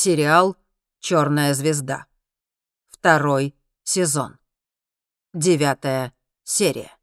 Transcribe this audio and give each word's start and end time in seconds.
Сериал 0.00 0.56
«Черная 1.00 1.54
звезда». 1.54 2.06
Второй 2.88 3.56
сезон. 3.82 4.38
Девятая 5.34 6.14
серия. 6.44 6.96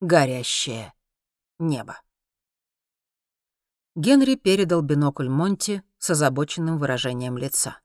Горящее 0.00 0.92
небо. 1.60 2.00
Генри 3.94 4.34
передал 4.34 4.82
бинокль 4.82 5.28
Монти 5.28 5.84
с 5.98 6.10
озабоченным 6.10 6.78
выражением 6.78 7.38
лица. 7.38 7.78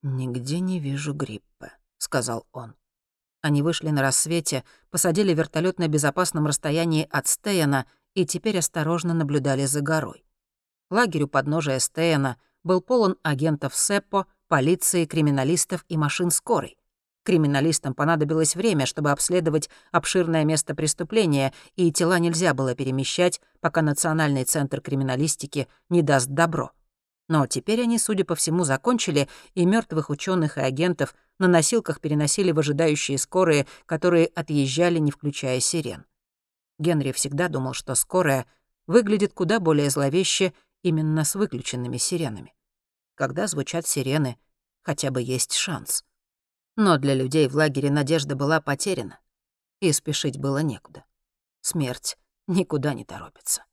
«Нигде 0.00 0.60
не 0.60 0.80
вижу 0.80 1.12
гриппа»,— 1.12 1.72
сказал 1.98 2.46
он. 2.52 2.76
Они 3.42 3.60
вышли 3.60 3.90
на 3.90 4.00
рассвете, 4.00 4.64
посадили 4.88 5.34
вертолет 5.34 5.78
на 5.78 5.88
безопасном 5.88 6.46
расстоянии 6.46 7.06
от 7.10 7.26
Стейна 7.26 7.84
и 8.14 8.24
теперь 8.24 8.56
осторожно 8.56 9.12
наблюдали 9.12 9.66
за 9.66 9.82
горой. 9.82 10.24
Лагерь 10.88 11.24
у 11.24 11.28
подножия 11.28 11.78
Стейна 11.78 12.38
был 12.66 12.80
полон 12.80 13.16
агентов 13.22 13.74
СЭПО, 13.74 14.26
полиции, 14.48 15.06
криминалистов 15.06 15.84
и 15.88 15.96
машин 15.96 16.30
скорой. 16.30 16.76
Криминалистам 17.22 17.94
понадобилось 17.94 18.54
время, 18.54 18.86
чтобы 18.86 19.10
обследовать 19.10 19.70
обширное 19.90 20.44
место 20.44 20.74
преступления, 20.74 21.52
и 21.76 21.90
тела 21.92 22.18
нельзя 22.18 22.54
было 22.54 22.74
перемещать, 22.74 23.40
пока 23.60 23.82
Национальный 23.82 24.44
центр 24.44 24.80
криминалистики 24.80 25.68
не 25.88 26.02
даст 26.02 26.28
добро. 26.28 26.72
Но 27.28 27.46
теперь 27.46 27.82
они, 27.82 27.98
судя 27.98 28.24
по 28.24 28.36
всему, 28.36 28.64
закончили, 28.64 29.28
и 29.54 29.64
мертвых 29.64 30.10
ученых 30.10 30.58
и 30.58 30.60
агентов 30.60 31.14
на 31.38 31.48
носилках 31.48 32.00
переносили 32.00 32.52
в 32.52 32.58
ожидающие 32.58 33.18
скорые, 33.18 33.66
которые 33.86 34.26
отъезжали, 34.26 34.98
не 34.98 35.10
включая 35.10 35.58
сирен. 35.60 36.04
Генри 36.78 37.12
всегда 37.12 37.48
думал, 37.48 37.74
что 37.74 37.94
скорая 37.94 38.46
выглядит 38.86 39.32
куда 39.32 39.58
более 39.58 39.90
зловеще 39.90 40.52
именно 40.82 41.24
с 41.24 41.34
выключенными 41.34 41.96
сиренами. 41.96 42.55
Когда 43.16 43.46
звучат 43.46 43.86
сирены, 43.86 44.38
хотя 44.82 45.10
бы 45.10 45.22
есть 45.22 45.54
шанс. 45.54 46.04
Но 46.76 46.98
для 46.98 47.14
людей 47.14 47.48
в 47.48 47.56
лагере 47.56 47.90
надежда 47.90 48.36
была 48.36 48.60
потеряна, 48.60 49.18
и 49.80 49.90
спешить 49.92 50.38
было 50.38 50.58
некуда. 50.58 51.04
Смерть 51.62 52.18
никуда 52.46 52.92
не 52.92 53.04
торопится. 53.06 53.64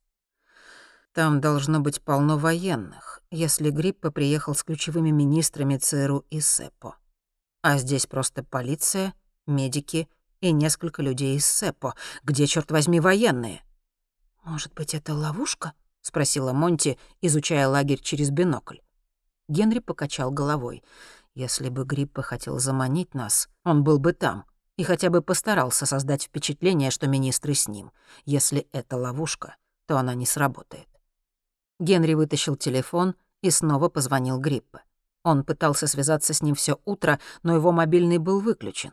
Там 1.12 1.42
должно 1.42 1.80
быть 1.80 2.02
полно 2.02 2.38
военных, 2.38 3.22
если 3.30 3.68
Гриппа 3.68 4.10
приехал 4.10 4.54
с 4.54 4.64
ключевыми 4.64 5.10
министрами 5.10 5.76
ЦРУ 5.76 6.24
и 6.30 6.40
СЭПО. 6.40 6.96
А 7.62 7.78
здесь 7.78 8.06
просто 8.06 8.42
полиция, 8.42 9.14
медики 9.46 10.08
и 10.40 10.52
несколько 10.52 11.02
людей 11.02 11.36
из 11.36 11.46
СЭПО. 11.46 11.94
Где, 12.24 12.46
черт 12.46 12.70
возьми, 12.70 12.98
военные? 12.98 13.62
«Может 14.42 14.72
быть, 14.72 14.94
это 14.94 15.14
ловушка?»— 15.14 15.74
спросила 16.00 16.52
Монти, 16.52 16.98
изучая 17.20 17.68
лагерь 17.68 18.00
через 18.00 18.30
бинокль. 18.30 18.78
Генри 19.48 19.78
покачал 19.78 20.30
головой. 20.30 20.82
«Если 21.34 21.68
бы 21.68 21.84
Гриппа 21.84 22.22
хотел 22.22 22.58
заманить 22.58 23.14
нас, 23.14 23.48
он 23.64 23.82
был 23.84 23.98
бы 23.98 24.12
там 24.12 24.44
и 24.76 24.82
хотя 24.82 25.10
бы 25.10 25.22
постарался 25.22 25.86
создать 25.86 26.24
впечатление, 26.24 26.90
что 26.90 27.06
министры 27.06 27.54
с 27.54 27.68
ним. 27.68 27.92
Если 28.24 28.66
это 28.72 28.96
ловушка, 28.96 29.56
то 29.86 29.98
она 29.98 30.14
не 30.14 30.26
сработает. 30.26 30.88
Генри 31.78 32.14
вытащил 32.14 32.56
телефон 32.56 33.14
и 33.42 33.50
снова 33.50 33.88
позвонил 33.88 34.38
Гриппе. 34.38 34.80
Он 35.22 35.44
пытался 35.44 35.86
связаться 35.86 36.34
с 36.34 36.42
ним 36.42 36.54
все 36.54 36.78
утро, 36.84 37.18
но 37.42 37.54
его 37.54 37.72
мобильный 37.72 38.18
был 38.18 38.40
выключен. 38.40 38.92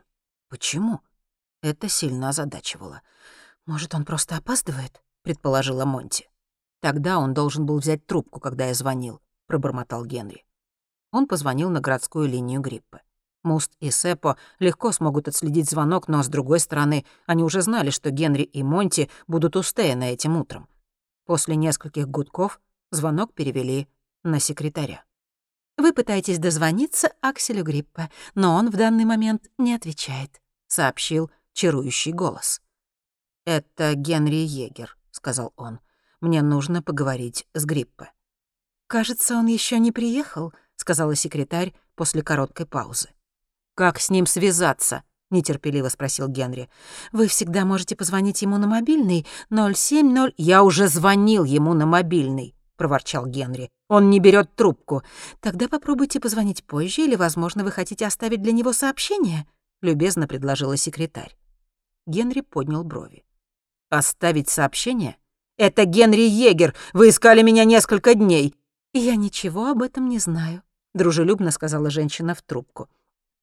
Почему? 0.49 1.01
Это 1.61 1.89
сильно 1.89 2.29
озадачивало. 2.29 3.01
«Может, 3.67 3.93
он 3.93 4.05
просто 4.05 4.37
опаздывает?»— 4.37 5.03
предположила 5.23 5.85
Монти. 5.85 6.29
«Тогда 6.79 7.19
он 7.19 7.33
должен 7.33 7.65
был 7.67 7.77
взять 7.77 8.07
трубку, 8.07 8.39
когда 8.39 8.65
я 8.65 8.73
звонил»,— 8.73 9.21
пробормотал 9.51 10.05
Генри. 10.05 10.45
Он 11.11 11.27
позвонил 11.27 11.69
на 11.69 11.81
городскую 11.81 12.25
линию 12.25 12.61
Гриппе. 12.61 13.01
Муст 13.43 13.73
и 13.81 13.91
Сеппо 13.91 14.37
легко 14.59 14.93
смогут 14.93 15.27
отследить 15.27 15.69
звонок, 15.69 16.07
но, 16.07 16.23
с 16.23 16.29
другой 16.29 16.61
стороны, 16.61 17.05
они 17.25 17.43
уже 17.43 17.61
знали, 17.61 17.89
что 17.89 18.11
Генри 18.11 18.43
и 18.43 18.63
Монти 18.63 19.09
будут 19.27 19.57
у 19.57 19.61
Стейна 19.61 20.05
этим 20.05 20.37
утром. 20.37 20.69
После 21.25 21.57
нескольких 21.57 22.07
гудков 22.07 22.61
Звонок 22.91 23.33
перевели 23.33 23.89
на 24.23 24.39
секретаря. 24.39 25.03
«Вы 25.77 25.91
пытаетесь 25.91 26.39
дозвониться 26.39 27.11
Акселю 27.19 27.63
Гриппа, 27.63 28.09
но 28.35 28.55
он 28.55 28.69
в 28.69 28.77
данный 28.77 29.03
момент 29.05 29.49
не 29.57 29.73
отвечает»,— 29.73 30.41
сообщил 30.67 31.29
чарующий 31.51 32.13
голос. 32.13 32.61
«Это 33.45 33.95
Генри 33.95 34.45
Егер»,— 34.45 34.97
сказал 35.11 35.51
он. 35.57 35.81
«Мне 36.21 36.41
нужно 36.41 36.81
поговорить 36.81 37.47
с 37.53 37.65
Гриппа». 37.65 38.11
«Кажется, 38.91 39.37
он 39.37 39.45
еще 39.45 39.79
не 39.79 39.93
приехал»,— 39.93 40.51
сказала 40.75 41.15
секретарь 41.15 41.73
после 41.95 42.21
короткой 42.21 42.65
паузы. 42.65 43.07
«Как 43.73 44.01
с 44.01 44.09
ним 44.09 44.25
связаться?»— 44.25 45.03
нетерпеливо 45.31 45.87
спросил 45.87 46.27
Генри. 46.27 46.69
«Вы 47.13 47.27
всегда 47.27 47.63
можете 47.63 47.95
позвонить 47.95 48.41
ему 48.41 48.57
на 48.57 48.67
мобильный 48.67 49.25
070...» 49.49 50.33
«Я 50.35 50.63
уже 50.63 50.89
звонил 50.89 51.45
ему 51.45 51.73
на 51.73 51.85
мобильный», 51.85 52.53
проворчал 52.75 53.25
Генри. 53.27 53.69
«Он 53.87 54.09
не 54.09 54.19
берет 54.19 54.57
трубку. 54.57 55.03
Тогда 55.39 55.69
попробуйте 55.69 56.19
позвонить 56.19 56.65
позже, 56.65 57.03
или, 57.03 57.15
возможно, 57.15 57.63
вы 57.63 57.71
хотите 57.71 58.05
оставить 58.05 58.41
для 58.41 58.51
него 58.51 58.73
сообщение?»— 58.73 59.47
любезно 59.81 60.27
предложила 60.27 60.75
секретарь. 60.75 61.37
Генри 62.07 62.41
поднял 62.41 62.83
брови. 62.83 63.23
«Оставить 63.89 64.49
сообщение? 64.49 65.15
Это 65.55 65.85
Генри 65.85 66.27
Егер! 66.27 66.75
Вы 66.91 67.07
искали 67.07 67.41
меня 67.41 67.63
несколько 67.63 68.15
дней!» 68.15 68.53
«Я 68.93 69.15
ничего 69.15 69.67
об 69.67 69.81
этом 69.81 70.09
не 70.09 70.19
знаю»,— 70.19 70.63
дружелюбно 70.93 71.51
сказала 71.51 71.89
женщина 71.89 72.35
в 72.35 72.41
трубку. 72.41 72.89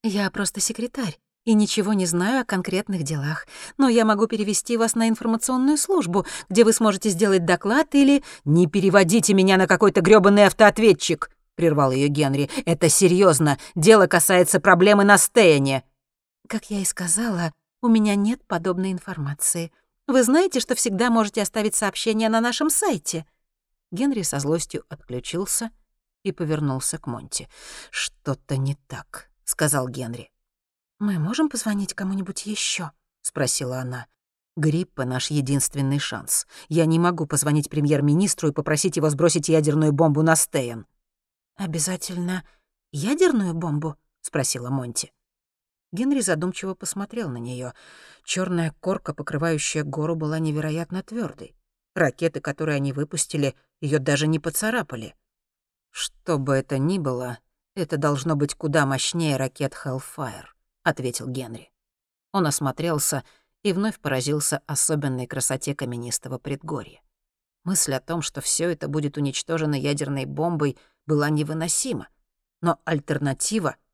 «Я 0.03 0.31
просто 0.31 0.61
секретарь 0.61 1.19
и 1.49 1.55
ничего 1.55 1.95
не 1.95 2.05
знаю 2.05 2.43
о 2.43 2.45
конкретных 2.45 3.03
делах. 3.05 3.47
Но 3.79 3.89
я 3.89 4.05
могу 4.05 4.27
перевести 4.27 4.77
вас 4.77 4.95
на 4.95 5.09
информационную 5.09 5.79
службу, 5.79 6.27
где 6.51 6.63
вы 6.63 6.75
сможете 6.75 7.09
сделать 7.09 7.47
доклад 7.47 7.95
или... 7.95 8.23
«Не 8.45 8.67
переводите 8.67 9.33
меня 9.33 9.57
на 9.57 9.67
какой-то 9.67 10.03
грёбаный 10.03 10.45
автоответчик!»— 10.45 11.31
прервал 11.55 11.91
ее 11.91 12.09
Генри. 12.09 12.51
«Это 12.67 12.91
серьезно. 12.91 13.59
Дело 13.75 14.07
касается 14.07 14.61
проблемы 14.61 15.05
на 15.05 15.17
Стеяне». 15.17 15.85
«Как 16.49 16.71
я 16.71 16.81
и 16.81 16.85
сказала, 16.85 17.55
у 17.81 17.89
меня 17.89 18.15
нет 18.15 18.45
подобной 18.47 18.93
информации. 18.93 19.73
Вы 20.07 20.23
знаете, 20.25 20.61
что 20.61 20.75
всегда 20.75 21.09
можете 21.09 21.41
оставить 21.41 21.75
сообщение 21.75 22.29
на 22.29 22.43
нашем 22.43 22.69
сайте?» 22.69 23.25
Генри 23.91 24.23
со 24.23 24.39
злостью 24.39 24.85
отключился 24.89 25.71
и 26.23 26.33
повернулся 26.33 26.99
к 26.99 27.07
Монти. 27.07 27.49
«Что-то 27.91 28.57
не 28.57 28.77
так»,— 28.87 29.31
сказал 29.45 29.89
Генри. 29.89 30.31
«Мы 30.99 31.19
можем 31.19 31.49
позвонить 31.49 31.95
кому-нибудь 31.95 32.47
еще? 32.47 32.93
спросила 33.29 33.79
она. 33.79 34.07
«Гриппа— 34.57 35.05
наш 35.05 35.31
единственный 35.31 36.01
шанс. 36.01 36.47
Я 36.69 36.85
не 36.87 36.99
могу 36.99 37.27
позвонить 37.27 37.71
премьер-министру 37.71 38.49
и 38.49 38.53
попросить 38.53 38.97
его 38.97 39.09
сбросить 39.09 39.49
ядерную 39.49 39.93
бомбу 39.93 40.23
на 40.23 40.35
Стейн». 40.35 40.87
«Обязательно 41.55 42.45
ядерную 42.91 43.55
бомбу?»— 43.55 43.97
спросила 44.21 44.71
Монти. 44.71 45.13
Генри 45.93 46.21
задумчиво 46.21 46.75
посмотрел 46.75 47.29
на 47.29 47.39
нее. 47.39 47.73
Черная 48.25 48.75
корка, 48.81 49.15
покрывающая 49.15 49.85
гору, 49.85 50.17
была 50.17 50.39
невероятно 50.41 51.03
твердой. 51.03 51.58
Ракеты, 51.99 52.41
которые 52.41 52.77
они 52.77 52.93
выпустили, 52.93 53.55
ее 53.81 53.99
даже 53.99 54.27
не 54.27 54.39
поцарапали. 54.39 55.15
Что 55.91 56.39
бы 56.39 56.55
это 56.55 56.79
ни 56.79 56.99
было, 56.99 57.39
это 57.75 57.97
должно 57.97 58.37
быть 58.37 58.55
куда 58.55 58.87
мощнее 58.87 59.37
ракет 59.37 59.75
Hellfire 59.85 60.47
ответил 60.83 61.29
Генри. 61.29 61.71
Он 62.33 62.47
осмотрелся 62.47 63.25
и 63.63 63.73
вновь 63.73 63.99
поразился 63.99 64.63
особенной 64.67 65.27
красоте 65.27 65.75
каменистого 65.75 66.39
предгорья. 66.39 67.03
Мысль 67.65 67.95
о 67.95 68.01
том, 68.01 68.23
что 68.23 68.41
все 68.41 68.71
это 68.71 68.89
будет 68.89 69.17
уничтожено 69.17 69.75
ядерной 69.75 70.25
бомбой, 70.25 70.79
была 71.07 71.29
невыносима. 71.29 72.09
Но 72.63 72.81
альтернатива— 72.85 73.77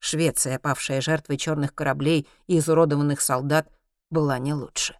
Швеция, 0.00 0.58
павшая 0.58 1.02
жертвой 1.02 1.36
черных 1.36 1.74
кораблей 1.74 2.26
и 2.46 2.58
изуродованных 2.58 3.20
солдат, 3.20 3.68
была 4.08 4.38
не 4.38 4.54
лучше. 4.54 4.98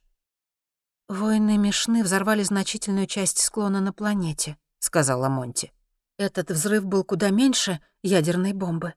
«Воины 1.11 1.59
Мишны 1.59 2.05
взорвали 2.05 2.45
значительную 2.45 3.09
часть 3.09 3.39
склона 3.39 3.81
на 3.81 3.93
планете»,— 3.93 4.57
сказала 4.79 5.29
Монти. 5.29 5.73
«Этот 6.19 6.53
взрыв 6.53 6.87
был 6.87 7.03
куда 7.03 7.31
меньше 7.31 7.81
ядерной 8.05 8.53
бомбы». 8.53 8.95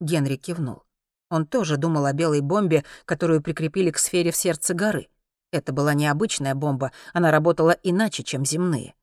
Генри 0.00 0.34
кивнул. 0.34 0.82
Он 1.30 1.46
тоже 1.46 1.76
думал 1.76 2.06
о 2.06 2.12
белой 2.12 2.40
бомбе, 2.40 2.84
которую 3.04 3.40
прикрепили 3.40 3.92
к 3.92 3.98
сфере 3.98 4.32
в 4.32 4.36
сердце 4.36 4.74
горы. 4.74 5.06
Это 5.52 5.72
была 5.72 5.94
необычная 5.94 6.56
бомба, 6.56 6.90
она 7.12 7.30
работала 7.30 7.70
иначе, 7.84 8.24
чем 8.24 8.44
земные. 8.44 8.96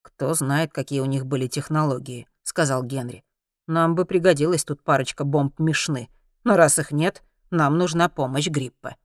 «Кто 0.00 0.32
знает, 0.32 0.72
какие 0.72 1.00
у 1.00 1.04
них 1.04 1.26
были 1.26 1.46
технологии»,— 1.46 2.26
сказал 2.42 2.82
Генри. 2.84 3.22
«Нам 3.66 3.94
бы 3.96 4.06
пригодилась 4.06 4.64
тут 4.64 4.82
парочка 4.82 5.24
бомб 5.24 5.58
Мишны. 5.58 6.08
Но 6.42 6.56
раз 6.56 6.78
их 6.78 6.90
нет, 6.90 7.22
нам 7.50 7.76
нужна 7.76 8.08
помощь 8.08 8.48
Гриппа». 8.48 8.96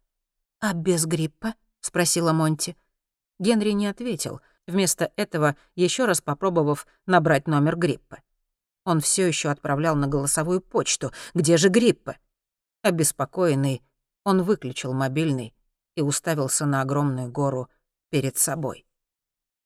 «А 0.62 0.72
без 0.74 1.06
Гриппа?»— 1.06 1.54
спросила 1.82 2.34
Монти. 2.34 2.76
Генри 3.40 3.72
не 3.72 3.88
ответил, 3.88 4.42
вместо 4.66 5.12
этого 5.16 5.56
еще 5.76 6.06
раз 6.06 6.22
попробовав 6.22 6.88
набрать 7.06 7.48
номер 7.48 7.76
Гриппа. 7.78 8.20
Он 8.84 9.02
все 9.02 9.28
еще 9.28 9.50
отправлял 9.50 9.96
на 9.96 10.08
голосовую 10.08 10.62
почту. 10.62 11.12
Где 11.34 11.58
же 11.58 11.70
Гриппе? 11.70 12.18
Обеспокоенный, 12.84 13.84
он 14.24 14.44
выключил 14.44 14.94
мобильный 14.94 15.54
и 15.96 16.02
уставился 16.02 16.66
на 16.66 16.82
огромную 16.82 17.30
гору 17.30 17.70
перед 18.10 18.38
собой. 18.38 18.86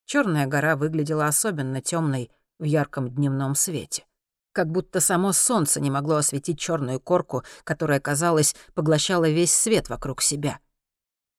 Черная 0.05 0.47
гора 0.47 0.75
выглядела 0.75 1.27
особенно 1.27 1.81
темной 1.81 2.31
в 2.59 2.63
ярком 2.63 3.09
дневном 3.09 3.55
свете. 3.55 4.05
Как 4.53 4.69
будто 4.69 4.99
само 4.99 5.33
солнце 5.33 5.79
не 5.79 5.89
могло 5.89 6.17
осветить 6.17 6.59
черную 6.59 6.99
корку, 6.99 7.43
которая, 7.63 7.99
казалось, 7.99 8.55
поглощала 8.73 9.29
весь 9.29 9.53
свет 9.53 9.87
вокруг 9.87 10.21
себя. 10.21 10.59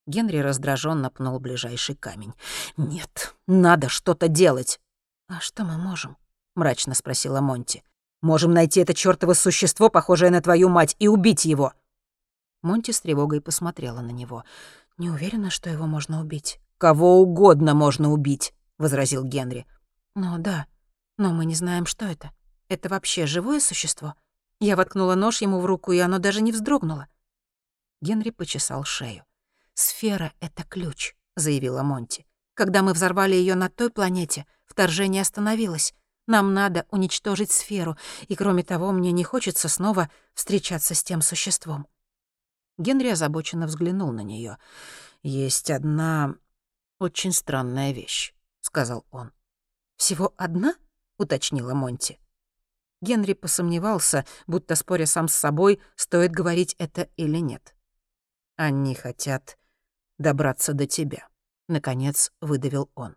Генри 0.05 0.37
раздраженно 0.37 1.09
пнул 1.09 1.39
ближайший 1.39 1.95
камень. 1.95 2.33
«Нет, 2.75 3.35
надо 3.47 3.87
что-то 3.89 4.27
делать!» 4.27 4.81
«А 5.27 5.39
что 5.39 5.63
мы 5.63 5.77
можем?»— 5.77 6.17
мрачно 6.55 6.93
спросила 6.93 7.39
Монти. 7.39 7.83
«Можем 8.21 8.53
найти 8.53 8.81
это 8.81 8.93
чёртово 8.93 9.33
существо, 9.33 9.89
похожее 9.89 10.29
на 10.29 10.41
твою 10.41 10.69
мать, 10.69 10.95
и 10.99 11.07
убить 11.07 11.45
его!» 11.45 11.73
Монти 12.61 12.91
с 12.91 13.01
тревогой 13.01 13.41
посмотрела 13.41 14.01
на 14.01 14.11
него. 14.11 14.43
«Не 14.97 15.09
уверена, 15.09 15.49
что 15.49 15.69
его 15.69 15.85
можно 15.85 16.19
убить». 16.19 16.59
«Кого 16.77 17.21
угодно 17.21 17.73
можно 17.73 18.11
убить»,— 18.11 18.53
возразил 18.77 19.23
Генри. 19.23 19.65
«Ну 20.15 20.37
да, 20.37 20.65
но 21.17 21.31
мы 21.33 21.45
не 21.45 21.55
знаем, 21.55 21.85
что 21.85 22.05
это. 22.05 22.31
Это 22.67 22.89
вообще 22.89 23.25
живое 23.25 23.61
существо? 23.61 24.15
Я 24.59 24.75
воткнула 24.75 25.15
нож 25.15 25.41
ему 25.41 25.59
в 25.61 25.65
руку, 25.65 25.93
и 25.93 25.99
оно 25.99 26.19
даже 26.19 26.41
не 26.41 26.51
вздрогнуло». 26.51 27.07
Генри 28.01 28.31
почесал 28.31 28.83
шею. 28.83 29.23
«Сфера— 29.73 30.33
это 30.39 30.63
ключ»,— 30.63 31.15
заявила 31.35 31.81
Монти. 31.81 32.25
«Когда 32.53 32.83
мы 32.83 32.93
взорвали 32.93 33.35
ее 33.35 33.55
на 33.55 33.69
той 33.69 33.89
планете, 33.89 34.45
вторжение 34.65 35.23
остановилось. 35.23 35.95
Нам 36.27 36.53
надо 36.53 36.85
уничтожить 36.89 37.51
сферу, 37.51 37.97
и 38.27 38.35
кроме 38.35 38.63
того, 38.63 38.91
мне 38.91 39.11
не 39.11 39.23
хочется 39.23 39.67
снова 39.67 40.09
встречаться 40.33 40.93
с 40.93 41.03
тем 41.03 41.21
существом». 41.21 41.87
Генри 42.77 43.09
озабоченно 43.09 43.65
взглянул 43.65 44.11
на 44.11 44.21
нее. 44.21 44.57
«Есть 45.23 45.71
одна 45.71 46.35
очень 46.99 47.31
странная 47.31 47.91
вещь»,— 47.91 48.33
сказал 48.61 49.05
он. 49.09 49.31
«Всего 49.97 50.33
одна?»— 50.37 50.75
уточнила 51.17 51.73
Монти. 51.73 52.19
Генри 53.01 53.33
посомневался, 53.33 54.25
будто 54.47 54.75
споря 54.75 55.05
сам 55.05 55.27
с 55.27 55.35
собой, 55.35 55.81
стоит 55.95 56.31
говорить 56.31 56.75
это 56.77 57.09
или 57.17 57.39
нет. 57.39 57.75
«Они 58.55 58.95
хотят 58.95 59.57
добраться 60.23 60.73
до 60.73 60.87
тебя»,— 60.87 61.27
наконец 61.67 62.31
выдавил 62.41 62.89
он. 62.95 63.15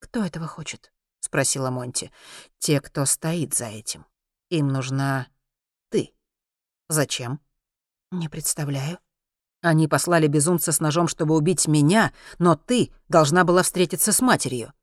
«Кто 0.00 0.22
этого 0.22 0.46
хочет?»— 0.46 0.92
спросила 1.20 1.70
Монти. 1.70 2.12
«Те, 2.58 2.82
кто 2.82 3.06
стоит 3.06 3.54
за 3.54 3.64
этим. 3.64 4.04
Им 4.50 4.68
нужна 4.68 5.28
ты. 5.88 6.12
Зачем?» 6.90 7.40
«Не 8.10 8.28
представляю». 8.28 8.98
Они 9.62 9.88
послали 9.88 10.26
безумца 10.26 10.72
с 10.72 10.80
ножом, 10.80 11.08
чтобы 11.08 11.34
убить 11.34 11.66
меня, 11.66 12.12
но 12.38 12.54
ты 12.54 12.92
должна 13.08 13.44
была 13.44 13.62
встретиться 13.62 14.12
с 14.12 14.20
матерью. 14.20 14.74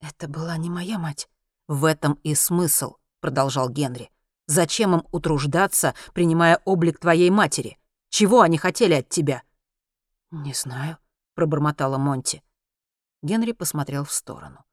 Это 0.00 0.26
была 0.26 0.56
не 0.56 0.70
моя 0.70 0.98
мать. 0.98 1.28
В 1.68 1.84
этом 1.84 2.14
и 2.22 2.34
смысл, 2.34 2.96
продолжал 3.20 3.68
Генри. 3.68 4.10
Зачем 4.46 4.94
им 4.94 5.06
утруждаться, 5.12 5.94
принимая 6.14 6.60
облик 6.64 6.98
твоей 6.98 7.28
матери? 7.28 7.78
Чего 8.08 8.40
они 8.40 8.58
хотели 8.58 8.94
от 8.94 9.08
тебя? 9.08 9.42
Не 10.32 10.54
знаю, 10.54 10.96
пробормотала 11.34 11.98
Монти. 11.98 12.42
Генри 13.22 13.52
посмотрел 13.52 14.04
в 14.04 14.12
сторону. 14.12 14.64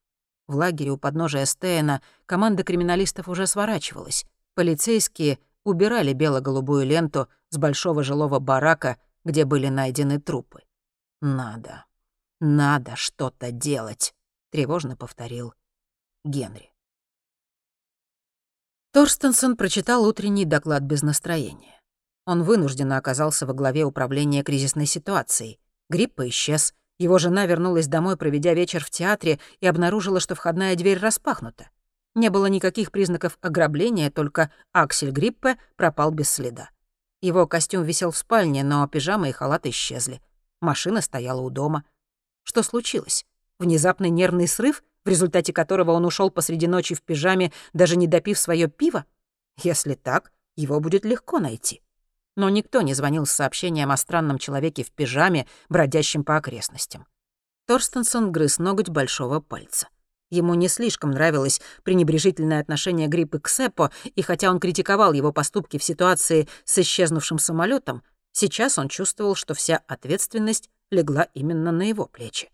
В 0.48 0.56
лагере 0.56 0.92
у 0.92 0.98
подножия 0.98 1.46
Стейна 1.46 2.02
команда 2.26 2.64
криминалистов 2.64 3.28
уже 3.28 3.46
сворачивалась. 3.46 4.26
Полицейские 4.56 5.38
убирали 5.66 6.14
бело-голубую 6.14 6.86
ленту 6.86 7.28
с 7.50 7.58
большого 7.58 8.04
жилого 8.04 8.40
барака, 8.40 8.98
где 9.26 9.44
были 9.44 9.68
найдены 9.68 10.20
трупы. 10.20 10.64
«Надо, 11.22 11.86
надо 12.40 12.96
что-то 12.96 13.52
делать»,— 13.52 14.16
тревожно 14.52 14.96
повторил 14.96 15.54
Генри. 16.24 16.74
Торстенсон 18.92 19.58
прочитал 19.58 20.06
утренний 20.06 20.46
доклад 20.46 20.84
без 20.84 21.04
настроения. 21.04 21.79
Он 22.30 22.44
вынужденно 22.44 22.98
оказался 22.98 23.48
во 23.48 23.56
главе 23.56 23.86
управления 23.86 24.44
кризисной 24.44 24.86
ситуацией. 24.86 25.60
Гриппа 25.90 26.30
исчез. 26.30 26.76
Его 27.00 27.18
жена 27.18 27.48
вернулась 27.48 27.88
домой, 27.88 28.18
проведя 28.18 28.54
вечер 28.54 28.86
в 28.86 28.92
театре, 28.92 29.40
и 29.62 29.66
обнаружила, 29.66 30.20
что 30.20 30.36
входная 30.36 30.76
дверь 30.76 31.00
распахнута. 31.00 31.72
Не 32.14 32.30
было 32.30 32.46
никаких 32.46 32.92
признаков 32.92 33.40
ограбления, 33.42 34.12
только 34.12 34.52
Аксель 34.74 35.10
Гриппе 35.10 35.58
пропал 35.76 36.12
без 36.12 36.30
следа. 36.30 36.70
Его 37.20 37.48
костюм 37.48 37.84
висел 37.84 38.12
в 38.12 38.18
спальне, 38.18 38.64
но 38.64 38.88
пижама 38.88 39.30
и 39.30 39.32
халат 39.32 39.66
исчезли. 39.66 40.22
Машина 40.62 41.02
стояла 41.02 41.42
у 41.42 41.50
дома. 41.50 41.84
Что 42.44 42.62
случилось? 42.62 43.26
Внезапный 43.58 44.12
нервный 44.12 44.48
срыв, 44.48 44.84
в 45.04 45.10
результате 45.10 45.52
которого 45.52 45.94
он 45.94 46.06
ушел 46.06 46.30
посреди 46.30 46.68
ночи 46.68 46.94
в 46.94 47.02
пижаме, 47.02 47.52
даже 47.74 47.96
не 47.98 48.06
допив 48.06 48.38
свое 48.38 48.68
пиво? 48.68 49.06
Если 49.64 49.96
так, 49.96 50.32
его 50.56 50.80
будет 50.80 51.06
легко 51.06 51.40
найти. 51.40 51.82
Но 52.40 52.48
никто 52.48 52.80
не 52.80 52.94
звонил 52.94 53.26
с 53.26 53.32
сообщением 53.32 53.92
о 53.92 53.98
странном 53.98 54.38
человеке 54.38 54.86
в 54.86 54.94
пижаме, 54.94 55.46
бродящем 55.68 56.24
по 56.24 56.38
окрестностям. 56.38 57.06
Торстенсон 57.68 58.32
грыз 58.32 58.60
ноготь 58.60 58.88
большого 58.88 59.42
пальца. 59.42 59.90
Ему 60.30 60.54
не 60.54 60.70
слишком 60.70 61.12
нравилось 61.12 61.60
пренебрежительное 61.84 62.62
отношение 62.62 63.10
Гриппы 63.10 63.42
к 63.42 63.50
Сеппо, 63.50 63.92
и 64.16 64.22
хотя 64.22 64.52
он 64.52 64.62
критиковал 64.62 65.12
его 65.12 65.34
поступки 65.34 65.78
в 65.78 65.84
ситуации 65.84 66.48
с 66.64 66.78
исчезнувшим 66.78 67.40
самолетом, 67.40 68.04
сейчас 68.32 68.80
он 68.80 68.88
чувствовал, 68.88 69.36
что 69.36 69.54
вся 69.54 69.82
ответственность 69.88 70.70
легла 70.92 71.24
именно 71.34 71.74
на 71.74 71.90
его 71.90 72.06
плечи. 72.06 72.50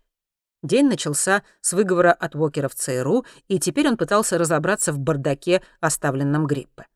День 0.64 0.88
начался 0.88 1.44
с 1.60 1.72
выговора 1.72 2.12
от 2.12 2.34
Уокера 2.34 2.68
в 2.68 2.74
ЦРУ, 2.74 3.24
и 3.46 3.60
теперь 3.60 3.86
он 3.86 3.96
пытался 3.96 4.36
разобраться 4.36 4.92
в 4.92 4.98
бардаке, 4.98 5.62
оставленном 5.78 6.48
Гриппе. 6.48 6.86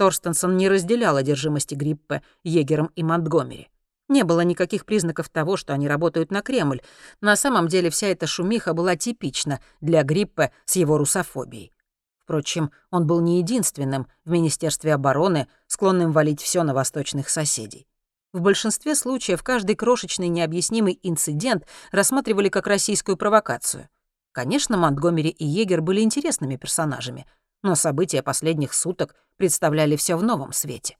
Торстенсон 0.00 0.56
не 0.56 0.70
разделял 0.70 1.18
одержимости 1.18 1.74
Гриппе, 1.74 2.22
Егером 2.42 2.90
и 2.96 3.02
Монтгомери. 3.02 3.68
Не 4.08 4.22
было 4.22 4.40
никаких 4.40 4.86
признаков 4.86 5.28
того, 5.28 5.58
что 5.58 5.74
они 5.74 5.88
работают 5.88 6.30
на 6.30 6.40
Кремль. 6.40 6.80
На 7.20 7.36
самом 7.36 7.68
деле 7.68 7.90
вся 7.90 8.06
эта 8.06 8.26
шумиха 8.26 8.72
была 8.72 8.96
типична 8.96 9.60
для 9.82 10.02
Гриппа 10.02 10.52
с 10.64 10.76
его 10.76 10.96
русофобией. 10.96 11.70
Впрочем, 12.18 12.70
он 12.90 13.06
был 13.06 13.20
не 13.20 13.40
единственным 13.40 14.06
в 14.24 14.30
Министерстве 14.30 14.94
обороны, 14.94 15.48
склонным 15.66 16.12
валить 16.12 16.40
все 16.40 16.62
на 16.62 16.72
восточных 16.72 17.28
соседей. 17.28 17.86
В 18.32 18.40
большинстве 18.40 18.94
случаев 18.94 19.42
каждый 19.42 19.76
крошечный 19.76 20.28
необъяснимый 20.28 20.98
инцидент 21.02 21.66
рассматривали 21.92 22.48
как 22.48 22.66
российскую 22.66 23.18
провокацию. 23.18 23.90
Конечно, 24.32 24.78
Монтгомери 24.78 25.28
и 25.28 25.44
Егер 25.44 25.82
были 25.82 26.00
интересными 26.00 26.56
персонажами, 26.56 27.26
но 27.62 27.74
события 27.74 28.22
последних 28.22 28.74
суток 28.74 29.14
представляли 29.36 29.96
все 29.96 30.16
в 30.16 30.22
новом 30.22 30.52
свете. 30.52 30.96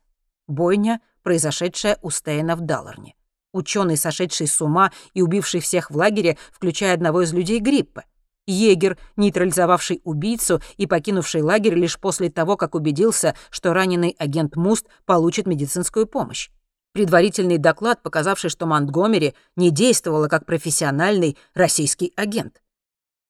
Бойня, 0.47 1.01
произошедшая 1.23 1.99
у 2.03 2.11
Стейна 2.11 2.57
в 2.57 2.61
Далларне. 2.61 3.15
Ученый, 3.53 3.97
сошедший 3.97 4.47
с 4.47 4.61
ума 4.61 4.93
и 5.13 5.23
убивший 5.23 5.61
всех 5.61 5.91
в 5.91 5.97
лагере, 5.97 6.39
включая 6.53 6.95
одного 6.95 7.23
из 7.23 7.33
людей 7.33 7.61
Гриппа. 7.61 8.05
Егер, 8.47 8.99
нейтрализовавший 9.17 10.01
убийцу 10.05 10.61
и 10.77 10.87
покинувший 10.87 11.43
лагерь 11.43 11.75
лишь 11.75 11.99
после 11.99 12.31
того, 12.31 12.57
как 12.57 12.75
убедился, 12.75 13.37
что 13.51 13.73
раненый 13.73 14.15
агент 14.19 14.57
Муст 14.57 14.87
получит 15.05 15.47
медицинскую 15.47 16.07
помощь. 16.07 16.51
Предварительный 16.93 17.59
доклад, 17.59 18.03
показавший, 18.03 18.51
что 18.51 18.67
Монтгомери 18.67 19.35
не 19.55 19.71
действовала 19.71 20.27
как 20.27 20.47
профессиональный 20.47 21.39
российский 21.55 22.13
агент. 22.17 22.61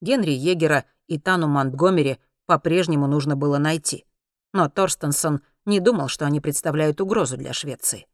Генри 0.00 0.30
Егера 0.30 0.87
и 1.08 1.18
Тану 1.18 1.49
Монтгомери 1.49 2.18
по-прежнему 2.50 3.07
нужно 3.07 3.37
было 3.37 3.59
найти. 3.59 4.04
Но 4.52 4.69
Торстенсон 4.69 5.40
не 5.66 5.78
думал, 5.78 6.09
что 6.09 6.26
они 6.26 6.40
представляют 6.40 7.00
угрозу 7.00 7.37
для 7.37 7.52
Швеции. 7.52 8.09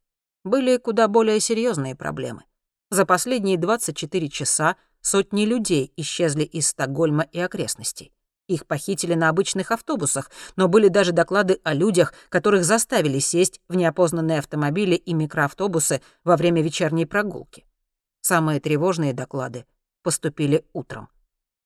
Были 0.45 0.77
куда 0.77 1.09
более 1.09 1.41
серьезные 1.41 1.97
проблемы. 1.97 2.43
За 2.91 3.07
последние 3.07 3.57
24 3.57 4.29
часа 4.29 4.77
сотни 5.01 5.47
людей 5.47 5.91
исчезли 5.97 6.43
из 6.43 6.69
Стокгольма 6.69 7.23
и 7.23 7.41
окрестностей. 7.41 8.13
Их 8.47 8.67
похитили 8.67 9.15
на 9.15 9.31
обычных 9.31 9.71
автобусах, 9.73 10.31
но 10.55 10.69
были 10.69 10.89
даже 10.89 11.13
доклады 11.13 11.59
о 11.65 11.73
людях, 11.73 12.13
которых 12.29 12.67
заставили 12.67 13.21
сесть 13.21 13.63
в 13.71 13.75
неопознанные 13.75 14.41
автомобили 14.41 14.97
и 14.97 15.15
микроавтобусы 15.15 16.03
во 16.25 16.37
время 16.37 16.61
вечерней 16.61 17.07
прогулки. 17.07 17.65
Самые 18.21 18.61
тревожные 18.61 19.15
доклады 19.15 19.65
поступили 20.03 20.67
утром. 20.75 21.09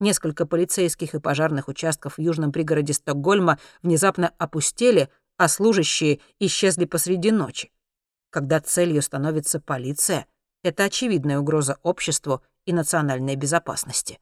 Несколько 0.00 0.46
полицейских 0.46 1.14
и 1.14 1.20
пожарных 1.20 1.68
участков 1.68 2.16
в 2.16 2.20
южном 2.20 2.52
пригороде 2.52 2.94
Стокгольма 2.94 3.58
внезапно 3.82 4.32
опустели, 4.38 5.10
а 5.36 5.46
служащие 5.46 6.20
исчезли 6.38 6.86
посреди 6.86 7.30
ночи. 7.30 7.70
Когда 8.30 8.60
целью 8.60 9.02
становится 9.02 9.60
полиция, 9.60 10.26
это 10.62 10.84
очевидная 10.84 11.38
угроза 11.38 11.78
обществу 11.82 12.42
и 12.64 12.72
национальной 12.72 13.36
безопасности. 13.36 14.18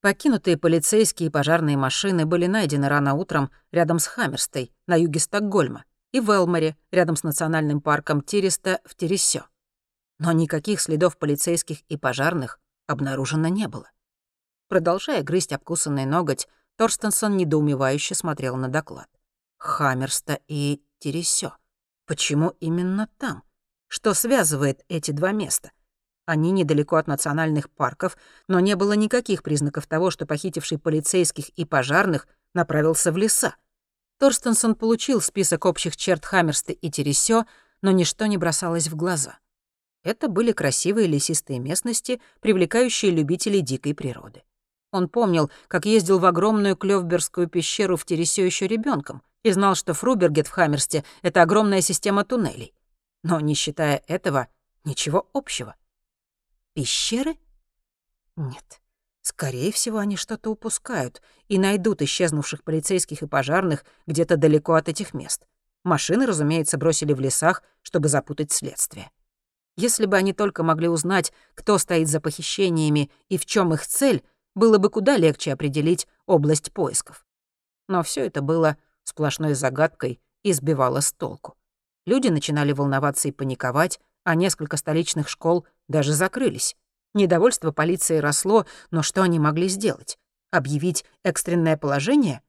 Покинутые 0.00 0.56
полицейские 0.56 1.28
и 1.28 1.30
пожарные 1.30 1.76
машины 1.76 2.26
были 2.26 2.46
найдены 2.46 2.88
рано 2.88 3.14
утром 3.14 3.52
рядом 3.70 4.00
с 4.00 4.06
Хаммерстой, 4.08 4.72
на 4.88 4.96
юге 4.96 5.20
Стокгольма, 5.20 5.84
и 6.10 6.18
в 6.18 6.30
Элморе, 6.30 6.76
рядом 6.90 7.14
с 7.14 7.22
национальным 7.22 7.80
парком 7.80 8.22
Тириста 8.22 8.80
в 8.84 8.96
Тересё. 8.96 9.44
Но 10.18 10.32
никаких 10.32 10.80
следов 10.80 11.16
полицейских 11.16 11.82
и 11.82 11.96
пожарных 11.96 12.58
обнаружено 12.88 13.46
не 13.46 13.68
было. 13.68 13.88
Продолжая 14.72 15.22
грызть 15.22 15.52
обкусанный 15.52 16.06
ноготь, 16.06 16.48
Торстенсон 16.76 17.36
недоумевающе 17.36 18.14
смотрел 18.14 18.56
на 18.56 18.68
доклад. 18.68 19.06
Хаммерста 19.58 20.40
и 20.48 20.80
Тересё. 20.98 21.52
Почему 22.06 22.54
именно 22.58 23.06
там? 23.18 23.42
Что 23.86 24.14
связывает 24.14 24.82
эти 24.88 25.10
два 25.10 25.32
места? 25.32 25.72
Они 26.24 26.50
недалеко 26.52 26.96
от 26.96 27.06
национальных 27.06 27.68
парков, 27.68 28.16
но 28.48 28.60
не 28.60 28.74
было 28.74 28.94
никаких 28.94 29.42
признаков 29.42 29.86
того, 29.86 30.10
что 30.10 30.24
похитивший 30.24 30.78
полицейских 30.78 31.50
и 31.50 31.66
пожарных 31.66 32.26
направился 32.54 33.12
в 33.12 33.18
леса. 33.18 33.54
Торстенсон 34.18 34.74
получил 34.74 35.20
список 35.20 35.66
общих 35.66 35.98
черт 35.98 36.24
Хаммерста 36.24 36.72
и 36.72 36.90
Тересё, 36.90 37.44
но 37.82 37.90
ничто 37.90 38.24
не 38.24 38.38
бросалось 38.38 38.88
в 38.88 38.96
глаза. 38.96 39.38
Это 40.02 40.28
были 40.28 40.52
красивые 40.52 41.08
лесистые 41.08 41.58
местности, 41.58 42.22
привлекающие 42.40 43.10
любителей 43.10 43.60
дикой 43.60 43.94
природы. 43.94 44.44
Он 44.92 45.08
помнил, 45.08 45.50
как 45.68 45.86
ездил 45.86 46.18
в 46.18 46.26
огромную 46.26 46.76
Клёвбергскую 46.76 47.48
пещеру 47.48 47.96
в 47.96 48.04
Тересё 48.04 48.44
еще 48.44 48.68
ребенком 48.68 49.22
и 49.42 49.50
знал, 49.50 49.74
что 49.74 49.94
Фрубергет 49.94 50.46
в 50.46 50.50
Хаммерсте— 50.50 51.02
это 51.22 51.42
огромная 51.42 51.80
система 51.80 52.24
туннелей. 52.24 52.74
Но, 53.24 53.40
не 53.40 53.54
считая 53.54 54.02
этого, 54.06 54.48
ничего 54.84 55.28
общего. 55.32 55.74
Пещеры? 56.74 57.36
Нет. 58.36 58.80
Скорее 59.22 59.72
всего, 59.72 59.98
они 59.98 60.16
что-то 60.16 60.50
упускают 60.50 61.22
и 61.48 61.58
найдут 61.58 62.02
исчезнувших 62.02 62.62
полицейских 62.62 63.22
и 63.22 63.26
пожарных 63.26 63.84
где-то 64.06 64.36
далеко 64.36 64.74
от 64.74 64.88
этих 64.88 65.14
мест. 65.14 65.46
Машины, 65.84 66.26
разумеется, 66.26 66.76
бросили 66.76 67.12
в 67.12 67.20
лесах, 67.20 67.62
чтобы 67.82 68.08
запутать 68.08 68.52
следствие. 68.52 69.10
Если 69.76 70.06
бы 70.06 70.16
они 70.16 70.32
только 70.32 70.62
могли 70.62 70.88
узнать, 70.88 71.32
кто 71.54 71.78
стоит 71.78 72.08
за 72.08 72.20
похищениями 72.20 73.10
и 73.28 73.38
в 73.38 73.46
чем 73.46 73.72
их 73.72 73.86
цель, 73.86 74.22
было 74.54 74.78
бы 74.78 74.90
куда 74.90 75.16
легче 75.16 75.52
определить 75.52 76.06
область 76.26 76.72
поисков. 76.72 77.24
Но 77.88 78.02
все 78.02 78.26
это 78.26 78.42
было 78.42 78.76
сплошной 79.04 79.54
загадкой 79.54 80.20
и 80.42 80.52
сбивало 80.52 81.00
с 81.00 81.12
толку. 81.12 81.56
Люди 82.06 82.28
начинали 82.28 82.72
волноваться 82.72 83.28
и 83.28 83.32
паниковать, 83.32 84.00
а 84.24 84.34
несколько 84.34 84.76
столичных 84.76 85.28
школ 85.28 85.66
даже 85.88 86.12
закрылись. 86.12 86.76
Недовольство 87.14 87.72
полиции 87.72 88.18
росло, 88.18 88.66
но 88.90 89.02
что 89.02 89.22
они 89.22 89.38
могли 89.38 89.68
сделать? 89.68 90.18
Объявить 90.50 91.04
экстренное 91.22 91.76
положение? 91.76 92.42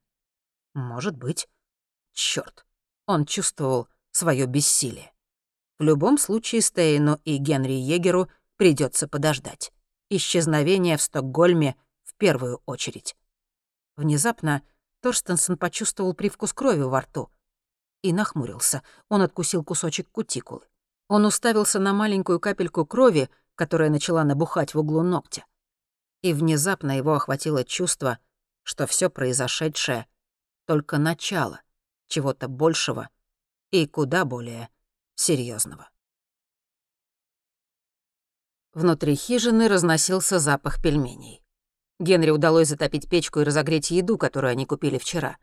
Может 0.74 1.16
быть. 1.18 1.48
Чёрт. 2.14 2.66
Он 3.06 3.26
чувствовал 3.26 3.88
свое 4.12 4.46
бессилие. 4.46 5.12
В 5.80 5.84
любом 5.84 6.18
случае 6.18 6.62
Стейну 6.62 7.20
и 7.26 7.38
Генри 7.38 7.74
Егеру 7.74 8.30
придется 8.58 9.08
подождать. 9.08 9.74
Исчезновение 10.10 10.98
в 10.98 11.02
Стокгольме 11.02 11.76
первую 12.24 12.62
очередь. 12.66 13.18
Внезапно 13.98 14.64
Торстенсон 15.02 15.58
почувствовал 15.58 16.14
привкус 16.14 16.54
крови 16.54 16.84
во 16.84 17.02
рту 17.02 17.30
и 18.02 18.14
нахмурился. 18.14 18.82
Он 19.10 19.22
откусил 19.22 19.62
кусочек 19.62 20.10
кутикулы. 20.10 20.66
Он 21.10 21.26
уставился 21.26 21.80
на 21.80 21.92
маленькую 21.92 22.40
капельку 22.40 22.86
крови, 22.86 23.30
которая 23.56 23.90
начала 23.90 24.24
набухать 24.24 24.74
в 24.74 24.80
углу 24.80 25.04
ногтя. 25.04 25.46
И 26.22 26.32
внезапно 26.32 26.96
его 26.96 27.14
охватило 27.14 27.66
чувство, 27.66 28.20
что 28.62 28.88
все 28.88 29.10
произошедшее— 29.10 30.08
только 30.66 31.00
начало 31.00 31.62
чего-то 32.08 32.48
большего 32.48 33.10
и 33.72 33.86
куда 33.86 34.24
более 34.24 34.70
серьезного. 35.16 35.90
Внутри 38.72 39.18
хижины 39.18 39.68
разносился 39.68 40.40
запах 40.40 40.82
пельменей. 40.82 41.43
Генри 42.04 42.32
удалось 42.32 42.68
затопить 42.68 43.08
печку 43.08 43.40
и 43.40 43.44
разогреть 43.46 43.90
еду, 43.90 44.18
которую 44.18 44.52
они 44.52 44.66
купили 44.66 44.98
вчера. 44.98 45.38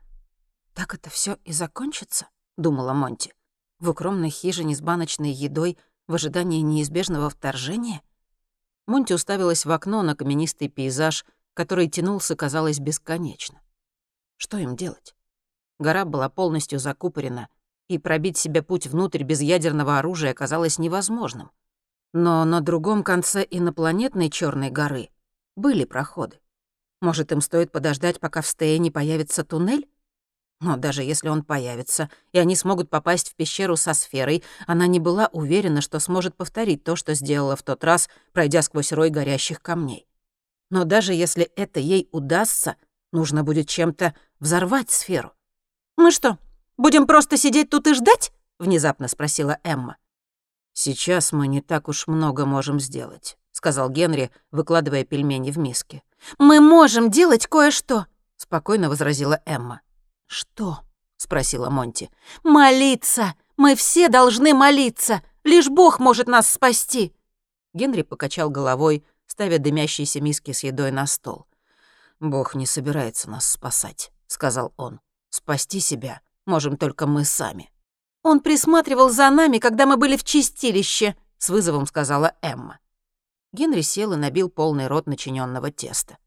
«Так 0.75 0.93
это 0.93 1.09
все 1.09 1.37
и 1.43 1.51
закончится?»— 1.51 2.27
думала 2.57 2.93
Монти. 2.93 3.33
«В 3.79 3.89
укромной 3.89 4.29
хижине 4.29 4.75
с 4.75 4.81
баночной 4.81 5.31
едой 5.31 5.77
в 6.07 6.13
ожидании 6.13 6.61
неизбежного 6.61 7.29
вторжения?» 7.31 8.01
Монти 8.85 9.13
уставилась 9.13 9.65
в 9.65 9.71
окно 9.71 10.03
на 10.03 10.15
каменистый 10.15 10.69
пейзаж, 10.69 11.25
который 11.55 11.87
тянулся, 11.89 12.35
казалось, 12.35 12.79
бесконечно. 12.79 13.59
Что 14.37 14.57
им 14.57 14.75
делать? 14.75 15.15
Гора 15.79 16.05
была 16.05 16.29
полностью 16.29 16.77
закупорена, 16.77 17.49
и 17.87 17.97
пробить 17.97 18.37
себе 18.37 18.61
путь 18.61 18.85
внутрь 18.85 19.23
без 19.23 19.41
ядерного 19.41 19.97
оружия 19.97 20.33
казалось 20.35 20.77
невозможным. 20.77 21.49
Но 22.13 22.45
на 22.45 22.61
другом 22.61 23.03
конце 23.03 23.45
инопланетной 23.49 24.29
Черной 24.29 24.69
горы 24.69 25.09
были 25.55 25.85
проходы. 25.85 26.40
Может, 27.01 27.31
им 27.31 27.41
стоит 27.41 27.71
подождать, 27.71 28.19
пока 28.19 28.41
в 28.41 28.47
Стее 28.47 28.77
не 28.77 28.91
появится 28.91 29.43
туннель? 29.43 29.89
Но 30.61 30.77
даже 30.77 31.01
если 31.01 31.27
он 31.27 31.43
появится, 31.43 32.11
и 32.31 32.37
они 32.37 32.55
смогут 32.55 32.91
попасть 32.91 33.31
в 33.31 33.35
пещеру 33.35 33.75
со 33.75 33.95
сферой, 33.95 34.43
она 34.67 34.85
не 34.85 34.99
была 34.99 35.27
уверена, 35.33 35.81
что 35.81 35.99
сможет 35.99 36.37
повторить 36.37 36.83
то, 36.83 36.95
что 36.95 37.15
сделала 37.15 37.55
в 37.55 37.63
тот 37.63 37.83
раз, 37.83 38.09
пройдя 38.31 38.61
сквозь 38.61 38.91
рой 38.91 39.09
горящих 39.09 39.59
камней. 39.59 40.07
Но 40.69 40.83
даже 40.83 41.15
если 41.15 41.45
это 41.55 41.79
ей 41.79 42.07
удастся, 42.11 42.75
нужно 43.11 43.43
будет 43.43 43.67
чем-то 43.67 44.13
взорвать 44.39 44.91
сферу. 44.91 45.33
«Мы 45.97 46.11
что, 46.11 46.37
будем 46.77 47.07
просто 47.07 47.37
сидеть 47.37 47.71
тут 47.71 47.87
и 47.87 47.95
ждать?»— 47.95 48.31
внезапно 48.59 49.07
спросила 49.07 49.57
Эмма. 49.63 49.97
«Сейчас 50.73 51.31
мы 51.31 51.47
не 51.47 51.61
так 51.61 51.89
уж 51.89 52.05
много 52.05 52.45
можем 52.45 52.79
сделать»,— 52.79 53.37
сказал 53.51 53.89
Генри, 53.89 54.29
выкладывая 54.51 55.03
пельмени 55.03 55.49
в 55.49 55.57
миске. 55.57 56.03
«Мы 56.37 56.59
можем 56.59 57.09
делать 57.09 57.47
кое-что»,— 57.47 58.07
спокойно 58.35 58.89
возразила 58.89 59.41
Эмма. 59.45 59.81
«Что?»— 60.27 60.79
спросила 61.17 61.69
Монти. 61.69 62.09
«Молиться! 62.43 63.35
Мы 63.57 63.75
все 63.75 64.09
должны 64.09 64.53
молиться! 64.53 65.21
Лишь 65.43 65.69
Бог 65.69 65.99
может 65.99 66.27
нас 66.27 66.49
спасти!» 66.49 67.13
Генри 67.73 68.01
покачал 68.01 68.49
головой, 68.49 69.05
ставя 69.25 69.59
дымящиеся 69.59 70.21
миски 70.21 70.51
с 70.51 70.63
едой 70.63 70.91
на 70.91 71.07
стол. 71.07 71.47
«Бог 72.19 72.53
не 72.55 72.65
собирается 72.65 73.29
нас 73.29 73.49
спасать»,— 73.49 74.11
сказал 74.27 74.73
он. 74.77 74.99
«Спасти 75.29 75.79
себя 75.79 76.21
можем 76.45 76.77
только 76.77 77.07
мы 77.07 77.25
сами». 77.25 77.71
«Он 78.23 78.39
присматривал 78.39 79.09
за 79.09 79.29
нами, 79.29 79.57
когда 79.57 79.85
мы 79.85 79.97
были 79.97 80.17
в 80.17 80.23
чистилище»,— 80.23 81.15
с 81.37 81.49
вызовом 81.49 81.87
сказала 81.87 82.35
Эмма. 82.41 82.79
Генри 83.53 83.81
сел 83.81 84.13
и 84.13 84.17
набил 84.17 84.49
полный 84.49 84.87
рот 84.87 85.07
начиненного 85.07 85.71
теста. 85.71 86.17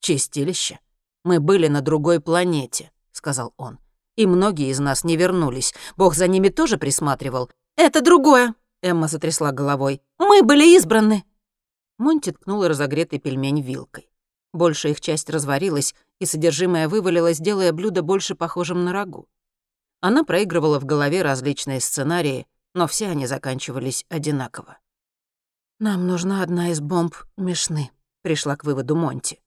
«Чистилище? 0.00 0.80
Мы 1.22 1.40
были 1.40 1.68
на 1.68 1.80
другой 1.80 2.20
планете 2.20 2.90
сказал 3.16 3.54
он. 3.56 3.78
«И 4.16 4.26
многие 4.26 4.68
из 4.68 4.78
нас 4.78 5.02
не 5.02 5.16
вернулись. 5.16 5.74
Бог 5.96 6.14
за 6.14 6.28
ними 6.28 6.48
тоже 6.48 6.76
присматривал». 6.76 7.50
«Это 7.76 8.00
другое»,— 8.00 8.54
Эмма 8.82 9.08
затрясла 9.08 9.50
головой. 9.50 10.02
«Мы 10.18 10.42
были 10.42 10.76
избраны». 10.76 11.24
Монти 11.98 12.32
ткнула 12.32 12.68
разогретый 12.68 13.18
пельмень 13.18 13.60
вилкой. 13.60 14.10
Большая 14.52 14.92
их 14.92 15.00
часть 15.00 15.30
разварилась, 15.30 15.94
и 16.20 16.26
содержимое 16.26 16.88
вывалилось, 16.88 17.38
делая 17.38 17.72
блюдо 17.72 18.02
больше 18.02 18.34
похожим 18.34 18.84
на 18.84 18.92
рагу. 18.92 19.26
Она 20.00 20.22
проигрывала 20.22 20.78
в 20.78 20.84
голове 20.84 21.22
различные 21.22 21.80
сценарии, 21.80 22.46
но 22.72 22.86
все 22.86 23.08
они 23.08 23.26
заканчивались 23.26 24.04
одинаково. 24.08 24.78
«Нам 25.86 26.06
нужна 26.06 26.42
одна 26.42 26.70
из 26.70 26.80
бомб 26.80 27.14
Мишны»,— 27.36 27.90
пришла 28.22 28.56
к 28.56 28.64
выводу 28.64 28.96
Монти. 28.96 29.42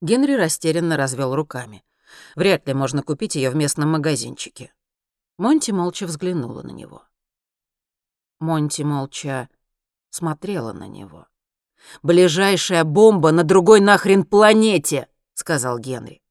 Генри 0.00 0.32
растерянно 0.32 0.96
развел 0.96 1.34
руками. 1.34 1.84
Вряд 2.36 2.66
ли 2.66 2.72
можно 2.72 3.02
купить 3.02 3.34
ее 3.34 3.50
в 3.50 3.54
местном 3.54 3.90
магазинчике. 3.90 4.72
Монти 5.36 5.70
молча 5.72 6.06
взглянула 6.06 6.62
на 6.62 6.70
него. 6.70 7.02
Монти 8.40 8.80
молча 8.80 9.50
смотрела 10.08 10.72
на 10.72 10.88
него. 10.88 11.26
«Ближайшая 12.02 12.84
бомба 12.84 13.30
на 13.30 13.44
другой 13.44 13.80
нахрен 13.80 14.24
планете!»— 14.24 15.06
сказал 15.34 15.78
Генри. 15.78 16.22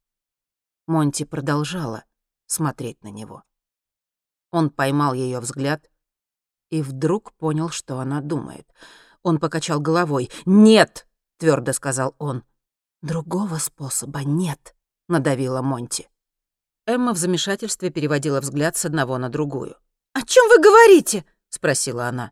Монти 0.88 1.26
продолжала 1.26 2.06
смотреть 2.48 3.04
на 3.04 3.10
него. 3.10 3.44
Он 4.50 4.72
поймал 4.72 5.14
ее 5.14 5.40
взгляд 5.40 5.92
и 6.72 6.82
вдруг 6.82 7.34
понял, 7.34 7.70
что 7.70 8.00
она 8.00 8.20
думает. 8.22 8.68
Он 9.24 9.40
покачал 9.40 9.80
головой. 9.80 10.30
«Нет!»— 10.46 11.08
твердо 11.38 11.74
сказал 11.74 12.16
он. 12.18 12.44
«Другого 13.02 13.58
способа 13.58 14.24
нет»,— 14.24 14.76
надавила 15.08 15.62
Монти. 15.62 16.10
Эмма 16.86 17.14
в 17.14 17.18
замешательстве 17.18 17.90
переводила 17.90 18.40
взгляд 18.40 18.78
с 18.78 18.86
одного 18.86 19.18
на 19.18 19.30
другую. 19.30 19.76
«О 20.14 20.22
чем 20.22 20.48
вы 20.50 20.60
говорите?»— 20.60 21.26
спросила 21.50 22.08
она. 22.08 22.32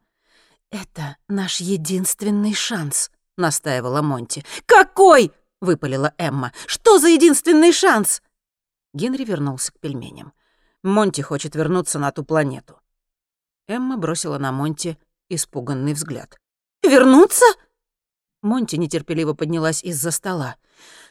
«Это 0.72 1.18
наш 1.28 1.60
единственный 1.60 2.54
шанс»,— 2.54 3.12
настаивала 3.38 4.02
Монти. 4.02 4.44
«Какой?»— 4.66 5.32
выпалила 5.62 6.14
Эмма. 6.18 6.52
«Что 6.66 7.00
за 7.00 7.10
единственный 7.10 7.72
шанс?» 7.72 8.22
Генри 8.94 9.26
вернулся 9.26 9.72
к 9.72 9.80
пельменям. 9.80 10.34
Монти 10.84 11.22
хочет 11.22 11.56
вернуться 11.56 12.00
на 12.00 12.12
ту 12.12 12.24
планету. 12.24 12.80
Эмма 13.68 13.98
бросила 13.98 14.38
на 14.38 14.52
Монти 14.52 14.98
испуганный 15.30 15.94
взгляд. 15.94 16.38
«Вернуться?» 16.88 17.46
Монти 18.42 18.76
нетерпеливо 18.76 19.34
поднялась 19.34 19.84
из-за 19.84 20.12
стола. 20.12 20.56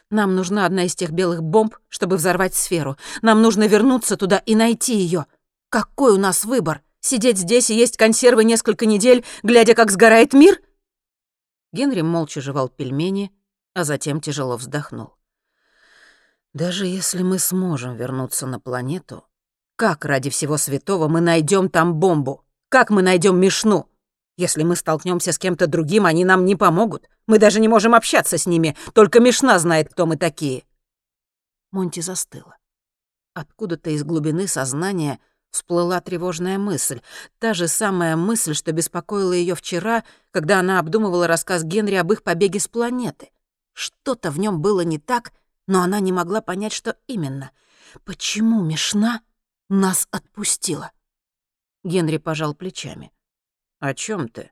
«Нам 0.09 0.35
нужна 0.35 0.65
одна 0.65 0.85
из 0.85 0.95
тех 0.95 1.11
белых 1.11 1.43
бомб, 1.43 1.75
чтобы 1.89 2.15
взорвать 2.15 2.55
сферу. 2.55 2.97
Нам 3.21 3.41
нужно 3.41 3.67
вернуться 3.67 4.15
туда 4.17 4.37
и 4.37 4.55
найти 4.55 4.95
ее. 4.95 5.25
Какой 5.69 6.13
у 6.13 6.17
нас 6.17 6.45
выбор? 6.45 6.81
Сидеть 7.01 7.37
здесь 7.37 7.69
и 7.69 7.75
есть 7.75 7.97
консервы 7.97 8.43
несколько 8.43 8.85
недель, 8.85 9.25
глядя, 9.43 9.73
как 9.73 9.91
сгорает 9.91 10.33
мир?» 10.33 10.61
Генри 11.73 12.01
молча 12.01 12.39
жевал 12.39 12.69
пельмени, 12.69 13.31
а 13.73 13.83
затем 13.83 14.21
тяжело 14.21 14.55
вздохнул. 14.57 15.15
«Даже 16.53 16.85
если 16.85 17.21
мы 17.21 17.37
сможем 17.37 17.95
вернуться 17.95 18.47
на 18.47 18.59
планету, 18.59 19.25
как 19.75 20.05
ради 20.05 20.29
всего 20.29 20.57
святого 20.57 21.09
мы 21.09 21.19
найдем 21.19 21.69
там 21.69 21.95
бомбу? 21.95 22.45
Как 22.69 22.89
мы 22.89 23.01
найдем 23.01 23.37
Мишну? 23.37 23.89
Если 24.37 24.63
мы 24.63 24.75
столкнемся 24.75 25.31
с 25.31 25.39
кем-то 25.39 25.67
другим, 25.67 26.05
они 26.05 26.25
нам 26.25 26.45
не 26.45 26.55
помогут. 26.55 27.09
Мы 27.25 27.39
даже 27.39 27.59
не 27.59 27.67
можем 27.67 27.95
общаться 27.95 28.37
с 28.37 28.45
ними, 28.45 28.75
только 28.93 29.19
Мишна 29.19 29.57
знает, 29.59 29.89
кто 29.89 30.05
мы 30.05 30.17
такие». 30.17 30.63
Монти 31.71 32.01
застыла. 32.01 32.57
Откуда-то 33.33 33.89
из 33.89 34.03
глубины 34.03 34.47
сознания 34.47 35.19
всплыла 35.51 36.01
тревожная 36.01 36.57
мысль. 36.57 37.01
Та 37.39 37.53
же 37.53 37.67
самая 37.67 38.15
мысль, 38.15 38.53
что 38.53 38.71
беспокоила 38.71 39.33
ее 39.33 39.55
вчера, 39.55 40.03
когда 40.31 40.59
она 40.59 40.79
обдумывала 40.79 41.27
рассказ 41.27 41.63
Генри 41.63 41.95
об 41.95 42.11
их 42.11 42.23
побеге 42.23 42.59
с 42.59 42.67
планеты. 42.67 43.31
Что-то 43.73 44.31
в 44.31 44.39
нем 44.39 44.61
было 44.61 44.81
не 44.81 44.99
так, 44.99 45.33
но 45.67 45.81
она 45.81 45.99
не 45.99 46.11
могла 46.11 46.41
понять, 46.41 46.73
что 46.73 46.97
именно. 47.07 47.51
Почему 48.03 48.63
Мишна 48.63 49.21
нас 49.69 50.07
отпустила? 50.11 50.91
Генри 51.83 52.17
пожал 52.17 52.53
плечами. 52.53 53.11
«О 53.79 53.93
чем 53.93 54.29
ты?» 54.29 54.51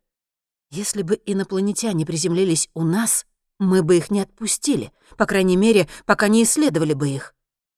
«Если 0.71 1.01
бы 1.01 1.19
инопланетяне 1.25 2.05
приземлились 2.05 2.69
у 2.73 2.83
нас, 2.83 3.25
мы 3.59 3.83
бы 3.83 3.97
их 3.97 4.11
не 4.11 4.21
отпустили, 4.21 4.91
по 5.17 5.25
крайней 5.25 5.57
мере, 5.57 5.87
пока 6.05 6.27
не 6.27 6.43
исследовали 6.43 6.93
бы 6.93 7.09
их. 7.09 7.35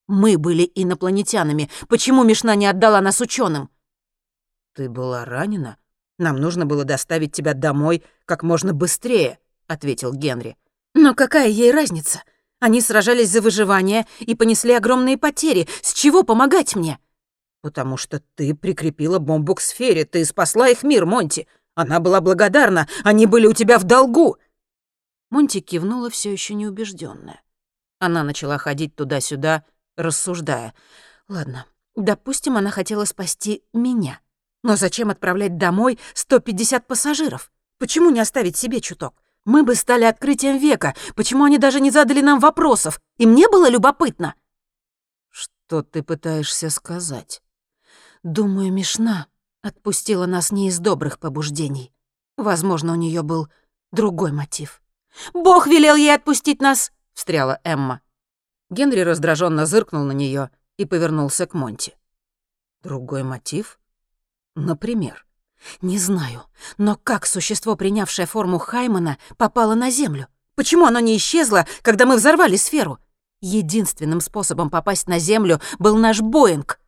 Мы 0.08 0.38
были 0.38 0.70
инопланетянами. 0.76 1.70
Почему 1.88 2.24
Мишна 2.24 2.56
не 2.56 2.68
отдала 2.68 3.02
нас 3.02 3.22
ученым? 3.22 3.70
«Ты 4.74 4.90
была 4.90 5.26
ранена? 5.26 5.78
Нам 6.18 6.38
нужно 6.38 6.66
было 6.66 6.84
доставить 6.86 7.34
тебя 7.34 7.54
домой 7.54 8.04
как 8.26 8.44
можно 8.44 8.74
быстрее»,— 8.74 9.40
ответил 9.68 10.14
Генри. 10.14 10.58
Но 10.96 11.14
какая 11.14 11.50
ей 11.50 11.72
разница? 11.72 12.24
Они 12.62 12.80
сражались 12.80 13.30
за 13.30 13.42
выживание 13.42 14.08
и 14.20 14.34
понесли 14.34 14.74
огромные 14.74 15.18
потери. 15.18 15.68
С 15.82 15.94
чего 15.94 16.24
помогать 16.24 16.76
мне? 16.76 17.00
Потому 17.66 17.98
что 17.98 18.22
ты 18.36 18.54
прикрепила 18.54 19.18
бомбу 19.18 19.56
к 19.56 19.60
сфере, 19.60 20.06
ты 20.06 20.24
спасла 20.24 20.70
их 20.70 20.84
мир, 20.84 21.08
Монти. 21.08 21.48
Она 21.74 22.00
была 22.00 22.22
благодарна, 22.22 22.88
они 23.04 23.26
были 23.26 23.48
у 23.48 23.54
тебя 23.54 23.80
в 23.80 23.86
долгу. 23.86 24.38
Монти 25.32 25.62
кивнула 25.62 26.12
все 26.12 26.32
еще 26.32 26.54
неубежденная. 26.54 27.42
Она 27.98 28.22
начала 28.22 28.60
ходить 28.60 28.96
туда-сюда, 28.96 29.66
рассуждая. 29.98 30.76
Ладно, 31.28 31.66
допустим, 31.96 32.56
она 32.56 32.70
хотела 32.70 33.04
спасти 33.04 33.64
меня. 33.74 34.20
Но 34.62 34.76
зачем 34.76 35.10
отправлять 35.10 35.58
домой 35.58 35.98
150 36.14 36.86
пассажиров? 36.86 37.52
Почему 37.80 38.12
не 38.12 38.20
оставить 38.20 38.58
себе 38.58 38.80
чуток? 38.80 39.16
Мы 39.44 39.64
бы 39.64 39.74
стали 39.74 40.04
открытием 40.04 40.60
века. 40.60 40.94
Почему 41.16 41.46
они 41.46 41.58
даже 41.58 41.82
не 41.82 41.90
задали 41.90 42.22
нам 42.22 42.40
вопросов? 42.40 43.02
И 43.18 43.26
мне 43.26 43.50
было 43.50 43.68
любопытно. 43.68 44.36
Что 45.32 45.82
ты 45.82 46.04
пытаешься 46.04 46.70
сказать? 46.70 47.42
Думаю, 48.26 48.74
Мишна 48.74 49.28
отпустила 49.62 50.26
нас 50.26 50.52
не 50.52 50.70
из 50.70 50.80
добрых 50.80 51.20
побуждений. 51.20 51.94
Возможно, 52.38 52.94
у 52.94 52.96
нее 52.96 53.22
был 53.22 53.50
другой 53.92 54.32
мотив. 54.32 54.82
«Бог 55.36 55.68
велел 55.68 55.96
ей 55.96 56.16
отпустить 56.16 56.60
нас!»— 56.60 56.92
встряла 57.14 57.60
Эмма. 57.64 58.02
Генри 58.72 59.02
раздраженно 59.02 59.68
зыркнул 59.68 60.04
на 60.06 60.12
нее 60.12 60.50
и 60.78 60.86
повернулся 60.86 61.46
к 61.46 61.54
Монти. 61.54 61.96
«Другой 62.82 63.22
мотив? 63.22 63.80
Например?» 64.56 65.24
Не 65.84 66.00
знаю, 66.00 66.46
но 66.80 66.96
как 66.96 67.28
существо, 67.28 67.76
принявшее 67.76 68.26
форму 68.26 68.58
Хаймана, 68.58 69.20
попало 69.38 69.76
на 69.76 69.92
Землю? 69.92 70.28
Почему 70.56 70.86
оно 70.86 71.00
не 71.00 71.16
исчезло, 71.16 71.68
когда 71.84 72.08
мы 72.08 72.16
взорвали 72.16 72.56
сферу? 72.56 72.98
Единственным 73.42 74.20
способом 74.20 74.72
попасть 74.72 75.08
на 75.08 75.20
Землю 75.20 75.62
был 75.78 75.96
наш 75.96 76.22
Боинг. 76.22 76.80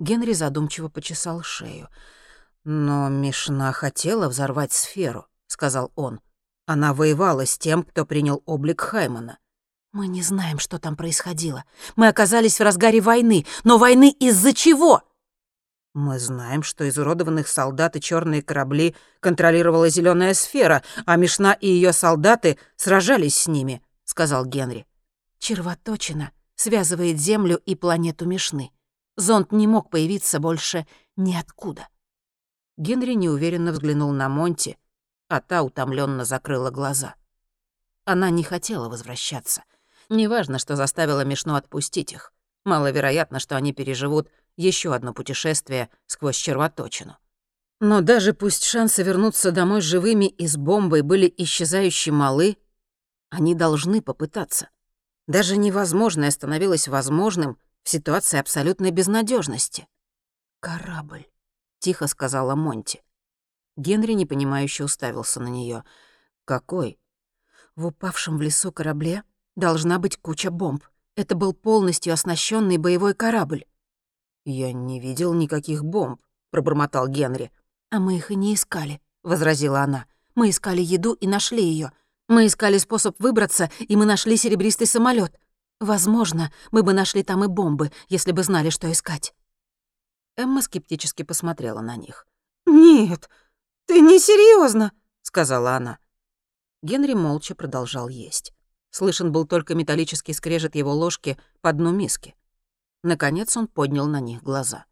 Генри 0.00 0.32
задумчиво 0.32 0.88
почесал 0.88 1.42
шею. 1.42 1.88
«Но 2.64 3.08
Мишна 3.10 3.70
хотела 3.72 4.28
взорвать 4.28 4.72
сферу»,— 4.72 5.26
сказал 5.46 5.92
он. 5.94 6.20
«Она 6.66 6.94
воевала 6.94 7.44
с 7.44 7.58
тем, 7.58 7.82
кто 7.82 8.06
принял 8.06 8.42
облик 8.46 8.80
Хаймана». 8.80 9.38
«Мы 9.92 10.08
не 10.08 10.22
знаем, 10.22 10.58
что 10.58 10.78
там 10.78 10.96
происходило. 10.96 11.64
Мы 11.96 12.08
оказались 12.08 12.58
в 12.58 12.62
разгаре 12.62 13.00
войны. 13.00 13.46
Но 13.62 13.76
войны 13.76 14.10
из-за 14.10 14.54
чего?» 14.54 15.02
Мы 15.92 16.18
знаем, 16.18 16.62
что 16.62 16.88
изуродованных 16.88 17.48
солдат 17.48 17.96
и 17.96 18.00
черные 18.00 18.42
корабли 18.42 18.96
контролировала 19.18 19.90
зеленая 19.90 20.34
сфера, 20.34 20.82
а 21.04 21.16
Мишна 21.16 21.52
и 21.52 21.66
ее 21.66 21.92
солдаты 21.92 22.58
сражались 22.76 23.36
с 23.36 23.48
ними, 23.48 23.82
сказал 24.04 24.46
Генри. 24.46 24.86
Червоточина 25.40 26.30
связывает 26.54 27.18
Землю 27.18 27.56
и 27.66 27.74
планету 27.74 28.24
Мишны. 28.24 28.70
Зонд 29.20 29.52
не 29.52 29.66
мог 29.66 29.90
появиться 29.90 30.40
больше 30.40 30.86
ниоткуда. 31.16 31.88
Генри 32.78 33.12
неуверенно 33.12 33.72
взглянул 33.72 34.12
на 34.12 34.28
Монти, 34.28 34.78
а 35.28 35.40
та 35.40 35.62
утомленно 35.62 36.24
закрыла 36.24 36.70
глаза. 36.70 37.14
Она 38.06 38.30
не 38.30 38.42
хотела 38.42 38.88
возвращаться. 38.88 39.64
Неважно, 40.08 40.58
что 40.58 40.74
заставила 40.74 41.24
Мишну 41.24 41.54
отпустить 41.54 42.12
их. 42.12 42.32
Маловероятно, 42.64 43.38
что 43.38 43.56
они 43.56 43.72
переживут 43.72 44.28
еще 44.56 44.94
одно 44.94 45.12
путешествие 45.12 45.90
сквозь 46.06 46.36
червоточину. 46.36 47.16
Но 47.78 48.00
даже 48.00 48.32
пусть 48.32 48.64
шансы 48.64 49.02
вернуться 49.02 49.52
домой 49.52 49.82
живыми 49.82 50.26
и 50.26 50.46
с 50.46 50.56
бомбой 50.56 51.02
были 51.02 51.32
исчезающе 51.36 52.10
малы, 52.10 52.56
они 53.28 53.54
должны 53.54 54.02
попытаться. 54.02 54.70
Даже 55.26 55.56
невозможное 55.56 56.30
становилось 56.30 56.88
возможным 56.88 57.58
в 57.82 57.88
ситуации 57.88 58.38
абсолютной 58.38 58.90
безнадежности. 58.90 59.88
«Корабль»,— 60.60 61.26
тихо 61.78 62.06
сказала 62.06 62.54
Монти. 62.54 63.02
Генри 63.76 64.12
непонимающе 64.12 64.84
уставился 64.84 65.40
на 65.40 65.48
нее. 65.48 65.84
«Какой?» 66.44 66.98
«В 67.76 67.86
упавшем 67.86 68.36
в 68.36 68.42
лесу 68.42 68.72
корабле 68.72 69.22
должна 69.56 69.98
быть 69.98 70.16
куча 70.16 70.50
бомб. 70.50 70.84
Это 71.16 71.34
был 71.34 71.52
полностью 71.52 72.12
оснащенный 72.12 72.78
боевой 72.78 73.14
корабль. 73.14 73.64
«Я 74.44 74.72
не 74.72 75.00
видел 75.00 75.34
никаких 75.34 75.84
бомб»,— 75.84 76.20
пробормотал 76.50 77.08
Генри. 77.08 77.50
«А 77.90 77.98
мы 77.98 78.16
их 78.16 78.30
и 78.30 78.36
не 78.36 78.54
искали»,— 78.54 79.00
возразила 79.22 79.80
она. 79.80 80.06
«Мы 80.34 80.50
искали 80.50 80.80
еду 80.80 81.12
и 81.12 81.26
нашли 81.26 81.62
ее. 81.62 81.92
Мы 82.28 82.46
искали 82.46 82.78
способ 82.78 83.20
выбраться, 83.20 83.70
и 83.80 83.96
мы 83.96 84.06
нашли 84.06 84.36
серебристый 84.36 84.86
самолет. 84.86 85.38
Возможно, 85.80 86.52
мы 86.70 86.82
бы 86.82 86.92
нашли 86.92 87.22
там 87.22 87.42
и 87.44 87.48
бомбы, 87.48 87.90
если 88.08 88.32
бы 88.32 88.42
знали, 88.42 88.70
что 88.70 88.90
искать». 88.92 89.34
Эмма 90.36 90.62
скептически 90.62 91.22
посмотрела 91.22 91.80
на 91.80 91.96
них. 91.96 92.26
«Нет, 92.66 93.28
ты 93.86 94.00
не 94.00 94.20
серьезно, 94.20 94.92
сказала 95.30 95.76
она. 95.76 95.98
Генри 96.82 97.14
молча 97.14 97.54
продолжал 97.54 98.08
есть. 98.08 98.52
Слышен 98.90 99.30
был 99.32 99.46
только 99.46 99.74
металлический 99.74 100.32
скрежет 100.32 100.74
его 100.74 100.92
ложки 100.92 101.38
по 101.60 101.72
дну 101.72 101.92
миски. 101.92 102.34
Наконец 103.02 103.56
он 103.56 103.68
поднял 103.68 104.06
на 104.06 104.20
них 104.20 104.42
глаза. 104.42 104.86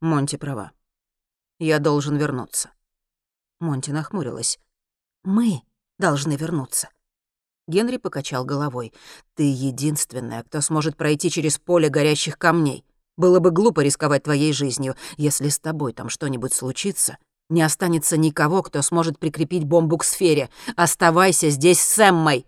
Монти 0.00 0.36
права. 0.36 0.72
Я 1.58 1.78
должен 1.78 2.16
вернуться. 2.16 2.70
Монти 3.60 3.90
нахмурилась. 3.90 4.58
Мы 5.22 5.62
должны 5.98 6.36
вернуться. 6.36 6.88
Генри 7.68 7.96
покачал 7.96 8.44
головой. 8.44 8.92
«Ты 9.34 9.42
единственная, 9.42 10.42
кто 10.44 10.60
сможет 10.60 10.96
пройти 10.96 11.30
через 11.30 11.58
поле 11.58 11.88
горящих 11.88 12.38
камней. 12.38 12.84
Было 13.16 13.40
бы 13.40 13.50
глупо 13.50 13.80
рисковать 13.80 14.22
твоей 14.22 14.52
жизнью. 14.52 14.94
Если 15.16 15.48
с 15.48 15.58
тобой 15.58 15.92
там 15.92 16.08
что-нибудь 16.08 16.52
случится, 16.52 17.18
не 17.48 17.62
останется 17.62 18.16
никого, 18.16 18.62
кто 18.62 18.82
сможет 18.82 19.18
прикрепить 19.18 19.64
бомбу 19.64 19.98
к 19.98 20.04
сфере. 20.04 20.48
Оставайся 20.76 21.50
здесь 21.50 21.80
с 21.80 21.98
Эммой!» 21.98 22.46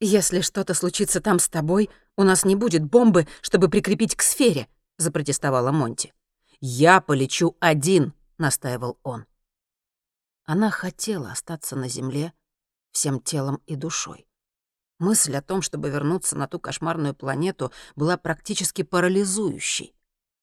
«Если 0.00 0.40
что-то 0.40 0.74
случится 0.74 1.20
там 1.20 1.38
с 1.38 1.48
тобой, 1.48 1.90
у 2.16 2.22
нас 2.22 2.44
не 2.44 2.54
будет 2.54 2.84
бомбы, 2.84 3.26
чтобы 3.40 3.68
прикрепить 3.68 4.14
к 4.14 4.22
сфере»,— 4.22 4.68
запротестовала 4.98 5.72
Монти. 5.72 6.12
«Я 6.60 7.00
полечу 7.00 7.56
один»,— 7.58 8.12
настаивал 8.38 8.98
он. 9.02 9.26
Она 10.44 10.70
хотела 10.70 11.32
остаться 11.32 11.74
на 11.74 11.88
земле 11.88 12.32
всем 12.92 13.20
телом 13.20 13.60
и 13.66 13.76
душой. 13.76 14.26
Мысль 15.04 15.36
о 15.36 15.42
том, 15.42 15.60
чтобы 15.60 15.90
вернуться 15.90 16.34
на 16.34 16.48
ту 16.48 16.58
кошмарную 16.58 17.14
планету, 17.14 17.70
была 17.94 18.16
практически 18.16 18.80
парализующей. 18.80 19.94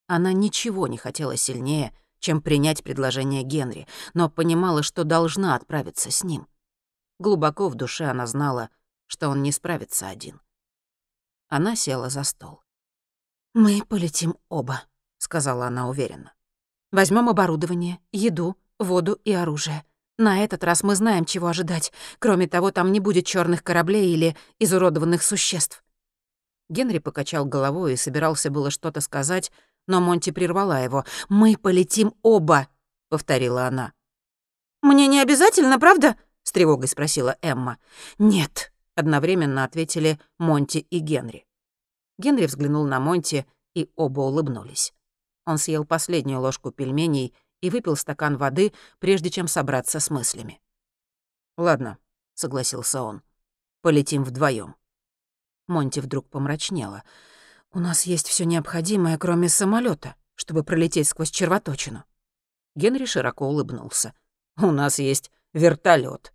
Она 0.06 0.34
ничего 0.34 0.86
не 0.86 1.00
хотела 1.00 1.36
сильнее, 1.36 1.98
чем 2.20 2.44
принять 2.44 2.84
предложение 2.84 3.42
Генри, 3.42 3.88
но 4.14 4.30
понимала, 4.30 4.84
что 4.84 5.04
должна 5.04 5.56
отправиться 5.56 6.12
с 6.12 6.24
ним. 6.24 6.48
Глубоко 7.18 7.70
в 7.70 7.76
душе 7.76 8.06
она 8.06 8.28
знала, 8.28 8.70
что 9.08 9.30
он 9.30 9.42
не 9.42 9.52
справится 9.52 10.10
один. 10.10 10.40
Она 11.48 11.76
села 11.76 12.10
за 12.10 12.24
стол. 12.24 12.62
«Мы 13.56 13.84
полетим 13.84 14.38
оба»,— 14.48 14.84
сказала 15.18 15.66
она 15.66 15.90
уверенно. 15.90 16.36
Возьмем 16.92 17.30
оборудование, 17.30 17.98
еду, 18.12 18.58
воду 18.78 19.14
и 19.26 19.34
оружие. 19.34 19.84
На 20.22 20.44
этот 20.44 20.64
раз 20.64 20.84
мы 20.84 20.94
знаем, 20.94 21.26
чего 21.26 21.48
ожидать. 21.48 21.92
Кроме 22.20 22.48
того, 22.48 22.70
там 22.70 22.92
не 22.92 23.00
будет 23.00 23.26
черных 23.26 23.64
кораблей 23.64 24.14
или 24.14 24.38
изуродованных 24.60 25.24
существ». 25.24 25.84
Генри 26.70 27.00
покачал 27.00 27.44
головой 27.44 27.94
и 27.94 27.98
собирался 27.98 28.52
было 28.52 28.70
что-то 28.70 29.02
сказать, 29.02 29.52
но 29.88 30.00
Монти 30.00 30.30
прервала 30.30 30.84
его. 30.84 31.06
«Мы 31.28 31.58
полетим 31.58 32.14
оба»,— 32.22 32.68
повторила 33.10 33.66
она. 33.66 33.94
«Мне 34.84 35.08
не 35.08 35.20
обязательно, 35.20 35.80
правда?»— 35.80 36.16
с 36.44 36.52
тревогой 36.52 36.88
спросила 36.88 37.36
Эмма. 37.42 37.80
«Нет»,— 38.20 38.72
одновременно 38.96 39.64
ответили 39.64 40.20
Монти 40.38 40.86
и 40.92 41.00
Генри. 41.00 41.48
Генри 42.20 42.46
взглянул 42.46 42.86
на 42.86 43.00
Монти, 43.00 43.48
и 43.74 43.90
оба 43.96 44.20
улыбнулись. 44.22 44.94
Он 45.48 45.58
съел 45.58 45.84
последнюю 45.84 46.42
ложку 46.42 46.70
пельменей 46.70 47.34
и 47.62 47.70
выпил 47.70 47.96
стакан 47.96 48.38
воды, 48.38 48.74
прежде 49.00 49.30
чем 49.30 49.48
собраться 49.48 50.00
с 50.00 50.10
мыслями. 50.10 50.60
«Ладно»,— 51.58 51.98
согласился 52.34 53.02
он,— 53.02 53.22
«полетим 53.82 54.24
вдвоем. 54.24 54.76
Монти 55.72 56.00
вдруг 56.00 56.30
помрачнела. 56.30 57.04
«У 57.72 57.80
нас 57.80 58.04
есть 58.04 58.28
все 58.28 58.46
необходимое, 58.46 59.18
кроме 59.18 59.50
самолета, 59.50 60.16
чтобы 60.36 60.64
пролететь 60.64 61.08
сквозь 61.08 61.32
червоточину». 61.32 62.04
Генри 62.76 63.06
широко 63.06 63.48
улыбнулся. 63.48 64.14
«У 64.58 64.72
нас 64.72 65.00
есть 65.00 65.32
вертолет. 65.54 66.34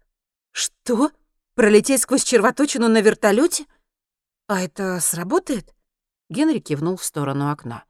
«Что? 0.53 1.11
Пролететь 1.55 2.03
сквозь 2.03 2.25
червоточину 2.25 2.89
на 2.89 3.01
вертолете? 3.01 3.67
А 4.49 4.62
это 4.62 5.01
сработает?» 5.01 5.75
Генри 6.31 6.59
кивнул 6.59 6.97
в 6.97 7.05
сторону 7.05 7.51
окна. 7.51 7.85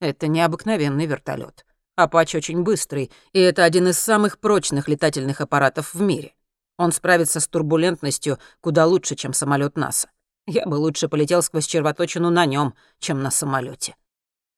«Это 0.00 0.26
необыкновенный 0.26 1.06
вертолет. 1.06 1.66
Апач 1.98 2.36
очень 2.36 2.62
быстрый, 2.62 3.10
и 3.32 3.40
это 3.40 3.64
один 3.64 3.88
из 3.88 3.98
самых 3.98 4.38
прочных 4.38 4.86
летательных 4.86 5.40
аппаратов 5.40 5.94
в 5.94 6.00
мире. 6.00 6.32
Он 6.76 6.92
справится 6.92 7.40
с 7.40 7.48
турбулентностью 7.48 8.38
куда 8.60 8.86
лучше, 8.86 9.16
чем 9.16 9.32
самолет 9.32 9.76
НАСА. 9.76 10.08
Я 10.46 10.64
бы 10.64 10.76
лучше 10.76 11.08
полетел 11.08 11.42
сквозь 11.42 11.66
червоточину 11.66 12.30
на 12.30 12.46
нем, 12.46 12.74
чем 13.00 13.20
на 13.20 13.32
самолете. 13.32 13.96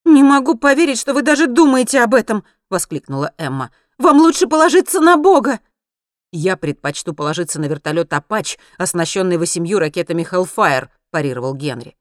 «Не 0.05 0.23
могу 0.23 0.55
поверить, 0.55 0.99
что 0.99 1.15
вы 1.15 1.23
даже 1.23 1.47
думаете 1.47 2.03
об 2.03 2.15
этом!»— 2.15 2.45
воскликнула 2.71 3.33
Эмма. 3.39 3.71
«Вам 3.97 4.19
лучше 4.19 4.47
положиться 4.47 5.01
на 5.01 5.17
Бога!» 5.17 5.61
«Я 6.33 6.59
предпочту 6.59 7.15
положиться 7.15 7.59
на 7.59 7.65
вертолет 7.65 8.13
Апач, 8.13 8.59
оснащенный 8.77 9.39
восемью 9.39 9.79
ракетами 9.79 10.29
Hellfire»,— 10.31 10.89
парировал 11.11 11.55
Генри. 11.55 11.97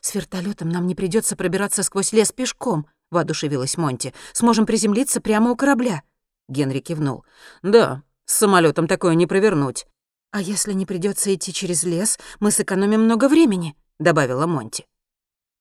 «С 0.00 0.14
вертолетом 0.14 0.68
нам 0.68 0.86
не 0.86 0.94
придется 0.94 1.34
пробираться 1.34 1.82
сквозь 1.82 2.12
лес 2.12 2.30
пешком»,— 2.30 2.86
воодушевилась 3.14 3.78
Монти. 3.78 4.12
«Сможем 4.34 4.66
приземлиться 4.66 5.22
прямо 5.22 5.50
у 5.50 5.56
корабля». 5.56 6.02
Генри 6.48 6.80
кивнул. 6.80 7.24
«Да, 7.62 8.02
с 8.26 8.34
самолетом 8.34 8.86
такое 8.86 9.14
не 9.14 9.26
провернуть». 9.26 9.86
«А 10.30 10.42
если 10.42 10.74
не 10.74 10.84
придется 10.84 11.34
идти 11.34 11.52
через 11.54 11.84
лес, 11.84 12.18
мы 12.40 12.50
сэкономим 12.50 13.04
много 13.04 13.28
времени»,— 13.28 13.74
добавила 13.98 14.46
Монти. 14.46 14.84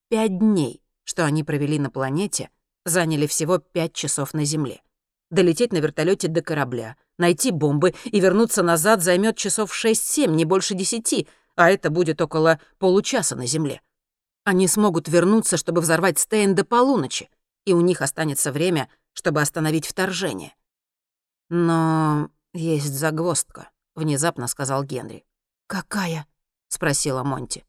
Пять 0.10 0.38
дней, 0.38 0.84
что 1.04 1.26
они 1.26 1.44
провели 1.44 1.80
на 1.80 1.90
планете, 1.90 2.50
заняли 2.86 3.28
всего 3.28 3.58
пять 3.58 3.94
часов 3.94 4.34
на 4.34 4.46
Земле. 4.46 4.82
Долететь 5.32 5.74
на 5.74 5.78
вертолете 5.78 6.28
до 6.28 6.42
корабля, 6.42 6.98
найти 7.18 7.50
бомбы 7.50 7.96
и 8.06 8.20
вернуться 8.20 8.62
назад 8.62 9.02
займет 9.02 9.38
часов 9.38 9.72
6-7, 9.74 10.28
не 10.28 10.46
больше 10.46 10.76
десяти, 10.76 11.28
а 11.56 11.72
это 11.72 11.90
будет 11.90 12.22
около 12.22 12.60
получаса 12.78 13.36
на 13.36 13.48
Земле. 13.48 13.82
Они 14.44 14.68
смогут 14.68 15.08
вернуться, 15.08 15.58
чтобы 15.58 15.82
взорвать 15.82 16.20
Стейн 16.20 16.54
до 16.54 16.66
полуночи, 16.66 17.30
и 17.66 17.74
у 17.74 17.82
них 17.82 18.02
останется 18.02 18.52
время, 18.52 18.90
чтобы 19.14 19.42
остановить 19.42 19.88
вторжение. 19.88 20.56
Но 21.50 22.30
есть 22.54 22.94
загвоздка, 22.94 23.70
внезапно 23.96 24.48
сказал 24.48 24.84
Генри. 24.84 25.26
Какая? 25.68 26.28
спросила 26.68 27.24
Монти. 27.24 27.66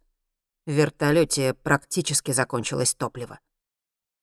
В 0.67 0.71
вертолете 0.71 1.55
практически 1.55 2.33
закончилось 2.33 2.95
топливо. 2.95 3.41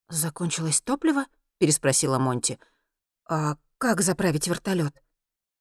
Закончилось 0.10 0.82
топливо? 0.82 1.26
переспросила 1.60 2.18
Монти. 2.18 2.60
А 3.30 3.58
как 3.78 4.02
заправить 4.02 4.48
вертолет? 4.48 5.02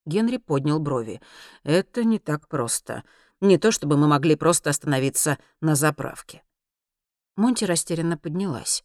Генри 0.06 0.38
поднял 0.38 0.80
брови. 0.80 1.20
Это 1.62 2.04
не 2.04 2.18
так 2.18 2.48
просто. 2.48 3.04
Не 3.40 3.58
то 3.58 3.70
чтобы 3.70 3.96
мы 3.96 4.08
могли 4.08 4.34
просто 4.34 4.70
остановиться 4.70 5.38
на 5.60 5.74
заправке. 5.74 6.42
Монти 7.36 7.64
растерянно 7.64 8.18
поднялась. 8.18 8.82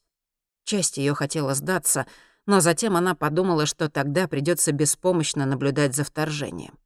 Часть 0.65 0.97
ее 0.97 1.13
хотела 1.13 1.54
сдаться, 1.54 2.08
но 2.47 2.60
затем 2.60 2.97
она 2.97 3.15
подумала, 3.15 3.65
что 3.65 3.89
тогда 3.89 4.28
придется 4.28 4.71
беспомощно 4.71 5.45
наблюдать 5.45 5.95
за 5.95 6.04
вторжением. 6.04 6.78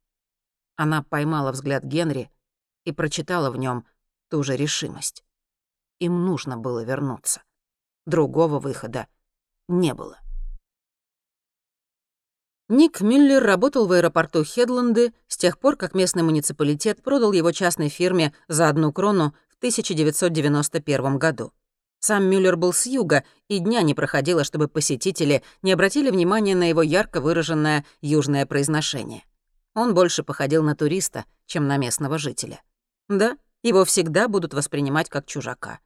Она 0.76 1.02
поймала 1.02 1.50
взгляд 1.50 1.82
Генри 1.82 2.30
и 2.84 2.92
прочитала 2.92 3.50
в 3.50 3.56
нем 3.56 3.86
ту 4.28 4.42
же 4.42 4.56
решимость. 4.56 5.24
Им 5.98 6.24
нужно 6.24 6.56
было 6.56 6.84
вернуться. 6.84 7.42
Другого 8.06 8.58
выхода 8.58 9.06
не 9.68 9.94
было. 9.94 10.18
Ник 12.68 13.00
Мюллер 13.00 13.42
работал 13.42 13.86
в 13.86 13.92
аэропорту 13.92 14.44
Хедланды 14.44 15.12
с 15.26 15.36
тех 15.36 15.58
пор, 15.58 15.76
как 15.76 15.94
местный 15.94 16.22
муниципалитет 16.22 17.02
продал 17.02 17.32
его 17.32 17.50
частной 17.50 17.88
фирме 17.88 18.32
за 18.46 18.68
одну 18.68 18.92
крону 18.92 19.34
в 19.48 19.56
1991 19.56 21.18
году. 21.18 21.52
Сам 22.00 22.24
Мюллер 22.30 22.56
был 22.56 22.72
с 22.72 22.86
юга, 22.86 23.24
и 23.48 23.58
дня 23.58 23.82
не 23.82 23.94
проходило, 23.94 24.42
чтобы 24.42 24.68
посетители 24.68 25.42
не 25.60 25.72
обратили 25.72 26.10
внимания 26.10 26.56
на 26.56 26.68
его 26.68 26.82
ярко 26.82 27.20
выраженное 27.20 27.84
южное 28.00 28.46
произношение. 28.46 29.22
Он 29.74 29.94
больше 29.94 30.22
походил 30.22 30.62
на 30.62 30.74
туриста, 30.74 31.26
чем 31.46 31.68
на 31.68 31.76
местного 31.76 32.18
жителя. 32.18 32.62
Да, 33.08 33.36
его 33.62 33.84
всегда 33.84 34.28
будут 34.28 34.54
воспринимать 34.54 35.10
как 35.10 35.26
чужака. 35.26 35.80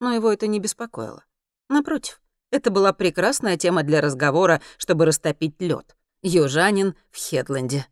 Но 0.00 0.14
его 0.14 0.32
это 0.32 0.46
не 0.46 0.60
беспокоило. 0.60 1.24
Напротив, 1.68 2.20
это 2.52 2.70
была 2.70 2.92
прекрасная 2.92 3.56
тема 3.56 3.82
для 3.82 4.00
разговора, 4.00 4.62
чтобы 4.78 5.04
растопить 5.04 5.60
лед. 5.60 5.96
Южанин 6.22 6.94
в 7.10 7.18
Хедленде. 7.18 7.86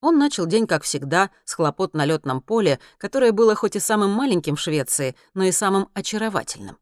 Он 0.00 0.16
начал 0.16 0.46
день, 0.46 0.66
как 0.66 0.84
всегда, 0.84 1.30
с 1.44 1.54
хлопот 1.54 1.92
на 1.92 2.04
летном 2.04 2.40
поле, 2.40 2.78
которое 2.98 3.32
было 3.32 3.54
хоть 3.54 3.76
и 3.76 3.80
самым 3.80 4.12
маленьким 4.12 4.56
в 4.56 4.60
Швеции, 4.60 5.16
но 5.34 5.44
и 5.44 5.52
самым 5.52 5.88
очаровательным. 5.92 6.78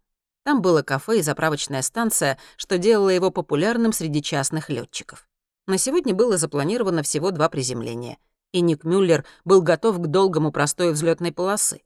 Там 0.48 0.62
было 0.62 0.80
кафе 0.80 1.18
и 1.18 1.22
заправочная 1.22 1.82
станция, 1.82 2.38
что 2.56 2.78
делало 2.78 3.10
его 3.10 3.30
популярным 3.30 3.92
среди 3.92 4.22
частных 4.22 4.70
летчиков. 4.70 5.28
На 5.66 5.76
сегодня 5.76 6.14
было 6.14 6.38
запланировано 6.38 7.02
всего 7.02 7.32
два 7.32 7.50
приземления, 7.50 8.16
и 8.52 8.62
Ник 8.62 8.82
Мюллер 8.82 9.26
был 9.44 9.60
готов 9.60 9.98
к 9.98 10.06
долгому 10.06 10.50
простою 10.50 10.94
взлетной 10.94 11.32
полосы. 11.32 11.82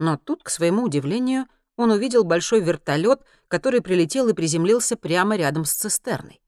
Но 0.00 0.16
тут, 0.16 0.42
к 0.42 0.48
своему 0.48 0.84
удивлению, 0.84 1.44
он 1.76 1.90
увидел 1.90 2.24
большой 2.24 2.62
вертолет, 2.62 3.20
который 3.48 3.82
прилетел 3.82 4.26
и 4.28 4.32
приземлился 4.32 4.96
прямо 4.96 5.36
рядом 5.36 5.66
с 5.66 5.74
цистерной. 5.74 6.40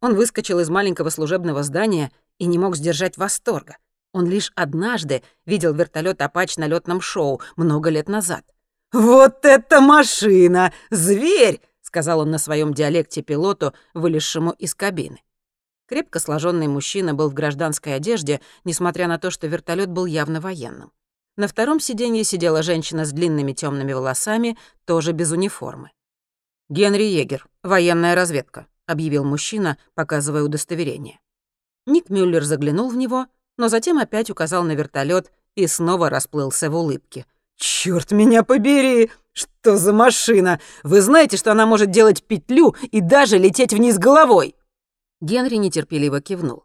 Он 0.00 0.16
выскочил 0.16 0.58
из 0.58 0.68
маленького 0.68 1.10
служебного 1.10 1.62
здания 1.62 2.10
и 2.38 2.46
не 2.46 2.58
мог 2.58 2.74
сдержать 2.74 3.16
восторга. 3.16 3.76
Он 4.12 4.26
лишь 4.26 4.50
однажды 4.56 5.22
видел 5.46 5.72
вертолет 5.74 6.20
Апач 6.22 6.56
на 6.56 6.66
летном 6.66 7.00
шоу 7.00 7.40
много 7.54 7.88
лет 7.88 8.08
назад. 8.08 8.44
«Вот 8.92 9.44
это 9.44 9.80
машина! 9.80 10.72
Зверь!»— 10.90 11.60
сказал 11.82 12.20
он 12.20 12.30
на 12.30 12.38
своем 12.38 12.72
диалекте 12.72 13.22
пилоту, 13.22 13.74
вылезшему 13.92 14.52
из 14.52 14.74
кабины. 14.74 15.22
Крепко 15.86 16.20
сложенный 16.20 16.68
мужчина 16.68 17.14
был 17.14 17.28
в 17.28 17.34
гражданской 17.34 17.94
одежде, 17.94 18.40
несмотря 18.64 19.06
на 19.06 19.18
то, 19.18 19.30
что 19.30 19.46
вертолет 19.46 19.90
был 19.90 20.06
явно 20.06 20.40
военным. 20.40 20.92
На 21.36 21.48
втором 21.48 21.80
сиденье 21.80 22.24
сидела 22.24 22.62
женщина 22.62 23.04
с 23.04 23.12
длинными 23.12 23.52
темными 23.52 23.92
волосами, 23.92 24.58
тоже 24.86 25.12
без 25.12 25.32
униформы. 25.32 25.92
«Генри 26.68 27.04
Егер, 27.04 27.46
военная 27.62 28.14
разведка»,— 28.14 28.66
объявил 28.86 29.24
мужчина, 29.24 29.78
показывая 29.94 30.42
удостоверение. 30.42 31.20
Ник 31.86 32.10
Мюллер 32.10 32.42
заглянул 32.42 32.90
в 32.90 32.96
него, 32.96 33.26
но 33.56 33.68
затем 33.68 33.98
опять 33.98 34.30
указал 34.30 34.64
на 34.64 34.72
вертолет 34.72 35.30
и 35.54 35.66
снова 35.66 36.10
расплылся 36.10 36.70
в 36.70 36.74
улыбке— 36.74 37.26
«Чёрт 37.58 38.12
меня 38.12 38.44
побери! 38.44 39.10
Что 39.32 39.76
за 39.76 39.92
машина? 39.92 40.60
Вы 40.84 41.00
знаете, 41.00 41.36
что 41.36 41.50
она 41.50 41.66
может 41.66 41.90
делать 41.90 42.22
петлю 42.22 42.76
и 42.82 43.00
даже 43.00 43.36
лететь 43.36 43.72
вниз 43.72 43.98
головой?» 43.98 44.54
Генри 45.20 45.56
нетерпеливо 45.56 46.20
кивнул. 46.20 46.64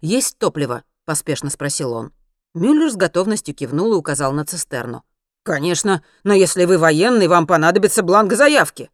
«Есть 0.00 0.38
топливо?»— 0.38 0.84
поспешно 1.04 1.50
спросил 1.50 1.92
он. 1.92 2.12
Мюллер 2.54 2.90
с 2.90 2.96
готовностью 2.96 3.54
кивнул 3.54 3.92
и 3.92 3.96
указал 3.96 4.32
на 4.32 4.44
цистерну. 4.44 5.04
«Конечно, 5.42 6.04
но 6.22 6.34
если 6.34 6.64
вы 6.66 6.78
военный, 6.78 7.26
вам 7.26 7.46
понадобится 7.46 8.04
бланк 8.04 8.32
заявки». 8.34 8.90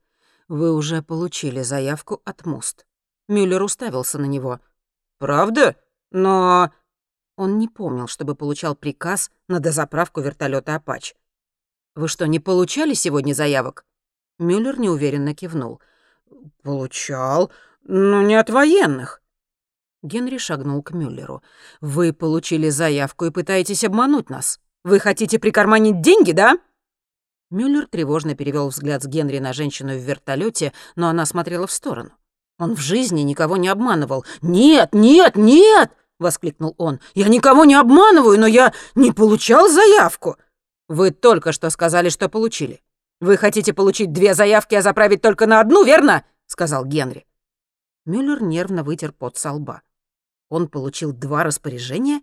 «Вы 0.49 0.75
уже 0.75 1.03
получили 1.03 1.63
заявку 1.63 2.23
от 2.25 2.47
Муст». 2.47 2.87
Мюллер 3.29 3.63
уставился 3.63 4.19
на 4.19 4.27
него. 4.27 4.61
«Правда? 5.19 5.77
Но...» 6.11 6.73
Он 7.37 7.59
не 7.59 7.69
помнил, 7.69 8.07
чтобы 8.07 8.35
получал 8.35 8.75
приказ 8.75 9.31
на 9.49 9.61
дозаправку 9.61 10.21
вертолета 10.21 10.75
«Апач». 10.75 11.15
«Вы 11.95 12.09
что, 12.09 12.27
не 12.27 12.41
получали 12.41 12.95
сегодня 12.95 13.35
заявок?» 13.35 13.85
Мюллер 14.39 14.79
неуверенно 14.81 15.35
кивнул. 15.35 15.81
«Получал, 16.63 17.53
но 17.85 18.23
не 18.23 18.35
от 18.35 18.51
военных». 18.51 19.23
Генри 20.03 20.39
шагнул 20.39 20.83
к 20.83 20.91
Мюллеру. 20.91 21.43
«Вы 21.81 22.13
получили 22.13 22.69
заявку 22.69 23.27
и 23.27 23.31
пытаетесь 23.31 23.85
обмануть 23.85 24.29
нас. 24.29 24.59
Вы 24.83 24.99
хотите 24.99 25.39
прикарманить 25.39 26.01
деньги, 26.01 26.33
да?» 26.33 26.59
Мюллер 27.51 27.87
тревожно 27.87 28.35
перевел 28.35 28.69
взгляд 28.69 29.03
с 29.03 29.07
Генри 29.07 29.39
на 29.39 29.53
женщину 29.53 29.93
в 29.93 30.03
вертолете, 30.03 30.73
но 30.97 31.09
она 31.09 31.25
смотрела 31.25 31.67
в 31.67 31.73
сторону. 31.73 32.11
Он 32.59 32.75
в 32.75 32.81
жизни 32.81 33.23
никого 33.23 33.57
не 33.57 33.69
обманывал. 33.69 34.25
«Нет, 34.43 34.91
нет, 34.93 35.37
нет!»— 35.37 35.93
воскликнул 36.19 36.75
он. 36.77 37.01
«Я 37.15 37.29
никого 37.29 37.65
не 37.65 37.75
обманываю, 37.75 38.39
но 38.39 38.47
я 38.47 38.73
не 38.97 39.13
получал 39.13 39.69
заявку!» 39.69 40.37
«Вы 40.89 41.11
только 41.11 41.53
что 41.53 41.71
сказали, 41.71 42.09
что 42.09 42.29
получили. 42.29 42.83
Вы 43.21 43.37
хотите 43.37 43.73
получить 43.73 44.13
две 44.13 44.35
заявки, 44.35 44.75
а 44.75 44.83
заправить 44.83 45.23
только 45.23 45.47
на 45.47 45.61
одну, 45.61 45.85
верно?»— 45.85 46.25
сказал 46.47 46.85
Генри. 46.85 47.27
Мюллер 48.05 48.43
нервно 48.43 48.85
вытер 48.85 49.13
пот 49.13 49.39
со 49.39 49.53
лба. 49.53 49.83
Он 50.51 50.69
получил 50.69 51.13
два 51.13 51.43
распоряжения? 51.43 52.21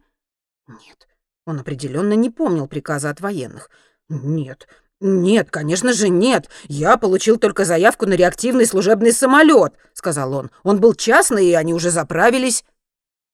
Нет, 0.67 1.08
он 1.45 1.60
определенно 1.60 2.13
не 2.13 2.30
помнил 2.30 2.67
приказа 2.67 3.10
от 3.10 3.19
военных. 3.19 3.69
Нет, 4.08 4.67
нет, 5.00 5.50
конечно 5.50 5.93
же 5.93 6.10
нет. 6.10 6.50
Я 6.67 6.97
получил 6.97 7.38
только 7.38 7.65
заявку 7.65 8.06
на 8.06 8.13
реактивный 8.13 8.67
служебный 8.67 9.12
самолет, 9.12 9.74
сказал 9.93 10.34
он. 10.34 10.52
Он 10.63 10.80
был 10.80 10.93
частный, 10.93 11.47
и 11.47 11.54
они 11.54 11.74
уже 11.74 11.89
заправились. 11.89 12.63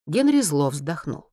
Генри 0.06 0.40
зло 0.40 0.70
вздохнул. 0.70 1.30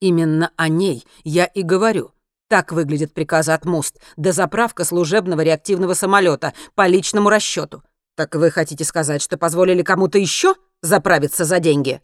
Именно 0.00 0.52
о 0.56 0.68
ней 0.68 1.06
я 1.24 1.46
и 1.46 1.62
говорю. 1.62 2.12
Так 2.50 2.72
выглядит 2.72 3.14
приказ 3.14 3.48
от 3.48 3.64
МУСТ. 3.64 4.00
Дозаправка 4.16 4.84
служебного 4.84 5.42
реактивного 5.42 5.94
самолета 5.94 6.52
по 6.74 6.88
личному 6.88 7.30
расчету. 7.30 7.84
Так 8.16 8.34
вы 8.34 8.50
хотите 8.50 8.84
сказать, 8.84 9.22
что 9.22 9.38
позволили 9.38 9.82
кому-то 9.82 10.18
еще 10.18 10.56
заправиться 10.82 11.44
за 11.44 11.60
деньги? 11.60 12.02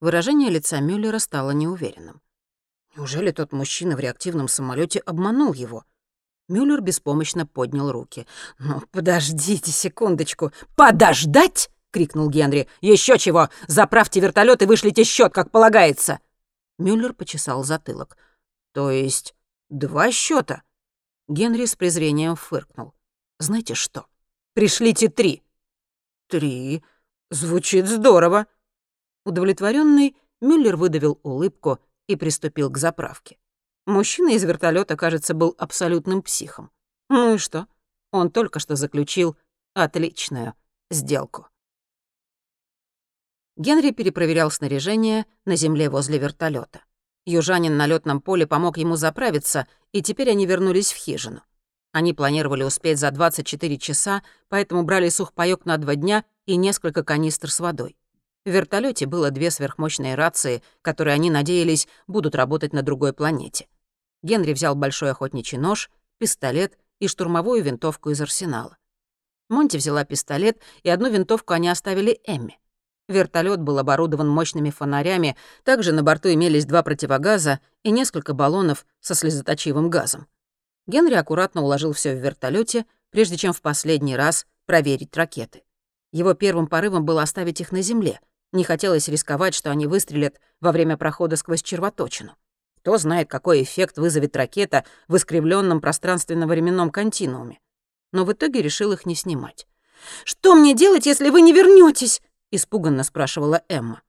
Выражение 0.00 0.48
лица 0.48 0.80
Мюллера 0.80 1.18
стало 1.18 1.50
неуверенным. 1.50 2.22
Неужели 2.96 3.30
тот 3.30 3.52
мужчина 3.52 3.94
в 3.94 4.00
реактивном 4.00 4.48
самолете 4.48 5.00
обманул 5.00 5.52
его? 5.52 5.84
Мюллер 6.48 6.80
беспомощно 6.80 7.44
поднял 7.44 7.92
руки. 7.92 8.26
«Ну, 8.58 8.80
подождите 8.90 9.70
секундочку. 9.70 10.50
Подождать?»— 10.76 11.68
крикнул 11.90 12.30
Генри. 12.30 12.68
Еще 12.80 13.18
чего! 13.18 13.50
Заправьте 13.66 14.20
вертолет 14.20 14.62
и 14.62 14.66
вышлите 14.66 15.04
счет, 15.04 15.34
как 15.34 15.50
полагается!» 15.50 16.20
Мюллер 16.78 17.12
почесал 17.12 17.64
затылок. 17.64 18.16
«То 18.72 18.90
есть 18.90 19.34
два 19.68 20.10
счета? 20.10 20.62
Генри 21.28 21.66
с 21.66 21.76
презрением 21.76 22.36
фыркнул. 22.36 22.94
«Знаете 23.38 23.74
что? 23.74 24.06
Пришлите 24.54 25.08
три». 25.08 25.42
«Три? 26.28 26.82
Звучит 27.30 27.86
здорово!» 27.86 28.46
Удовлетворенный, 29.24 30.16
Мюллер 30.40 30.76
выдавил 30.76 31.20
улыбку 31.22 31.80
и 32.06 32.16
приступил 32.16 32.70
к 32.70 32.78
заправке. 32.78 33.38
Мужчина 33.86 34.30
из 34.30 34.44
вертолета, 34.44 34.96
кажется, 34.96 35.34
был 35.34 35.54
абсолютным 35.58 36.22
психом. 36.22 36.70
Ну 37.08 37.34
и 37.34 37.38
что? 37.38 37.66
Он 38.10 38.30
только 38.30 38.58
что 38.58 38.76
заключил 38.76 39.36
отличную 39.74 40.54
сделку. 40.90 41.48
Генри 43.56 43.90
перепроверял 43.90 44.50
снаряжение 44.50 45.26
на 45.44 45.56
земле 45.56 45.90
возле 45.90 46.18
вертолета. 46.18 46.82
Южанин 47.28 47.76
на 47.76 47.86
летном 47.86 48.22
поле 48.22 48.46
помог 48.46 48.78
ему 48.78 48.96
заправиться, 48.96 49.66
и 49.92 50.00
теперь 50.00 50.30
они 50.30 50.46
вернулись 50.46 50.92
в 50.92 50.96
хижину. 50.96 51.42
Они 51.92 52.14
планировали 52.14 52.62
успеть 52.62 52.98
за 52.98 53.10
24 53.10 53.76
часа, 53.76 54.22
поэтому 54.48 54.82
брали 54.82 55.10
сухпайок 55.10 55.66
на 55.66 55.76
два 55.76 55.94
дня 55.94 56.24
и 56.46 56.56
несколько 56.56 57.04
канистр 57.04 57.50
с 57.50 57.60
водой. 57.60 57.98
В 58.46 58.50
вертолете 58.50 59.04
было 59.04 59.30
две 59.30 59.50
сверхмощные 59.50 60.14
рации, 60.14 60.62
которые 60.80 61.14
они 61.14 61.28
надеялись 61.30 61.86
будут 62.06 62.34
работать 62.34 62.72
на 62.72 62.82
другой 62.82 63.12
планете. 63.12 63.68
Генри 64.22 64.54
взял 64.54 64.74
большой 64.74 65.10
охотничий 65.10 65.58
нож, 65.58 65.90
пистолет 66.16 66.78
и 66.98 67.08
штурмовую 67.08 67.62
винтовку 67.62 68.08
из 68.08 68.22
арсенала. 68.22 68.78
Монти 69.50 69.76
взяла 69.76 70.04
пистолет, 70.04 70.62
и 70.82 70.88
одну 70.88 71.10
винтовку 71.10 71.52
они 71.52 71.68
оставили 71.68 72.20
Эмми. 72.24 72.58
Вертолет 73.08 73.60
был 73.60 73.78
оборудован 73.78 74.28
мощными 74.28 74.70
фонарями, 74.70 75.36
также 75.64 75.92
на 75.92 76.02
борту 76.02 76.32
имелись 76.32 76.66
два 76.66 76.82
противогаза 76.82 77.60
и 77.82 77.90
несколько 77.90 78.34
баллонов 78.34 78.86
со 79.00 79.14
слезоточивым 79.14 79.88
газом. 79.88 80.26
Генри 80.86 81.14
аккуратно 81.14 81.62
уложил 81.62 81.92
все 81.92 82.14
в 82.14 82.22
вертолете, 82.22 82.84
прежде 83.10 83.36
чем 83.36 83.52
в 83.52 83.62
последний 83.62 84.16
раз 84.16 84.46
проверить 84.66 85.16
ракеты. 85.16 85.62
Его 86.12 86.34
первым 86.34 86.66
порывом 86.66 87.04
было 87.04 87.22
оставить 87.22 87.60
их 87.60 87.72
на 87.72 87.80
земле, 87.80 88.20
не 88.52 88.64
хотелось 88.64 89.08
рисковать, 89.08 89.54
что 89.54 89.70
они 89.70 89.86
выстрелят 89.86 90.40
во 90.60 90.72
время 90.72 90.96
прохода 90.96 91.36
сквозь 91.36 91.62
червоточину. 91.62 92.36
Кто 92.78 92.96
знает, 92.96 93.28
какой 93.28 93.62
эффект 93.62 93.98
вызовет 93.98 94.36
ракета 94.36 94.84
в 95.08 95.16
искривленном 95.16 95.80
пространственно-временном 95.80 96.90
континууме. 96.90 97.60
Но 98.12 98.24
в 98.24 98.32
итоге 98.32 98.62
решил 98.62 98.92
их 98.92 99.04
не 99.04 99.14
снимать. 99.14 99.66
«Что 100.24 100.54
мне 100.54 100.74
делать, 100.74 101.04
если 101.04 101.28
вы 101.28 101.42
не 101.42 101.52
вернетесь? 101.52 102.22
Испуганно 102.50 103.04
спрашивала 103.04 103.62
Эмма. 103.68 104.02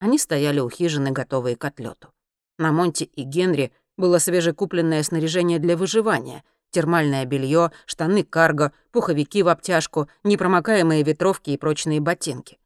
Они 0.00 0.18
стояли 0.18 0.60
у 0.60 0.68
хижины, 0.68 1.10
готовые 1.10 1.56
к 1.56 1.64
отлету. 1.64 2.12
На 2.58 2.72
Монте 2.72 3.04
и 3.04 3.22
Генри 3.22 3.72
было 3.96 4.18
свежекупленное 4.18 5.02
снаряжение 5.02 5.58
для 5.58 5.76
выживания, 5.76 6.44
термальное 6.70 7.24
белье, 7.24 7.70
штаны 7.86 8.24
карго, 8.24 8.72
пуховики 8.90 9.42
в 9.42 9.48
обтяжку, 9.48 10.08
непромокаемые 10.24 11.02
ветровки 11.02 11.50
и 11.50 11.56
прочные 11.56 12.00
ботинки. 12.00 12.58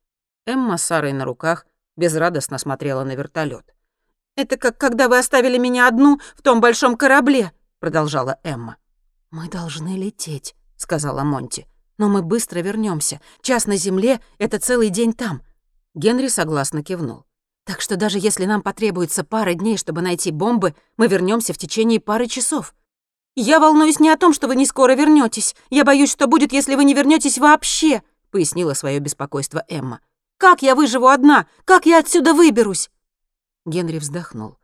Эмма 0.47 0.79
с 0.79 0.85
Сарой 0.85 1.13
на 1.13 1.25
руках 1.25 1.67
безрадостно 1.97 2.59
смотрела 2.59 3.05
на 3.05 3.15
вертолет. 3.15 3.75
«Это 4.37 4.57
как 4.57 4.79
когда 4.79 5.09
вы 5.09 5.19
оставили 5.19 5.59
меня 5.59 5.89
одну 5.89 6.21
в 6.35 6.43
том 6.43 6.61
большом 6.61 6.97
корабле»,— 6.97 7.53
продолжала 7.81 8.39
Эмма. 8.45 8.77
«Мы 9.31 9.49
должны 9.49 9.97
лететь»,— 9.97 10.55
сказала 10.77 11.23
Монти. 11.25 11.67
«Но 11.99 12.09
мы 12.09 12.23
быстро 12.23 12.61
вернемся. 12.61 13.21
Час 13.41 13.67
на 13.67 13.77
земле— 13.77 14.21
это 14.39 14.59
целый 14.59 14.91
день 14.91 15.13
там». 15.13 15.43
Генри 15.95 16.29
согласно 16.29 16.83
кивнул. 16.83 17.25
«Так 17.65 17.81
что 17.81 17.97
даже 17.97 18.19
если 18.19 18.45
нам 18.45 18.63
потребуется 18.63 19.25
пара 19.25 19.55
дней, 19.55 19.77
чтобы 19.77 20.03
найти 20.03 20.31
бомбы, 20.31 20.75
мы 20.97 21.09
вернемся 21.09 21.53
в 21.53 21.59
течение 21.59 22.01
пары 22.01 22.27
часов». 22.27 22.75
«Я 23.35 23.61
волнуюсь 23.61 24.01
не 24.01 24.11
о 24.11 24.17
том, 24.17 24.33
что 24.33 24.49
вы 24.49 24.57
не 24.57 24.67
скоро 24.67 24.95
вернетесь. 24.95 25.55
Я 25.71 25.85
боюсь, 25.85 26.11
что 26.11 26.27
будет, 26.27 26.53
если 26.53 26.75
вы 26.75 26.85
не 26.85 26.95
вернетесь 26.95 27.39
вообще»,— 27.39 28.03
пояснила 28.31 28.75
свое 28.75 28.99
беспокойство 28.99 29.65
Эмма. 29.69 30.01
Как 30.39 30.61
я 30.63 30.75
выживу 30.75 31.09
одна? 31.09 31.47
Как 31.65 31.87
я 31.87 31.99
отсюда 31.99 32.35
выберусь?» 32.35 32.91
Генри 33.65 33.99
вздохнул. 33.99 34.59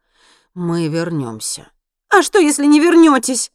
«Мы 0.55 0.89
вернемся. 0.89 1.71
«А 2.11 2.23
что, 2.23 2.39
если 2.39 2.67
не 2.67 2.79
вернетесь? 2.79 3.51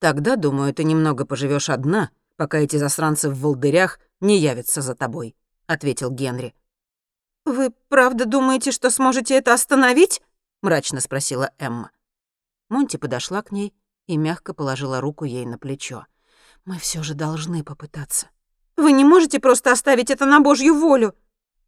«Тогда, 0.00 0.34
думаю, 0.34 0.74
ты 0.74 0.82
немного 0.82 1.24
поживешь 1.24 1.70
одна, 1.70 2.10
пока 2.42 2.58
эти 2.58 2.74
засранцы 2.74 3.30
в 3.30 3.38
волдырях 3.38 4.00
не 4.20 4.36
явятся 4.36 4.82
за 4.82 4.96
тобой»,— 4.96 5.36
ответил 5.68 6.10
Генри. 6.10 6.56
«Вы 7.44 7.70
правда 7.88 8.24
думаете, 8.26 8.72
что 8.72 8.90
сможете 8.90 9.36
это 9.36 9.54
остановить?»— 9.54 10.20
мрачно 10.60 11.00
спросила 11.00 11.52
Эмма. 11.60 11.92
Монти 12.68 12.96
подошла 12.96 13.42
к 13.42 13.52
ней 13.52 13.72
и 14.08 14.16
мягко 14.16 14.54
положила 14.54 15.00
руку 15.00 15.24
ей 15.24 15.46
на 15.46 15.56
плечо. 15.56 16.06
«Мы 16.64 16.80
все 16.80 17.04
же 17.04 17.14
должны 17.14 17.62
попытаться». 17.62 18.26
«Вы 18.76 18.90
не 18.90 19.04
можете 19.04 19.38
просто 19.38 19.70
оставить 19.70 20.10
это 20.10 20.26
на 20.26 20.40
Божью 20.40 20.74
волю?» 20.74 21.14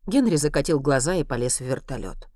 Генри 0.08 0.34
закатил 0.34 0.80
глаза 0.80 1.14
и 1.14 1.22
полез 1.22 1.60
в 1.60 1.64
вертолет. 1.64 2.28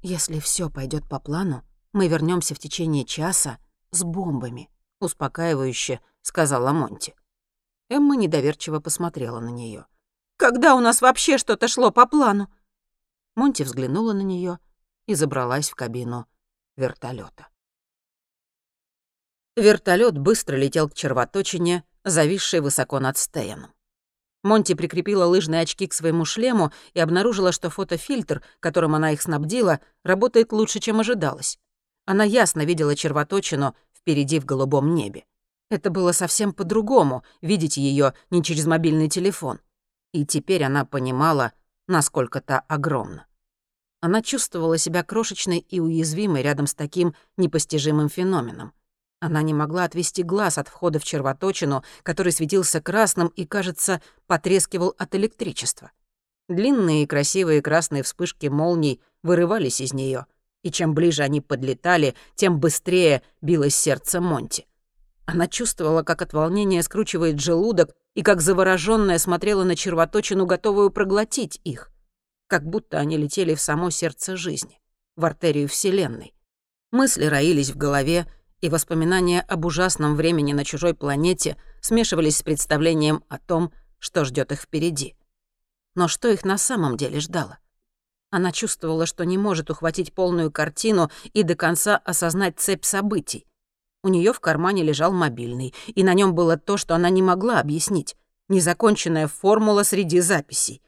«Если 0.00 0.40
все 0.40 0.70
пойдет 0.70 1.06
по 1.10 1.20
плану, 1.20 1.62
мы 1.92 2.08
вернемся 2.08 2.54
в 2.54 2.58
течение 2.58 3.04
часа 3.04 3.58
с 3.90 4.02
бомбами»,— 4.02 4.70
успокаивающе 4.98 6.00
сказала 6.22 6.72
Монти. 6.72 7.14
Эмма 7.92 8.16
недоверчиво 8.16 8.80
посмотрела 8.80 9.38
на 9.38 9.50
нее. 9.50 9.84
«Когда 10.38 10.74
у 10.74 10.80
нас 10.80 11.02
вообще 11.02 11.36
что-то 11.36 11.68
шло 11.68 11.90
по 11.90 12.06
плану?» 12.06 12.50
Монти 13.34 13.64
взглянула 13.64 14.14
на 14.14 14.22
нее 14.22 14.58
и 15.04 15.14
забралась 15.14 15.68
в 15.68 15.74
кабину 15.74 16.26
вертолета. 16.74 17.48
Вертолет 19.56 20.16
быстро 20.16 20.56
летел 20.56 20.88
к 20.88 20.94
червоточине, 20.94 21.84
зависшей 22.02 22.60
высоко 22.60 22.98
над 22.98 23.18
Стеяном. 23.18 23.74
Монти 24.42 24.72
прикрепила 24.72 25.26
лыжные 25.26 25.60
очки 25.60 25.86
к 25.86 25.92
своему 25.92 26.24
шлему 26.24 26.72
и 26.94 27.00
обнаружила, 27.00 27.52
что 27.52 27.68
фотофильтр, 27.68 28.42
которым 28.60 28.94
она 28.94 29.12
их 29.12 29.20
снабдила, 29.20 29.80
работает 30.02 30.52
лучше, 30.52 30.80
чем 30.80 31.00
ожидалось. 31.00 31.58
Она 32.06 32.24
ясно 32.24 32.64
видела 32.64 32.96
червоточину 32.96 33.76
впереди 33.92 34.40
в 34.40 34.46
голубом 34.46 34.94
небе. 34.94 35.26
Это 35.72 35.88
было 35.88 36.12
совсем 36.12 36.52
по-другому, 36.52 37.24
видеть 37.40 37.78
ее 37.78 38.12
не 38.28 38.44
через 38.44 38.66
мобильный 38.66 39.08
телефон. 39.08 39.58
И 40.12 40.26
теперь 40.26 40.64
она 40.64 40.84
понимала, 40.84 41.52
насколько 41.88 42.42
та 42.42 42.60
огромна. 42.68 43.24
Она 44.02 44.20
чувствовала 44.20 44.76
себя 44.76 45.02
крошечной 45.02 45.60
и 45.60 45.80
уязвимой 45.80 46.42
рядом 46.42 46.66
с 46.66 46.74
таким 46.74 47.14
непостижимым 47.38 48.10
феноменом. 48.10 48.74
Она 49.18 49.40
не 49.40 49.54
могла 49.54 49.84
отвести 49.84 50.22
глаз 50.22 50.58
от 50.58 50.68
входа 50.68 50.98
в 50.98 51.04
червоточину, 51.04 51.82
который 52.02 52.32
светился 52.32 52.82
красным 52.82 53.28
и, 53.28 53.46
кажется, 53.46 54.02
потрескивал 54.26 54.94
от 54.98 55.14
электричества. 55.14 55.90
Длинные 56.50 57.04
и 57.04 57.06
красивые 57.06 57.62
красные 57.62 58.02
вспышки 58.02 58.48
молний 58.48 59.00
вырывались 59.22 59.80
из 59.80 59.94
нее, 59.94 60.26
и 60.62 60.70
чем 60.70 60.92
ближе 60.92 61.22
они 61.22 61.40
подлетали, 61.40 62.14
тем 62.34 62.60
быстрее 62.60 63.22
билось 63.40 63.74
сердце 63.74 64.20
Монти. 64.20 64.66
Она 65.26 65.46
чувствовала, 65.46 66.02
как 66.02 66.22
от 66.22 66.32
волнения 66.32 66.82
скручивает 66.82 67.40
желудок, 67.40 67.94
и 68.14 68.22
как 68.22 68.40
заворожённая 68.40 69.18
смотрела 69.18 69.64
на 69.64 69.76
червоточину, 69.76 70.46
готовую 70.46 70.90
проглотить 70.90 71.60
их. 71.64 71.90
Как 72.48 72.64
будто 72.64 72.98
они 72.98 73.16
летели 73.16 73.54
в 73.54 73.60
само 73.60 73.90
сердце 73.90 74.36
жизни, 74.36 74.80
в 75.16 75.24
артерию 75.24 75.68
Вселенной. 75.68 76.34
Мысли 76.90 77.24
роились 77.24 77.70
в 77.70 77.76
голове, 77.78 78.26
и 78.60 78.68
воспоминания 78.68 79.40
об 79.40 79.64
ужасном 79.64 80.14
времени 80.14 80.52
на 80.52 80.64
чужой 80.64 80.94
планете 80.94 81.56
смешивались 81.80 82.36
с 82.36 82.42
представлением 82.42 83.24
о 83.28 83.38
том, 83.38 83.72
что 83.98 84.24
ждет 84.24 84.52
их 84.52 84.60
впереди. 84.60 85.16
Но 85.94 86.08
что 86.08 86.28
их 86.28 86.44
на 86.44 86.58
самом 86.58 86.96
деле 86.96 87.20
ждало? 87.20 87.58
Она 88.30 88.50
чувствовала, 88.50 89.06
что 89.06 89.24
не 89.24 89.36
может 89.36 89.70
ухватить 89.70 90.14
полную 90.14 90.50
картину 90.50 91.10
и 91.32 91.42
до 91.42 91.54
конца 91.54 91.96
осознать 91.96 92.58
цепь 92.58 92.84
событий. 92.84 93.46
У 94.02 94.08
нее 94.08 94.32
в 94.32 94.40
кармане 94.40 94.82
лежал 94.82 95.12
мобильный, 95.12 95.74
и 95.86 96.02
на 96.02 96.14
нем 96.14 96.34
было 96.34 96.56
то, 96.56 96.76
что 96.76 96.94
она 96.94 97.08
не 97.08 97.22
могла 97.22 97.60
объяснить. 97.60 98.16
Незаконченная 98.48 99.28
формула 99.28 99.84
среди 99.84 100.20
записей. 100.20 100.82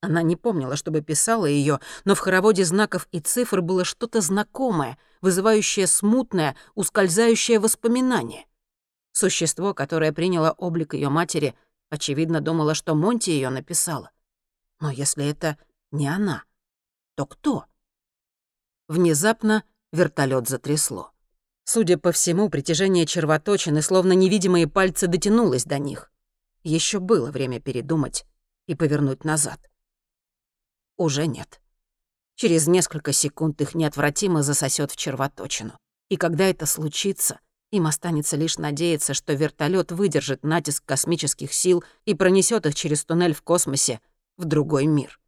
Она 0.00 0.22
не 0.22 0.36
помнила, 0.36 0.76
чтобы 0.76 1.00
писала 1.00 1.46
ее, 1.46 1.80
но 2.04 2.14
в 2.14 2.18
хороводе 2.18 2.64
знаков 2.64 3.08
и 3.12 3.20
цифр 3.20 3.62
было 3.62 3.84
что-то 3.84 4.20
знакомое, 4.20 4.98
вызывающее 5.20 5.86
смутное, 5.86 6.56
ускользающее 6.74 7.58
воспоминание. 7.58 8.46
Существо, 9.12 9.72
которое 9.72 10.12
приняло 10.12 10.50
облик 10.52 10.94
ее 10.94 11.08
матери, 11.08 11.54
очевидно, 11.88 12.40
думало, 12.40 12.74
что 12.74 12.94
Монти 12.94 13.30
ее 13.30 13.48
написала. 13.48 14.10
Но 14.80 14.90
если 14.90 15.26
это 15.26 15.56
не 15.92 16.08
она, 16.08 16.44
то 17.14 17.24
кто? 17.24 17.64
Внезапно 18.88 19.64
вертолет 19.92 20.48
затрясло. 20.48 21.13
Судя 21.64 21.96
по 21.96 22.12
всему, 22.12 22.50
притяжение 22.50 23.06
червоточины, 23.06 23.80
словно 23.80 24.12
невидимые 24.12 24.68
пальцы, 24.68 25.06
дотянулось 25.06 25.64
до 25.64 25.78
них. 25.78 26.12
Еще 26.62 27.00
было 27.00 27.30
время 27.30 27.58
передумать 27.58 28.26
и 28.66 28.74
повернуть 28.74 29.24
назад. 29.24 29.58
Уже 30.98 31.26
нет. 31.26 31.60
Через 32.36 32.66
несколько 32.66 33.12
секунд 33.12 33.60
их 33.62 33.74
неотвратимо 33.74 34.42
засосет 34.42 34.92
в 34.92 34.96
червоточину. 34.96 35.78
И 36.10 36.16
когда 36.16 36.44
это 36.44 36.66
случится, 36.66 37.40
им 37.70 37.86
останется 37.86 38.36
лишь 38.36 38.58
надеяться, 38.58 39.14
что 39.14 39.32
вертолет 39.32 39.90
выдержит 39.90 40.44
натиск 40.44 40.84
космических 40.84 41.52
сил 41.52 41.82
и 42.04 42.14
пронесет 42.14 42.66
их 42.66 42.74
через 42.74 43.04
туннель 43.04 43.34
в 43.34 43.42
космосе 43.42 44.00
в 44.36 44.44
другой 44.44 44.86
мир. 44.86 45.18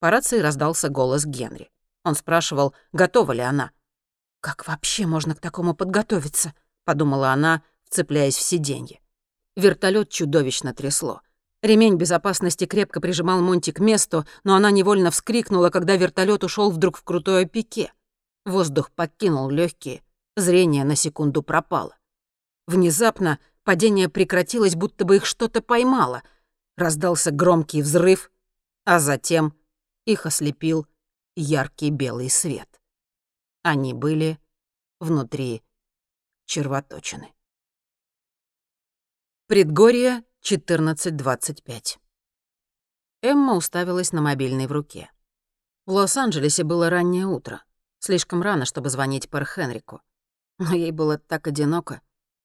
По 0.00 0.10
рации 0.10 0.40
раздался 0.40 0.88
голос 0.88 1.24
Генри. 1.24 1.70
Он 2.04 2.16
спрашивал, 2.16 2.74
готова 2.92 3.32
ли 3.32 3.40
она— 3.40 3.70
«Как 4.42 4.66
вообще 4.66 5.06
можно 5.06 5.36
к 5.36 5.40
такому 5.40 5.72
подготовиться?»— 5.72 6.52
подумала 6.84 7.30
она, 7.30 7.62
вцепляясь 7.84 8.36
в 8.36 8.42
сиденье. 8.42 9.00
Вертолет 9.54 10.10
чудовищно 10.10 10.74
трясло. 10.74 11.22
Ремень 11.62 11.94
безопасности 11.94 12.66
крепко 12.66 13.00
прижимал 13.00 13.40
Монти 13.40 13.70
к 13.70 13.78
месту, 13.78 14.26
но 14.42 14.56
она 14.56 14.72
невольно 14.72 15.12
вскрикнула, 15.12 15.70
когда 15.70 15.94
вертолет 15.94 16.42
ушел 16.42 16.72
вдруг 16.72 16.96
в 16.96 17.04
крутое 17.04 17.46
пике. 17.46 17.92
Воздух 18.44 18.90
покинул 18.90 19.48
легкие, 19.48 20.02
зрение 20.36 20.82
на 20.82 20.96
секунду 20.96 21.44
пропало. 21.44 21.96
Внезапно 22.66 23.38
падение 23.62 24.08
прекратилось, 24.08 24.74
будто 24.74 25.04
бы 25.04 25.16
их 25.16 25.24
что-то 25.24 25.62
поймало. 25.62 26.24
Раздался 26.76 27.30
громкий 27.30 27.80
взрыв, 27.80 28.32
а 28.84 28.98
затем 28.98 29.54
их 30.04 30.26
ослепил 30.26 30.88
яркий 31.36 31.90
белый 31.90 32.28
свет. 32.28 32.81
Они 33.62 33.94
были 33.94 34.40
внутри 34.98 35.62
червоточины. 36.46 37.32
Предгорье, 39.46 40.24
14.25. 40.42 41.98
Эмма 43.22 43.54
уставилась 43.54 44.10
на 44.10 44.20
мобильный 44.20 44.66
в 44.66 44.72
руке. 44.72 45.12
В 45.86 45.92
Лос-Анджелесе 45.92 46.64
было 46.64 46.90
раннее 46.90 47.26
утро. 47.26 47.62
Слишком 48.00 48.42
рано, 48.42 48.64
чтобы 48.64 48.90
звонить 48.90 49.30
Пэр 49.30 49.46
Хенрику. 49.46 50.00
Но 50.58 50.74
ей 50.74 50.90
было 50.90 51.18
так 51.18 51.46
одиноко. 51.46 52.02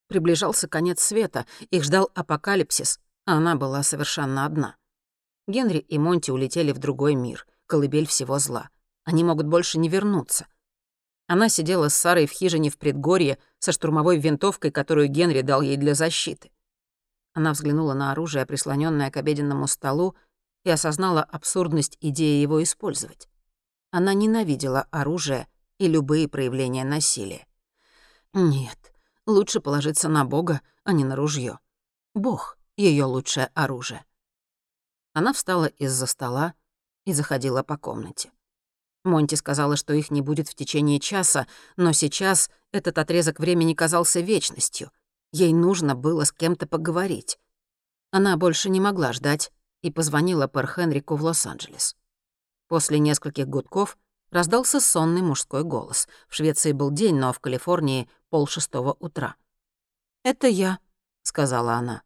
Приближался 0.08 0.67
конец 0.67 1.01
света, 1.01 1.47
их 1.71 1.84
ждал 1.84 2.12
апокалипсис, 2.13 2.99
а 3.25 3.38
она 3.38 3.56
была 3.56 3.82
совершенно 3.82 4.45
одна. 4.45 4.77
Генри 5.47 5.80
и 5.80 5.97
Монти 5.97 6.30
улетели 6.30 6.71
в 6.71 6.77
другой 6.77 7.15
мир, 7.15 7.47
колыбель 7.65 8.06
всего 8.06 8.38
зла. 8.38 8.69
Они 9.03 9.23
могут 9.23 9.47
больше 9.47 9.80
не 9.80 9.89
вернуться. 9.89 10.47
Она 11.27 11.49
сидела 11.49 11.89
с 11.89 11.95
Сарой 11.95 12.25
в 12.25 12.31
хижине 12.31 12.69
в 12.69 12.77
предгорье 12.77 13.37
со 13.59 13.73
штурмовой 13.73 14.17
винтовкой, 14.17 14.71
которую 14.71 15.09
Генри 15.09 15.41
дал 15.41 15.61
ей 15.61 15.75
для 15.75 15.93
защиты. 15.93 16.51
Она 17.33 17.51
взглянула 17.51 17.93
на 17.93 18.11
оружие, 18.13 18.45
прислонённое 18.45 19.11
к 19.11 19.17
обеденному 19.17 19.67
столу, 19.67 20.15
и 20.63 20.69
осознала 20.69 21.21
абсурдность 21.23 21.97
идеи 22.01 22.41
его 22.41 22.63
использовать. 22.63 23.29
Она 23.91 24.13
ненавидела 24.13 24.87
оружие 24.91 25.47
и 25.77 25.87
любые 25.87 26.27
проявления 26.27 26.83
насилия. 26.83 27.45
Нет, 28.33 28.93
лучше 29.25 29.59
положиться 29.59 30.09
на 30.09 30.25
Бога, 30.25 30.61
а 30.83 30.93
не 30.93 31.03
на 31.03 31.15
ружье. 31.15 31.59
Бог— 32.13 32.57
ее 32.77 33.05
лучшее 33.05 33.49
оружие. 33.53 34.05
Она 35.13 35.33
встала 35.33 35.65
из-за 35.65 36.05
стола 36.05 36.53
и 37.05 37.13
заходила 37.13 37.63
по 37.63 37.77
комнате. 37.77 38.31
Монти 39.03 39.36
сказала, 39.36 39.75
что 39.75 39.93
их 39.93 40.12
не 40.12 40.21
будет 40.21 40.49
в 40.49 40.55
течение 40.55 40.99
часа, 40.99 41.47
но 41.75 41.93
сейчас 41.93 42.49
этот 42.71 42.97
отрезок 42.97 43.39
времени 43.39 43.73
казался 43.73 44.19
вечностью. 44.19 44.91
Ей 45.31 45.53
нужно 45.53 45.95
было 45.95 46.23
с 46.23 46.31
кем-то 46.31 46.67
поговорить. 46.67 47.39
Она 48.12 48.38
больше 48.38 48.69
не 48.69 48.79
могла 48.79 49.13
ждать 49.13 49.51
и 49.81 49.91
позвонила 49.91 50.47
Пэр 50.47 50.67
Хенрику 50.67 51.15
в 51.15 51.23
Лос-Анджелес. 51.23 51.95
После 52.67 52.99
нескольких 52.99 53.47
гудков 53.47 53.97
раздался 54.31 54.79
сонный 54.79 55.21
мужской 55.21 55.63
голос. 55.63 56.07
В 56.27 56.36
Швеции 56.36 56.71
был 56.71 56.91
день, 56.91 57.15
но 57.15 57.31
в 57.31 57.39
Калифорнии— 57.39 58.10
полшестого 58.29 58.95
утра. 58.99 59.36
«Это 60.23 60.47
я»,— 60.47 60.79
сказала 61.23 61.73
она. 61.73 62.01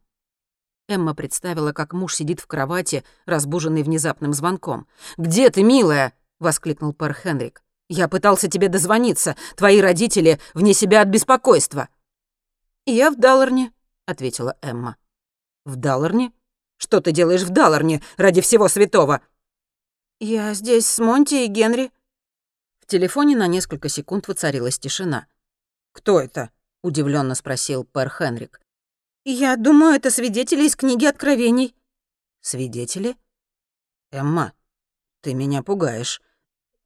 Эмма 0.88 1.14
представила, 1.14 1.72
как 1.72 1.92
муж 1.92 2.14
сидит 2.14 2.40
в 2.40 2.46
кровати, 2.46 3.04
разбуженный 3.24 3.82
внезапным 3.82 4.32
звонком. 4.32 4.86
«Где 5.16 5.50
ты, 5.50 5.62
милая?» 5.62 6.12
Воскликнул 6.42 6.92
пэр 6.92 7.14
Хенрик. 7.14 7.62
«Я 7.88 8.08
пытался 8.08 8.48
тебе 8.48 8.68
дозвониться. 8.68 9.36
Твои 9.56 9.80
родители 9.80 10.40
вне 10.54 10.74
себя 10.74 11.02
от 11.02 11.08
беспокойства». 11.08 11.88
«Я 12.86 13.10
в 13.10 13.16
Далларне»,— 13.16 13.72
ответила 14.06 14.56
Эмма. 14.60 14.96
«В 15.64 15.76
Далларне? 15.76 16.32
Что 16.76 17.00
ты 17.00 17.12
делаешь 17.12 17.42
в 17.42 17.50
Далларне 17.50 18.02
ради 18.16 18.40
всего 18.40 18.68
святого?» 18.68 19.22
«Я 20.20 20.54
здесь 20.54 20.86
с 20.86 20.98
Монти 20.98 21.44
и 21.44 21.46
Генри». 21.46 21.92
В 22.80 22.86
телефоне 22.86 23.36
на 23.36 23.46
несколько 23.46 23.88
секунд 23.88 24.28
воцарилась 24.28 24.78
тишина. 24.78 25.26
«Кто 25.92 26.20
это?»— 26.20 26.50
удивленно 26.82 27.34
спросил 27.34 27.84
пэр 27.84 28.10
Хенрик. 28.10 28.60
«Я 29.24 29.56
думаю, 29.56 29.94
это 29.94 30.10
свидетели 30.10 30.64
из 30.64 30.74
книги 30.74 31.06
Откровений». 31.06 31.76
«Свидетели?» 32.40 33.16
«Эмма, 34.10 34.52
ты 35.20 35.34
меня 35.34 35.62
пугаешь. 35.62 36.20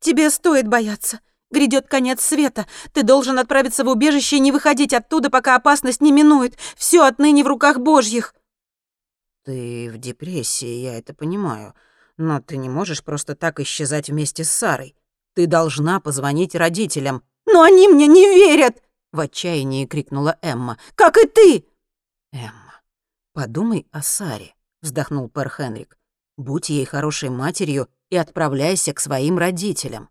Тебе 0.00 0.30
стоит 0.30 0.68
бояться. 0.68 1.20
Грядет 1.50 1.86
конец 1.86 2.20
света. 2.22 2.66
Ты 2.92 3.02
должен 3.02 3.38
отправиться 3.38 3.84
в 3.84 3.88
убежище 3.88 4.36
и 4.36 4.40
не 4.40 4.52
выходить 4.52 4.92
оттуда, 4.92 5.30
пока 5.30 5.56
опасность 5.56 6.00
не 6.00 6.12
минует. 6.12 6.58
Все 6.76 7.04
отныне 7.04 7.44
в 7.44 7.46
руках 7.46 7.78
Божьих. 7.78 8.34
Ты 9.44 9.90
в 9.92 9.98
депрессии, 9.98 10.80
я 10.80 10.98
это 10.98 11.14
понимаю. 11.14 11.74
Но 12.16 12.40
ты 12.40 12.56
не 12.56 12.68
можешь 12.68 13.04
просто 13.04 13.36
так 13.36 13.60
исчезать 13.60 14.08
вместе 14.08 14.42
с 14.42 14.50
Сарой. 14.50 14.96
Ты 15.34 15.46
должна 15.46 16.00
позвонить 16.00 16.54
родителям. 16.54 17.22
Но 17.46 17.62
они 17.62 17.88
мне 17.88 18.06
не 18.06 18.26
верят! 18.26 18.82
В 19.12 19.20
отчаянии 19.20 19.86
крикнула 19.86 20.36
Эмма. 20.42 20.78
Как 20.96 21.16
и 21.16 21.26
ты! 21.26 21.66
Эмма, 22.32 22.80
подумай 23.32 23.86
о 23.92 24.02
Саре, 24.02 24.54
вздохнул 24.82 25.28
Пэр 25.28 25.48
Хенрик. 25.48 25.96
Будь 26.36 26.68
ей 26.68 26.84
хорошей 26.84 27.28
матерью 27.28 27.88
и 28.10 28.16
отправляйся 28.16 28.92
к 28.92 29.00
своим 29.00 29.38
родителям». 29.38 30.08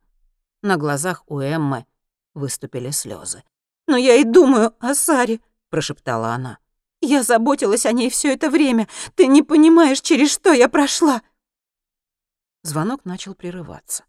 На 0.62 0.78
глазах 0.78 1.24
у 1.28 1.40
Эммы 1.40 1.86
выступили 2.34 2.92
слезы. 2.92 3.44
«Но 3.88 3.98
я 3.98 4.16
и 4.16 4.24
думаю 4.24 4.74
о 4.80 4.96
Саре»,— 4.96 5.40
прошептала 5.70 6.30
она. 6.30 6.60
Я 7.02 7.22
заботилась 7.22 7.86
о 7.86 7.92
ней 7.92 8.10
все 8.10 8.34
это 8.34 8.50
время. 8.50 8.88
Ты 9.14 9.28
не 9.28 9.44
понимаешь, 9.44 10.02
через 10.02 10.32
что 10.32 10.54
я 10.54 10.68
прошла». 10.68 11.22
Звонок 12.64 13.06
начал 13.06 13.36
прерываться. 13.36 14.06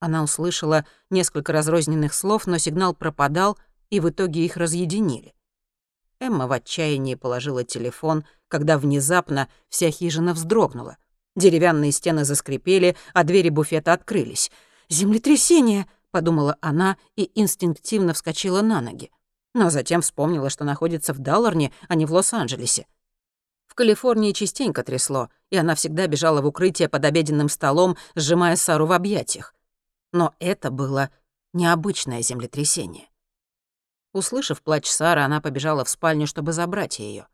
Она 0.00 0.22
услышала 0.22 0.84
несколько 1.08 1.54
разрозненных 1.54 2.12
слов, 2.12 2.46
но 2.46 2.58
сигнал 2.58 2.94
пропадал, 2.94 3.58
и 3.88 4.00
в 4.00 4.10
итоге 4.10 4.44
их 4.44 4.58
разъединили. 4.58 5.34
Эмма 6.20 6.46
в 6.46 6.52
отчаянии 6.52 7.14
положила 7.14 7.64
телефон, 7.64 8.26
когда 8.48 8.76
внезапно 8.76 9.48
вся 9.68 9.90
хижина 9.90 10.34
вздрогнула. 10.34 10.98
Деревянные 11.36 11.92
стены 11.92 12.24
заскрипели, 12.24 12.96
а 13.12 13.22
двери 13.22 13.50
буфета 13.50 13.92
открылись. 13.92 14.50
«Землетрясение!»— 14.88 15.86
подумала 16.10 16.56
она 16.62 16.96
и 17.14 17.30
инстинктивно 17.34 18.14
вскочила 18.14 18.62
на 18.62 18.80
ноги. 18.80 19.10
Но 19.54 19.68
затем 19.68 20.00
вспомнила, 20.00 20.48
что 20.48 20.64
находится 20.64 21.12
в 21.12 21.18
Далларне, 21.18 21.72
а 21.88 21.94
не 21.94 22.06
в 22.06 22.12
Лос-Анджелесе. 22.12 22.86
В 23.66 23.74
Калифорнии 23.74 24.32
частенько 24.32 24.82
трясло, 24.82 25.28
и 25.50 25.56
она 25.56 25.74
всегда 25.74 26.06
бежала 26.06 26.40
в 26.40 26.46
укрытие 26.46 26.88
под 26.88 27.04
обеденным 27.04 27.50
столом, 27.50 27.98
сжимая 28.14 28.56
Сару 28.56 28.86
в 28.86 28.92
объятиях. 28.92 29.54
Но 30.12 30.34
это 30.38 30.70
было 30.70 31.10
необычное 31.52 32.22
землетрясение. 32.22 33.08
Услышав 34.14 34.62
плач 34.62 34.86
Сары, 34.86 35.20
она 35.20 35.42
побежала 35.42 35.84
в 35.84 35.90
спальню, 35.90 36.26
чтобы 36.26 36.52
забрать 36.52 36.98
ее. 36.98 37.26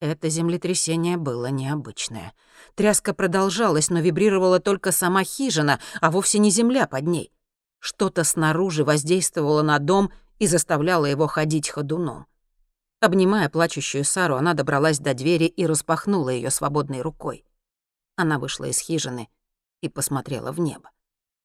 Это 0.00 0.28
землетрясение 0.28 1.16
было 1.16 1.46
необычное. 1.46 2.34
Тряска 2.74 3.14
продолжалась, 3.14 3.88
но 3.88 4.00
вибрировала 4.00 4.60
только 4.60 4.92
сама 4.92 5.24
хижина, 5.24 5.80
а 6.00 6.10
вовсе 6.10 6.38
не 6.38 6.50
земля 6.50 6.86
под 6.86 7.06
ней. 7.06 7.32
Что-то 7.78 8.24
снаружи 8.24 8.84
воздействовало 8.84 9.62
на 9.62 9.78
дом 9.78 10.12
и 10.38 10.46
заставляло 10.46 11.06
его 11.06 11.26
ходить 11.26 11.70
ходуном. 11.70 12.26
Обнимая 13.00 13.48
плачущую 13.48 14.04
Сару, 14.04 14.36
она 14.36 14.52
добралась 14.52 14.98
до 14.98 15.14
двери 15.14 15.44
и 15.44 15.66
распахнула 15.66 16.30
ее 16.30 16.50
свободной 16.50 17.00
рукой. 17.00 17.44
Она 18.16 18.38
вышла 18.38 18.64
из 18.64 18.78
хижины 18.78 19.28
и 19.80 19.88
посмотрела 19.88 20.52
в 20.52 20.60
небо. 20.60 20.90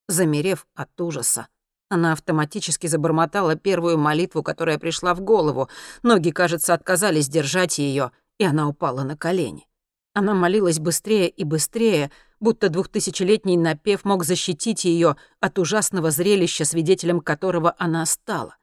Замерев 0.08 0.66
от 0.74 1.00
ужаса, 1.00 1.48
она 1.92 2.12
автоматически 2.12 2.86
забормотала 2.86 3.54
первую 3.54 3.98
молитву, 3.98 4.42
которая 4.42 4.78
пришла 4.78 5.14
в 5.14 5.20
голову. 5.20 5.68
Ноги, 6.02 6.30
кажется, 6.30 6.72
отказались 6.72 7.28
держать 7.28 7.78
ее, 7.78 8.12
и 8.42 8.44
она 8.44 8.68
упала 8.68 9.04
на 9.04 9.16
колени. 9.16 9.68
Она 10.14 10.34
молилась 10.34 10.80
быстрее 10.80 11.28
и 11.28 11.44
быстрее, 11.44 12.10
будто 12.40 12.70
двухтысячелетний 12.70 13.56
напев 13.56 14.04
мог 14.04 14.24
защитить 14.24 14.84
ее 14.84 15.16
от 15.38 15.60
ужасного 15.60 16.10
зрелища, 16.10 16.64
свидетелем 16.64 17.20
которого 17.20 17.72
она 17.78 18.04
стала. 18.04 18.56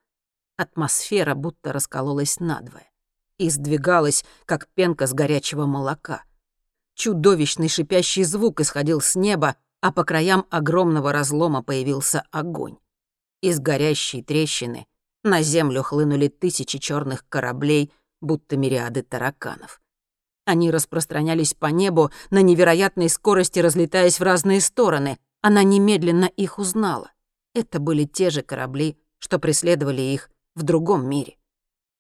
Атмосфера 0.58 1.34
будто 1.34 1.72
раскололась 1.72 2.42
надвое 2.42 2.92
и 3.38 3.50
сдвигалась, 3.50 4.26
как 4.46 4.68
пенка 4.68 5.08
с 5.08 5.14
горячего 5.14 5.66
молока. 5.66 6.24
Чудовищный 6.96 7.70
шипящий 7.70 8.26
звук 8.26 8.60
исходил 8.60 9.00
с 9.00 9.16
неба, 9.16 9.56
а 9.80 9.94
по 9.94 10.04
краям 10.04 10.46
огромного 10.50 11.14
разлома 11.14 11.64
появился 11.64 12.26
огонь. 12.32 12.76
Из 13.40 13.62
горящей 13.62 14.22
трещины 14.22 14.88
на 15.24 15.42
землю 15.42 15.84
хлынули 15.84 16.28
тысячи 16.28 16.80
черных 16.80 17.26
кораблей, 17.30 17.94
будто 18.22 18.58
мириады 18.58 19.04
тараканов. 19.04 19.82
Они 20.46 20.72
распространялись 20.72 21.54
по 21.54 21.68
небу 21.68 22.12
на 22.32 22.42
невероятной 22.42 23.10
скорости, 23.10 23.60
разлетаясь 23.60 24.20
в 24.20 24.24
разные 24.24 24.62
стороны. 24.62 25.20
Она 25.42 25.64
немедленно 25.64 26.26
их 26.26 26.60
узнала. 26.60 27.12
Это 27.54 27.80
были 27.80 28.06
те 28.06 28.30
же 28.30 28.42
корабли, 28.42 28.98
что 29.20 29.40
преследовали 29.40 30.02
их 30.02 30.30
в 30.56 30.64
другом 30.64 31.08
мире. 31.08 31.38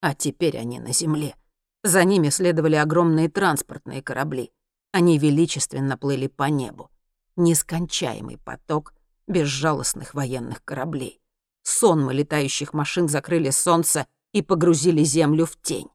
А 0.01 0.15
теперь 0.15 0.57
они 0.57 0.79
на 0.79 0.93
земле. 0.93 1.35
За 1.83 2.03
ними 2.03 2.29
следовали 2.29 2.75
огромные 2.75 3.29
транспортные 3.29 4.01
корабли. 4.01 4.51
Они 4.91 5.17
величественно 5.17 5.97
плыли 5.97 6.27
по 6.27 6.45
небу. 6.49 6.89
Нескончаемый 7.35 8.37
поток 8.37 8.93
безжалостных 9.27 10.13
военных 10.13 10.63
кораблей 10.65 11.21
сонмы 11.69 12.13
летающих 12.13 12.73
машин 12.73 13.07
закрыли 13.07 13.51
солнце 13.51 14.07
и 14.33 14.41
погрузили 14.41 15.03
землю 15.03 15.45
в 15.45 15.59
тень. 15.61 15.87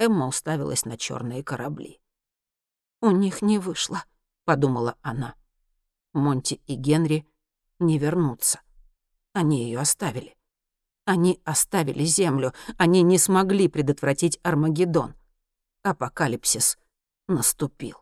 Эмма 0.00 0.26
уставилась 0.26 0.86
на 0.86 0.96
черные 0.96 1.44
корабли. 1.44 2.00
«У 3.02 3.10
них 3.10 3.42
не 3.42 3.58
вышло»,— 3.58 4.02
подумала 4.46 4.96
она. 5.02 5.34
Монти 6.14 6.54
и 6.66 6.74
Генри 6.74 7.28
не 7.78 7.98
вернутся. 7.98 8.62
Они 9.34 9.62
ее 9.64 9.78
оставили. 9.78 10.38
Они 11.04 11.38
оставили 11.44 12.04
Землю. 12.04 12.54
Они 12.78 13.02
не 13.02 13.18
смогли 13.18 13.68
предотвратить 13.68 14.40
Армагеддон. 14.42 15.14
Апокалипсис 15.82 16.78
наступил. 17.28 17.98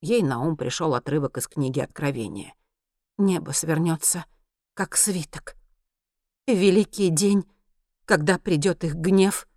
Ей 0.00 0.22
на 0.22 0.40
ум 0.40 0.56
пришел 0.56 0.94
отрывок 0.94 1.36
из 1.36 1.48
книги 1.48 1.80
Откровения. 1.80 2.54
«Небо 3.18 3.50
свернется 3.50 4.24
как 4.74 4.96
свиток. 4.96 5.56
Великий 6.46 7.08
день, 7.08 7.44
когда 8.04 8.38
придет 8.38 8.84
их 8.84 8.94
гнев, 8.94 9.48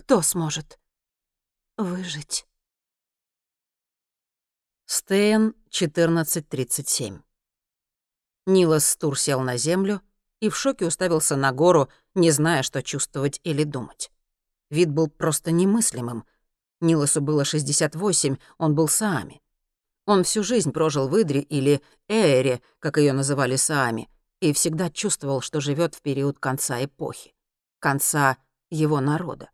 кто 0.00 0.22
сможет 0.22 0.78
выжить? 1.76 2.46
Стейн, 4.86 5.54
14.37. 5.68 7.20
Нилас 8.46 8.86
Стур 8.86 9.18
сел 9.18 9.42
на 9.42 9.58
землю 9.58 10.00
и 10.40 10.48
в 10.48 10.56
шоке 10.56 10.86
уставился 10.86 11.36
на 11.36 11.52
гору, 11.52 11.90
не 12.14 12.30
зная, 12.30 12.62
что 12.62 12.82
чувствовать 12.82 13.40
или 13.44 13.64
думать. 13.64 14.10
Вид 14.70 14.90
был 14.90 15.08
просто 15.08 15.50
немыслимым. 15.50 16.24
Ниласу 16.80 17.20
было 17.20 17.44
68, 17.44 18.38
он 18.56 18.74
был 18.74 18.88
Саами. 18.88 19.42
Он 20.06 20.24
всю 20.24 20.42
жизнь 20.42 20.72
прожил 20.72 21.08
в 21.08 21.20
Идре 21.20 21.42
или 21.42 21.82
Ээре, 22.08 22.62
как 22.78 22.96
ее 22.96 23.12
называли 23.12 23.56
Саами, 23.56 24.08
и 24.40 24.54
всегда 24.54 24.88
чувствовал, 24.88 25.42
что 25.42 25.60
живет 25.60 25.94
в 25.94 26.00
период 26.00 26.38
конца 26.38 26.82
эпохи, 26.82 27.34
конца 27.80 28.38
его 28.70 29.00
народа. 29.00 29.50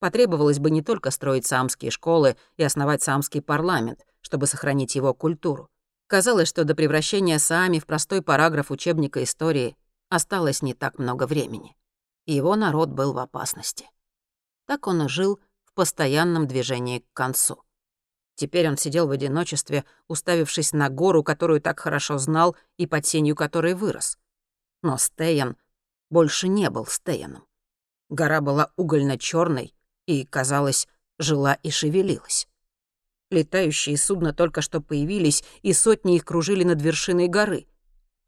Потребовалось 0.00 0.58
бы 0.58 0.70
не 0.70 0.82
только 0.82 1.10
строить 1.10 1.46
самские 1.46 1.90
школы 1.90 2.36
и 2.56 2.62
основать 2.62 3.02
самский 3.02 3.42
парламент, 3.42 4.06
чтобы 4.22 4.46
сохранить 4.46 4.94
его 4.94 5.12
культуру. 5.12 5.68
Казалось, 6.06 6.48
что 6.48 6.64
до 6.64 6.74
превращения 6.74 7.38
Саами 7.38 7.78
в 7.78 7.86
простой 7.86 8.22
параграф 8.22 8.70
учебника 8.70 9.22
истории 9.22 9.76
осталось 10.08 10.62
не 10.62 10.72
так 10.72 10.98
много 10.98 11.26
времени. 11.26 11.76
Его 12.26 12.56
народ 12.56 12.88
был 12.88 13.12
в 13.12 13.18
опасности. 13.18 13.90
Так 14.66 14.86
он 14.86 15.02
и 15.02 15.08
жил 15.08 15.38
в 15.64 15.74
постоянном 15.74 16.48
движении 16.48 17.00
к 17.00 17.12
концу. 17.12 17.62
Теперь 18.36 18.68
он 18.68 18.78
сидел 18.78 19.06
в 19.06 19.10
одиночестве, 19.10 19.84
уставившись 20.08 20.72
на 20.72 20.88
гору, 20.88 21.22
которую 21.22 21.60
так 21.60 21.78
хорошо 21.78 22.16
знал 22.16 22.56
и 22.78 22.86
под 22.86 23.04
сенью 23.04 23.36
которой 23.36 23.74
вырос. 23.74 24.18
Но 24.82 24.96
Стейн 24.96 25.58
больше 26.08 26.48
не 26.48 26.70
был 26.70 26.86
Стейном. 26.86 27.44
Гора 28.08 28.40
была 28.40 28.72
угольно 28.76 29.18
черной 29.18 29.74
и, 30.10 30.24
казалось, 30.24 30.88
жила 31.18 31.54
и 31.54 31.70
шевелилась. 31.70 32.48
Летающие 33.30 33.96
судна 33.96 34.32
только 34.32 34.60
что 34.60 34.80
появились, 34.80 35.44
и 35.62 35.72
сотни 35.72 36.16
их 36.16 36.24
кружили 36.24 36.64
над 36.64 36.82
вершиной 36.82 37.28
горы. 37.28 37.66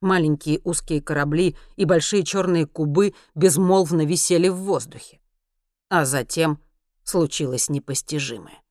Маленькие 0.01 0.61
узкие 0.65 1.01
корабли 1.01 1.57
и 1.77 1.85
большие 1.85 2.25
черные 2.25 2.67
кубы 2.67 3.15
безмолвно 3.35 4.05
висели 4.05 4.49
в 4.49 4.57
воздухе. 4.57 5.21
А 5.89 6.05
затем 6.05 6.61
случилось 7.05 7.69
непостижимое. 7.69 8.63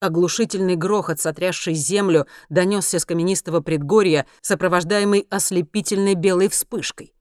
Оглушительный 0.00 0.76
грохот, 0.76 1.20
сотрясший 1.20 1.74
землю, 1.74 2.26
донесся 2.48 2.98
с 2.98 3.04
каменистого 3.04 3.60
предгорья, 3.60 4.26
сопровождаемый 4.42 5.26
ослепительной 5.28 6.14
белой 6.14 6.48
вспышкой. 6.48 7.12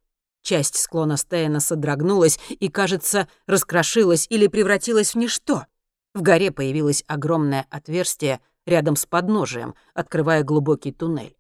Часть 0.42 0.76
склона 0.76 1.18
Стейна 1.18 1.60
содрогнулась 1.60 2.40
и, 2.50 2.70
кажется, 2.70 3.28
раскрошилась 3.48 4.28
или 4.30 4.48
превратилась 4.48 5.14
в 5.14 5.18
ничто. 5.18 5.66
В 6.14 6.22
горе 6.22 6.52
появилось 6.52 7.04
огромное 7.08 7.66
отверстие 7.70 8.40
рядом 8.66 8.96
с 8.96 9.06
подножием, 9.06 9.76
открывая 9.94 10.44
глубокий 10.44 10.92
туннель. 10.92 11.38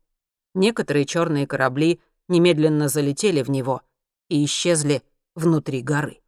Некоторые 0.53 1.05
черные 1.05 1.47
корабли 1.47 2.01
немедленно 2.27 2.89
залетели 2.89 3.43
в 3.43 3.49
него 3.49 3.81
и 4.29 4.43
исчезли 4.43 5.03
внутри 5.35 5.81
горы. 5.81 6.21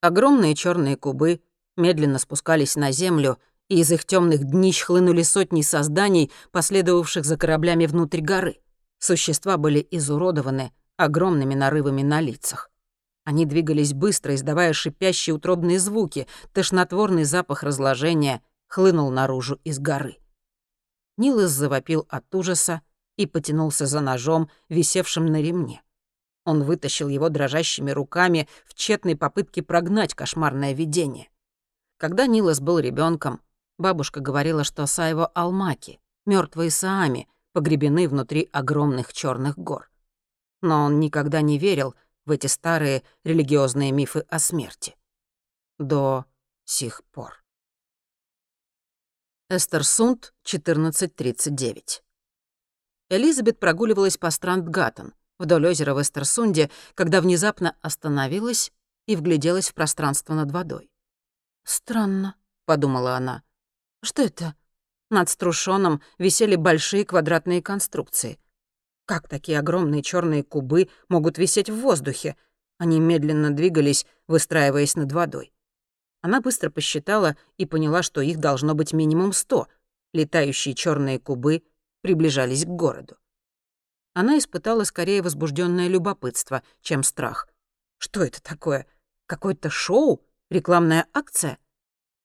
Огромные 0.00 0.54
черные 0.54 0.96
кубы 0.96 1.40
медленно 1.76 2.18
спускались 2.18 2.76
на 2.76 2.92
землю, 2.92 3.38
и 3.68 3.80
из 3.80 3.90
их 3.90 4.04
темных 4.04 4.44
днищ 4.44 4.82
хлынули 4.82 5.22
сотни 5.22 5.62
созданий, 5.62 6.30
последовавших 6.52 7.24
за 7.24 7.36
кораблями 7.36 7.86
внутрь 7.86 8.20
горы. 8.20 8.60
Существа 8.98 9.56
были 9.56 9.86
изуродованы 9.90 10.72
огромными 10.96 11.54
нарывами 11.54 12.02
на 12.02 12.20
лицах. 12.20 12.70
Они 13.24 13.44
двигались 13.44 13.92
быстро, 13.92 14.34
издавая 14.34 14.72
шипящие 14.72 15.34
утробные 15.34 15.78
звуки, 15.80 16.28
тошнотворный 16.52 17.24
запах 17.24 17.62
разложения 17.62 18.40
хлынул 18.68 19.10
наружу 19.10 19.58
из 19.64 19.78
горы. 19.78 20.18
Нилос 21.16 21.50
завопил 21.50 22.06
от 22.08 22.32
ужаса 22.34 22.82
и 23.16 23.26
потянулся 23.26 23.86
за 23.86 24.00
ножом, 24.00 24.50
висевшим 24.68 25.26
на 25.26 25.42
ремне. 25.42 25.82
Он 26.44 26.62
вытащил 26.62 27.08
его 27.08 27.28
дрожащими 27.28 27.90
руками 27.90 28.48
в 28.64 28.74
тщетной 28.74 29.16
попытке 29.16 29.62
прогнать 29.62 30.14
кошмарное 30.14 30.72
видение. 30.72 31.28
Когда 31.98 32.26
Нилас 32.26 32.60
был 32.60 32.78
ребенком, 32.78 33.40
бабушка 33.78 34.20
говорила, 34.20 34.62
что 34.62 34.86
Сайво 34.86 35.26
Алмаки, 35.26 35.98
мертвые 36.26 36.70
Саами, 36.70 37.26
погребены 37.52 38.06
внутри 38.08 38.48
огромных 38.52 39.12
черных 39.12 39.58
гор. 39.58 39.90
Но 40.62 40.84
он 40.84 41.00
никогда 41.00 41.40
не 41.40 41.58
верил 41.58 41.94
в 42.24 42.30
эти 42.30 42.46
старые 42.46 43.02
религиозные 43.24 43.92
мифы 43.92 44.20
о 44.28 44.38
смерти. 44.38 44.96
До 45.78 46.24
сих 46.64 47.04
пор. 47.12 47.44
Эстерсунд, 49.48 50.34
1439. 50.42 52.02
Элизабет 53.08 53.60
прогуливалась 53.60 54.18
по 54.18 54.30
Страндгаттен, 54.30 55.14
вдоль 55.38 55.68
озера 55.68 55.94
в 55.94 56.02
Эстерсунде, 56.02 56.70
когда 56.94 57.20
внезапно 57.20 57.76
остановилась 57.80 58.72
и 59.06 59.14
вгляделась 59.14 59.70
в 59.70 59.74
пространство 59.74 60.34
над 60.34 60.50
водой. 60.50 60.90
«Странно»,— 61.62 62.36
подумала 62.64 63.16
она. 63.16 63.42
«Что 64.02 64.22
это?» 64.22 64.56
Над 65.08 65.28
струшоном 65.28 66.02
висели 66.18 66.56
большие 66.56 67.04
квадратные 67.04 67.62
конструкции. 67.62 68.40
Как 69.06 69.28
такие 69.28 69.60
огромные 69.60 70.02
черные 70.02 70.42
кубы 70.42 70.88
могут 71.08 71.38
висеть 71.38 71.70
в 71.70 71.76
воздухе? 71.76 72.36
Они 72.78 72.98
медленно 72.98 73.52
двигались, 73.52 74.04
выстраиваясь 74.26 74.96
над 74.96 75.12
водой. 75.12 75.52
Она 76.22 76.40
быстро 76.40 76.70
посчитала 76.70 77.36
и 77.56 77.66
поняла, 77.66 78.02
что 78.02 78.20
их 78.20 78.38
должно 78.38 78.74
быть 78.74 78.92
минимум 78.92 79.32
сто. 79.32 79.68
Летающие 80.12 80.74
черные 80.74 81.20
кубы 81.20 81.62
приближались 82.02 82.64
к 82.64 82.68
городу. 82.68 83.16
Она 84.12 84.38
испытала 84.38 84.82
скорее 84.82 85.22
возбужденное 85.22 85.86
любопытство, 85.86 86.64
чем 86.80 87.04
страх. 87.04 87.48
Что 87.98 88.24
это 88.24 88.42
такое? 88.42 88.86
Какое-то 89.26 89.70
шоу? 89.70 90.20
Рекламная 90.50 91.06
акция? 91.12 91.58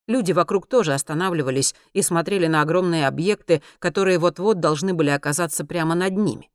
Люди 0.08 0.32
вокруг 0.32 0.68
тоже 0.68 0.94
останавливались 0.94 1.76
и 1.94 2.02
смотрели 2.02 2.48
на 2.48 2.62
огромные 2.62 3.08
объекты, 3.08 3.62
которые 3.78 4.18
вот-вот 4.18 4.60
должны 4.60 4.94
были 4.94 5.10
оказаться 5.10 5.64
прямо 5.64 5.94
над 5.94 6.18
ними. 6.18 6.50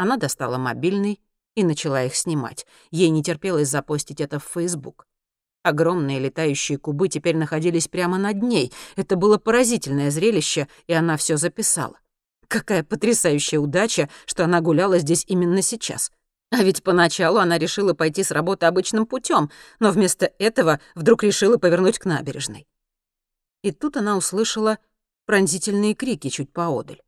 Она 0.00 0.16
достала 0.16 0.56
мобильный 0.56 1.20
и 1.54 1.62
начала 1.62 2.02
их 2.04 2.16
снимать. 2.16 2.64
Ей 2.90 3.10
не 3.10 3.22
терпелось 3.22 3.68
запостить 3.68 4.22
это 4.22 4.38
в 4.38 4.44
Facebook. 4.44 5.06
Огромные 5.62 6.18
летающие 6.18 6.78
кубы 6.78 7.10
теперь 7.10 7.36
находились 7.36 7.86
прямо 7.86 8.16
над 8.16 8.42
ней. 8.42 8.72
Это 8.96 9.16
было 9.16 9.36
поразительное 9.36 10.10
зрелище, 10.10 10.68
и 10.86 10.94
она 10.94 11.18
все 11.18 11.36
записала. 11.36 12.00
Какая 12.48 12.82
потрясающая 12.82 13.58
удача, 13.58 14.08
что 14.24 14.44
она 14.44 14.62
гуляла 14.62 14.96
здесь 15.00 15.26
именно 15.28 15.60
сейчас. 15.60 16.10
А 16.50 16.62
ведь 16.62 16.82
поначалу 16.82 17.36
она 17.36 17.58
решила 17.58 17.92
пойти 17.92 18.24
с 18.24 18.30
работы 18.30 18.64
обычным 18.64 19.04
путем, 19.04 19.50
но 19.80 19.90
вместо 19.90 20.32
этого 20.38 20.80
вдруг 20.94 21.24
решила 21.24 21.58
повернуть 21.58 21.98
к 21.98 22.06
набережной. 22.06 22.66
И 23.62 23.70
тут 23.70 23.98
она 23.98 24.16
услышала 24.16 24.78
пронзительные 25.26 25.94
крики 25.94 26.30
чуть 26.30 26.50
поодаль. 26.54 27.02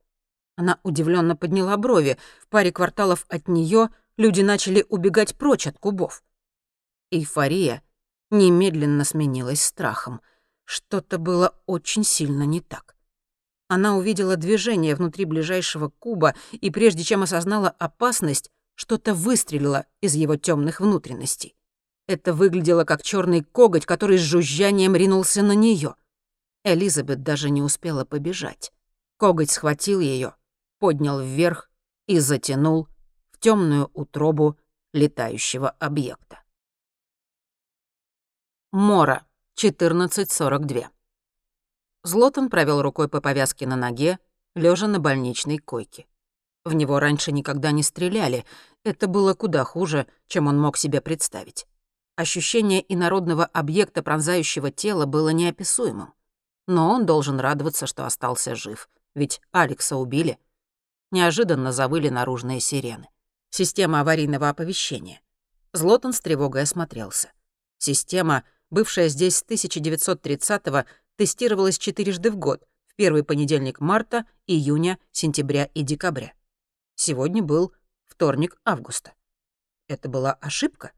Она 0.56 0.78
удивленно 0.82 1.36
подняла 1.36 1.76
брови. 1.76 2.18
В 2.40 2.48
паре 2.48 2.72
кварталов 2.72 3.26
от 3.28 3.48
нее 3.48 3.88
люди 4.16 4.42
начали 4.42 4.84
убегать 4.88 5.36
прочь 5.36 5.66
от 5.66 5.78
кубов. 5.78 6.22
Эйфория 7.10 7.82
немедленно 8.30 9.04
сменилась 9.04 9.62
страхом. 9.62 10.20
Что-то 10.64 11.18
было 11.18 11.54
очень 11.66 12.04
сильно 12.04 12.44
не 12.44 12.60
так. 12.60 12.96
Она 13.68 13.96
увидела 13.96 14.36
движение 14.36 14.94
внутри 14.94 15.24
ближайшего 15.24 15.88
куба, 15.88 16.34
и 16.52 16.70
прежде 16.70 17.04
чем 17.04 17.22
осознала 17.22 17.70
опасность, 17.70 18.50
что-то 18.74 19.14
выстрелило 19.14 19.86
из 20.00 20.14
его 20.14 20.36
темных 20.36 20.80
внутренностей. 20.80 21.54
Это 22.06 22.34
выглядело 22.34 22.84
как 22.84 23.02
черный 23.02 23.42
коготь, 23.42 23.86
который 23.86 24.18
с 24.18 24.22
жужжанием 24.22 24.94
ринулся 24.94 25.42
на 25.42 25.52
нее. 25.52 25.94
Элизабет 26.64 27.22
даже 27.22 27.48
не 27.48 27.62
успела 27.62 28.04
побежать. 28.04 28.72
Коготь 29.16 29.50
схватил 29.50 30.00
ее, 30.00 30.34
поднял 30.82 31.20
вверх 31.20 31.70
и 32.08 32.18
затянул 32.18 32.88
в 33.30 33.38
темную 33.38 33.88
утробу 33.94 34.58
летающего 34.92 35.70
объекта. 35.70 36.42
Мора, 38.72 39.24
14.42. 39.56 40.86
Злотон 42.02 42.50
провел 42.50 42.82
рукой 42.82 43.08
по 43.08 43.20
повязке 43.20 43.64
на 43.64 43.76
ноге, 43.76 44.18
лежа 44.56 44.88
на 44.88 44.98
больничной 44.98 45.58
койке. 45.58 46.08
В 46.64 46.74
него 46.74 46.98
раньше 46.98 47.30
никогда 47.30 47.70
не 47.70 47.84
стреляли, 47.84 48.44
это 48.82 49.06
было 49.06 49.34
куда 49.34 49.62
хуже, 49.62 50.08
чем 50.26 50.48
он 50.48 50.60
мог 50.60 50.76
себе 50.76 51.00
представить. 51.00 51.68
Ощущение 52.16 52.84
инородного 52.92 53.44
объекта, 53.44 54.02
пронзающего 54.02 54.72
тело, 54.72 55.06
было 55.06 55.28
неописуемым. 55.28 56.12
Но 56.66 56.90
он 56.90 57.06
должен 57.06 57.38
радоваться, 57.38 57.86
что 57.86 58.04
остался 58.04 58.56
жив, 58.56 58.90
ведь 59.14 59.40
Алекса 59.52 59.96
убили. 59.96 60.40
Неожиданно 61.12 61.70
завыли 61.70 62.08
наружные 62.08 62.58
сирены. 62.58 63.08
Система 63.50 64.00
аварийного 64.00 64.48
оповещения. 64.48 65.20
Злотон 65.72 66.12
с 66.12 66.20
тревогой 66.20 66.62
осмотрелся. 66.62 67.32
Система 67.78 68.42
бывшая 68.72 69.08
здесь 69.08 69.36
с 69.36 69.44
1930-го, 69.44 70.86
тестировалась 71.16 71.78
четырежды 71.78 72.30
в 72.30 72.36
год, 72.36 72.66
в 72.86 72.94
первый 72.96 73.22
понедельник 73.22 73.80
марта, 73.80 74.24
июня, 74.46 74.98
сентября 75.12 75.66
и 75.74 75.82
декабря. 75.82 76.32
Сегодня 76.94 77.42
был 77.42 77.72
вторник 78.06 78.56
августа. 78.64 79.12
Это 79.88 80.08
была 80.08 80.32
ошибка? 80.32 80.92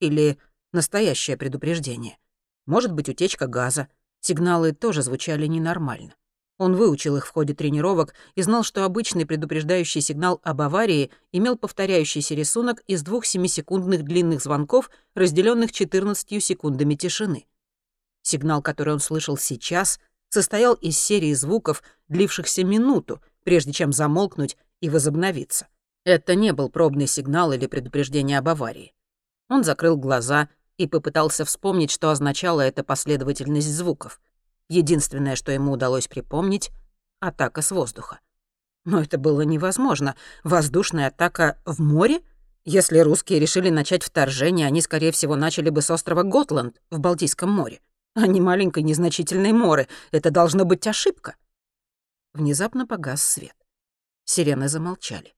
Или 0.00 0.38
настоящее 0.72 1.36
предупреждение? 1.36 2.18
Может 2.66 2.92
быть, 2.92 3.08
утечка 3.08 3.46
газа. 3.46 3.88
Сигналы 4.20 4.72
тоже 4.72 5.02
звучали 5.02 5.46
ненормально. 5.46 6.16
Он 6.60 6.76
выучил 6.76 7.16
их 7.16 7.26
в 7.26 7.30
ходе 7.30 7.54
тренировок 7.54 8.12
и 8.34 8.42
знал, 8.42 8.64
что 8.64 8.84
обычный 8.84 9.24
предупреждающий 9.24 10.02
сигнал 10.02 10.42
об 10.42 10.60
аварии 10.60 11.10
имел 11.32 11.56
повторяющийся 11.56 12.34
рисунок 12.34 12.82
из 12.86 13.02
двух 13.02 13.24
семисекундных 13.24 14.02
длинных 14.02 14.42
звонков, 14.42 14.90
разделенных 15.14 15.72
14 15.72 16.44
секундами 16.44 16.96
тишины. 16.96 17.46
Сигнал, 18.20 18.60
который 18.60 18.92
он 18.92 19.00
слышал 19.00 19.38
сейчас, 19.38 20.00
состоял 20.28 20.74
из 20.74 20.98
серии 20.98 21.32
звуков, 21.32 21.82
длившихся 22.08 22.62
минуту, 22.62 23.22
прежде 23.42 23.72
чем 23.72 23.90
замолкнуть 23.90 24.58
и 24.82 24.90
возобновиться. 24.90 25.66
Это 26.04 26.34
не 26.34 26.52
был 26.52 26.68
пробный 26.68 27.06
сигнал 27.06 27.52
или 27.52 27.68
предупреждение 27.68 28.36
об 28.36 28.50
аварии. 28.50 28.92
Он 29.48 29.64
закрыл 29.64 29.96
глаза 29.96 30.50
и 30.76 30.86
попытался 30.86 31.46
вспомнить, 31.46 31.90
что 31.90 32.10
означала 32.10 32.60
эта 32.60 32.84
последовательность 32.84 33.74
звуков— 33.74 34.20
Единственное, 34.70 35.34
что 35.34 35.50
ему 35.50 35.72
удалось 35.72 36.06
припомнить— 36.06 36.70
атака 37.20 37.60
с 37.60 37.72
воздуха. 37.72 38.20
Но 38.84 39.02
это 39.02 39.18
было 39.18 39.40
невозможно. 39.40 40.14
Воздушная 40.44 41.08
атака 41.08 41.60
в 41.66 41.82
море? 41.82 42.20
Если 42.64 43.00
русские 43.00 43.40
решили 43.40 43.68
начать 43.68 44.04
вторжение, 44.04 44.68
они, 44.68 44.80
скорее 44.80 45.10
всего, 45.10 45.34
начали 45.34 45.70
бы 45.70 45.82
с 45.82 45.90
острова 45.90 46.22
Готланд 46.22 46.80
в 46.88 47.00
Балтийском 47.00 47.50
море, 47.50 47.80
а 48.14 48.28
не 48.28 48.40
маленькой 48.40 48.84
незначительной 48.84 49.52
моры. 49.52 49.88
Это 50.12 50.30
должно 50.30 50.64
быть 50.64 50.86
ошибка. 50.86 51.34
Внезапно 52.32 52.86
погас 52.86 53.24
свет. 53.24 53.56
Сирены 54.24 54.68
замолчали. 54.68 55.34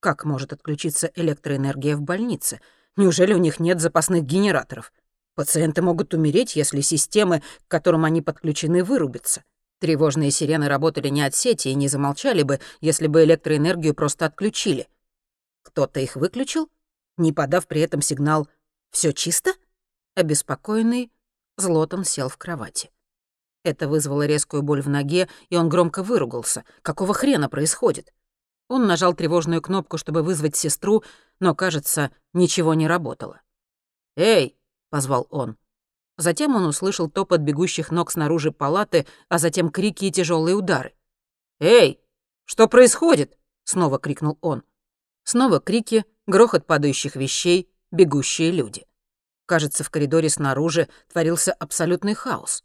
Как 0.00 0.24
может 0.24 0.52
отключиться 0.52 1.08
электроэнергия 1.14 1.96
в 1.96 2.02
больнице? 2.02 2.60
Неужели 2.96 3.32
у 3.32 3.38
них 3.38 3.60
нет 3.60 3.80
запасных 3.80 4.24
генераторов? 4.24 4.92
Пациенты 5.38 5.82
могут 5.82 6.14
умереть, 6.14 6.56
если 6.56 6.80
системы, 6.80 7.44
к 7.68 7.70
которым 7.70 8.04
они 8.04 8.22
подключены, 8.22 8.82
вырубятся. 8.82 9.44
Тревожные 9.78 10.32
сирены 10.32 10.66
работали 10.68 11.10
не 11.10 11.22
от 11.22 11.32
сети 11.32 11.68
и 11.68 11.76
не 11.76 11.86
замолчали 11.86 12.42
бы, 12.42 12.58
если 12.80 13.06
бы 13.06 13.22
электроэнергию 13.22 13.94
просто 13.94 14.26
отключили. 14.26 14.88
Кто-то 15.62 16.00
их 16.00 16.16
выключил, 16.16 16.68
не 17.18 17.32
подав 17.32 17.68
при 17.68 17.82
этом 17.82 18.02
сигнал 18.02 18.48
«Всё 18.90 19.12
чисто?» 19.12 19.52
Обеспокоенный, 20.16 21.12
Злотон 21.56 22.02
сел 22.02 22.28
в 22.28 22.36
кровати. 22.36 22.90
Это 23.62 23.86
вызвало 23.86 24.26
резкую 24.26 24.64
боль 24.64 24.82
в 24.82 24.88
ноге, 24.88 25.28
и 25.50 25.56
он 25.56 25.68
громко 25.68 26.02
выругался. 26.02 26.64
Какого 26.82 27.14
хрена 27.14 27.48
происходит? 27.48 28.12
Он 28.66 28.88
нажал 28.88 29.14
тревожную 29.14 29.62
кнопку, 29.62 29.98
чтобы 29.98 30.24
вызвать 30.24 30.56
сестру, 30.56 31.04
но, 31.38 31.54
кажется, 31.54 32.10
ничего 32.32 32.74
не 32.74 32.88
работало. 32.88 33.40
«Эй!»— 34.16 34.57
позвал 34.90 35.26
он. 35.30 35.56
Затем 36.16 36.56
он 36.56 36.64
услышал 36.66 37.08
топот 37.08 37.40
бегущих 37.40 37.90
ног 37.90 38.10
снаружи 38.10 38.50
палаты, 38.50 39.06
а 39.28 39.38
затем 39.38 39.70
крики 39.70 40.06
и 40.06 40.10
тяжелые 40.10 40.56
удары. 40.56 40.94
«Эй, 41.60 42.00
что 42.44 42.68
происходит?»— 42.68 43.38
снова 43.64 43.98
крикнул 43.98 44.38
он. 44.40 44.64
Снова 45.24 45.60
крики, 45.60 46.04
грохот 46.26 46.66
падающих 46.66 47.14
вещей, 47.14 47.70
бегущие 47.90 48.50
люди. 48.50 48.86
Кажется, 49.46 49.84
в 49.84 49.90
коридоре 49.90 50.28
снаружи 50.28 50.88
творился 51.10 51.52
абсолютный 51.52 52.14
хаос. 52.14 52.64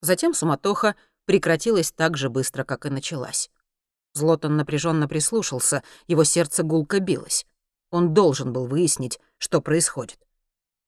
Затем 0.00 0.34
суматоха 0.34 0.96
прекратилась 1.24 1.92
так 1.92 2.16
же 2.16 2.30
быстро, 2.30 2.64
как 2.64 2.86
и 2.86 2.90
началась. 2.90 3.50
Злотон 4.14 4.56
напряженно 4.56 5.08
прислушался, 5.08 5.82
его 6.06 6.24
сердце 6.24 6.62
гулко 6.62 7.00
билось. 7.00 7.46
Он 7.90 8.12
должен 8.14 8.52
был 8.52 8.66
выяснить, 8.66 9.20
что 9.38 9.60
происходит. 9.60 10.27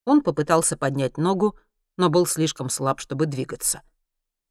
Он 0.04 0.22
попытался 0.22 0.76
поднять 0.76 1.16
ногу, 1.16 1.56
но 1.96 2.08
был 2.08 2.26
слишком 2.26 2.70
слаб, 2.70 3.00
чтобы 3.00 3.26
двигаться. 3.26 3.82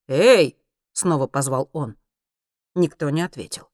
«Эй!»— 0.07 0.57
снова 0.93 1.27
позвал 1.27 1.69
он. 1.73 1.97
Никто 2.75 3.09
не 3.09 3.21
ответил. 3.21 3.69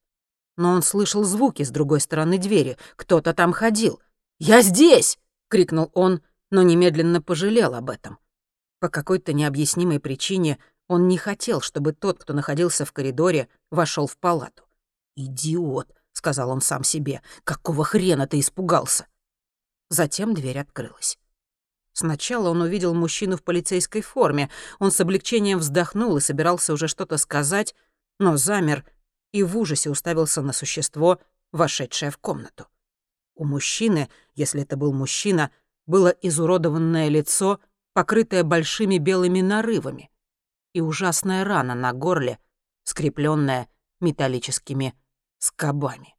Но 0.58 0.72
он 0.72 0.82
слышал 0.82 1.24
звуки 1.24 1.64
с 1.64 1.70
другой 1.70 2.00
стороны 2.00 2.38
двери. 2.38 2.78
Кто-то 2.96 3.34
там 3.34 3.52
ходил. 3.52 4.02
«Я 4.40 4.62
здесь!»— 4.62 5.20
крикнул 5.50 5.92
он, 5.94 6.22
но 6.50 6.62
немедленно 6.62 7.22
пожалел 7.22 7.74
об 7.74 7.90
этом. 7.90 8.20
По 8.80 8.90
какой-то 8.90 9.34
необъяснимой 9.34 10.00
причине 10.00 10.60
он 10.88 11.08
не 11.08 11.18
хотел, 11.18 11.62
чтобы 11.62 11.94
тот, 11.94 12.20
кто 12.20 12.34
находился 12.34 12.86
в 12.86 12.94
коридоре, 12.94 13.50
вошел 13.72 14.08
в 14.08 14.18
палату. 14.18 14.64
«Идиот!»— 15.16 15.92
сказал 16.14 16.50
он 16.52 16.62
сам 16.62 16.84
себе. 16.84 17.22
«Какого 17.44 17.84
хрена 17.84 18.28
ты 18.28 18.40
испугался?» 18.40 19.08
Затем 19.90 20.34
дверь 20.34 20.60
открылась. 20.60 21.18
Сначала 21.98 22.50
он 22.50 22.62
увидел 22.62 22.94
мужчину 22.94 23.38
в 23.38 23.42
полицейской 23.42 24.02
форме. 24.02 24.50
Он 24.80 24.92
с 24.92 25.00
облегчением 25.00 25.60
вздохнул 25.60 26.18
и 26.18 26.20
собирался 26.20 26.74
уже 26.74 26.90
что-то 26.90 27.18
сказать, 27.18 27.74
но 28.20 28.36
замер 28.36 28.84
и 29.32 29.44
в 29.44 29.58
ужасе 29.58 29.90
уставился 29.90 30.42
на 30.42 30.52
существо, 30.52 31.22
вошедшее 31.54 32.12
в 32.12 32.18
комнату. 32.18 32.68
У 33.34 33.46
мужчины, 33.46 34.10
если 34.34 34.64
это 34.64 34.76
был 34.76 34.92
мужчина, 34.92 35.52
было 35.86 36.10
изуродованное 36.10 37.08
лицо, 37.08 37.62
покрытое 37.94 38.44
большими 38.44 38.98
белыми 38.98 39.40
нарывами, 39.40 40.12
и 40.74 40.82
ужасная 40.82 41.46
рана 41.46 41.76
на 41.76 41.94
горле, 41.94 42.40
скрепленная 42.84 43.70
металлическими 44.02 44.94
скобами. 45.38 46.14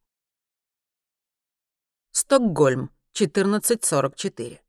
Стокгольм, 2.13 2.89
1444. 3.13 4.66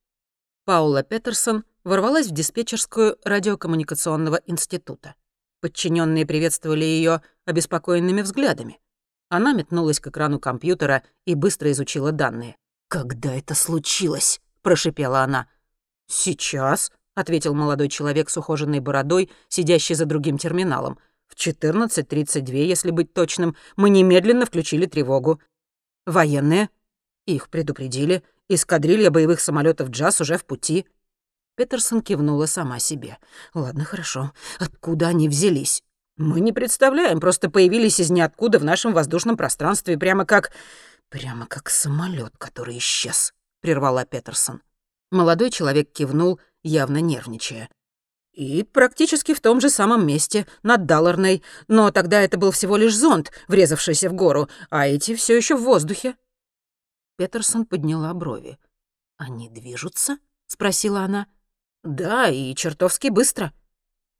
Паула 0.68 1.02
Петерсон 1.02 1.64
ворвалась 1.82 2.26
в 2.26 2.32
диспетчерскую 2.32 3.16
радиокоммуникационного 3.24 4.42
института. 4.44 5.14
Подчиненные 5.62 6.26
приветствовали 6.26 6.84
ее 6.84 7.22
обеспокоенными 7.46 8.20
взглядами. 8.20 8.78
Она 9.30 9.54
метнулась 9.54 9.98
к 9.98 10.08
экрану 10.08 10.38
компьютера 10.38 11.04
и 11.24 11.34
быстро 11.34 11.72
изучила 11.72 12.12
данные. 12.12 12.54
«Когда 12.88 13.34
это 13.34 13.54
случилось?»— 13.54 14.42
прошипела 14.62 15.20
она. 15.20 15.48
«Сейчас»,— 16.06 16.92
ответил 17.14 17.54
молодой 17.54 17.88
человек 17.88 18.28
с 18.28 18.36
ухоженной 18.36 18.80
бородой, 18.80 19.30
сидящий 19.48 19.94
за 19.94 20.04
другим 20.04 20.36
терминалом. 20.36 20.98
«В 21.28 21.34
14.32, 21.34 22.56
если 22.56 22.90
быть 22.90 23.14
точным, 23.14 23.56
мы 23.76 23.88
немедленно 23.88 24.44
включили 24.44 24.84
тревогу. 24.84 25.40
Военные? 26.04 26.68
Их 27.28 27.50
предупредили. 27.50 28.22
Эскадрилья 28.48 29.10
боевых 29.10 29.40
самолетов 29.40 29.90
«Джаз» 29.90 30.22
уже 30.22 30.38
в 30.38 30.46
пути». 30.46 30.86
Петерсон 31.56 32.00
кивнула 32.00 32.46
сама 32.46 32.78
себе. 32.78 33.18
«Ладно, 33.52 33.84
хорошо. 33.84 34.32
Откуда 34.58 35.08
они 35.08 35.28
взялись?» 35.28 35.82
«Мы 36.16 36.40
не 36.40 36.52
представляем, 36.54 37.20
просто 37.20 37.50
появились 37.50 38.00
из 38.00 38.08
ниоткуда 38.08 38.58
в 38.58 38.64
нашем 38.64 38.94
воздушном 38.94 39.36
пространстве, 39.36 39.98
прямо 39.98 40.24
как... 40.24 40.52
прямо 41.10 41.46
как 41.46 41.68
самолет, 41.68 42.32
который 42.38 42.78
исчез»,— 42.78 43.34
прервала 43.60 44.06
Петерсон. 44.06 44.62
Молодой 45.10 45.50
человек 45.50 45.92
кивнул, 45.92 46.40
явно 46.62 47.02
нервничая. 47.02 47.68
«И 48.32 48.62
практически 48.62 49.34
в 49.34 49.40
том 49.42 49.60
же 49.60 49.68
самом 49.68 50.06
месте, 50.06 50.46
над 50.62 50.86
Далларной. 50.86 51.42
Но 51.66 51.90
тогда 51.90 52.22
это 52.22 52.38
был 52.38 52.52
всего 52.52 52.78
лишь 52.78 52.96
зонд, 52.96 53.32
врезавшийся 53.48 54.08
в 54.08 54.14
гору, 54.14 54.48
а 54.70 54.88
эти 54.88 55.14
все 55.14 55.36
еще 55.36 55.56
в 55.56 55.64
воздухе». 55.64 56.14
Петерсон 57.18 57.66
подняла 57.66 58.14
брови. 58.14 58.60
«Они 59.16 59.48
движутся?»— 59.48 60.18
спросила 60.46 61.00
она. 61.00 61.26
«Да, 61.82 62.28
и 62.28 62.54
чертовски 62.54 63.08
быстро». 63.08 63.52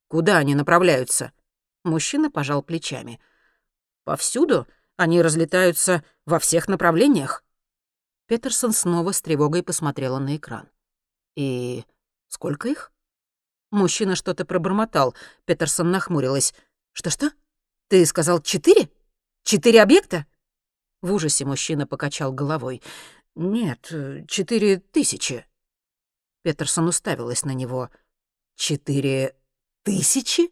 «Куда 0.08 0.38
они 0.38 0.56
направляются?» 0.56 1.32
Мужчина 1.84 2.28
пожал 2.28 2.60
плечами. 2.60 3.20
«Повсюду. 4.02 4.66
Они 4.96 5.22
разлетаются 5.22 6.02
во 6.26 6.40
всех 6.40 6.66
направлениях». 6.66 7.44
Петерсон 8.26 8.72
снова 8.72 9.12
с 9.12 9.22
тревогой 9.22 9.62
посмотрела 9.62 10.18
на 10.18 10.36
экран. 10.36 10.68
«И 11.36 11.84
сколько 12.26 12.68
их?» 12.68 12.90
Мужчина 13.70 14.16
что-то 14.16 14.44
пробормотал. 14.44 15.14
Петерсон 15.44 15.92
нахмурилась. 15.92 16.52
«Что-что? 16.94 17.30
Ты 17.86 18.04
сказал 18.06 18.42
четыре? 18.42 18.90
Четыре 19.44 19.82
объекта?» 19.82 20.26
В 21.00 21.12
ужасе 21.12 21.44
мужчина 21.44 21.86
покачал 21.86 22.32
головой. 22.32 22.82
«Нет, 23.34 23.92
четыре 24.26 24.78
тысячи». 24.78 25.46
Петерсон 26.42 26.88
уставилась 26.88 27.44
на 27.44 27.52
него. 27.52 27.90
«Четыре 28.56 29.36
тысячи?» 29.84 30.50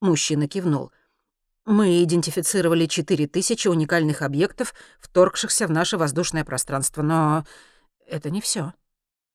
Мужчина 0.00 0.48
кивнул. 0.48 0.92
«Мы 1.64 2.02
идентифицировали 2.02 2.86
четыре 2.86 3.26
тысячи 3.26 3.68
уникальных 3.68 4.22
объектов, 4.22 4.74
вторгшихся 5.00 5.66
в 5.66 5.70
наше 5.70 5.96
воздушное 5.96 6.44
пространство, 6.44 7.02
но 7.02 7.44
это 8.06 8.30
не 8.30 8.40
все. 8.40 8.72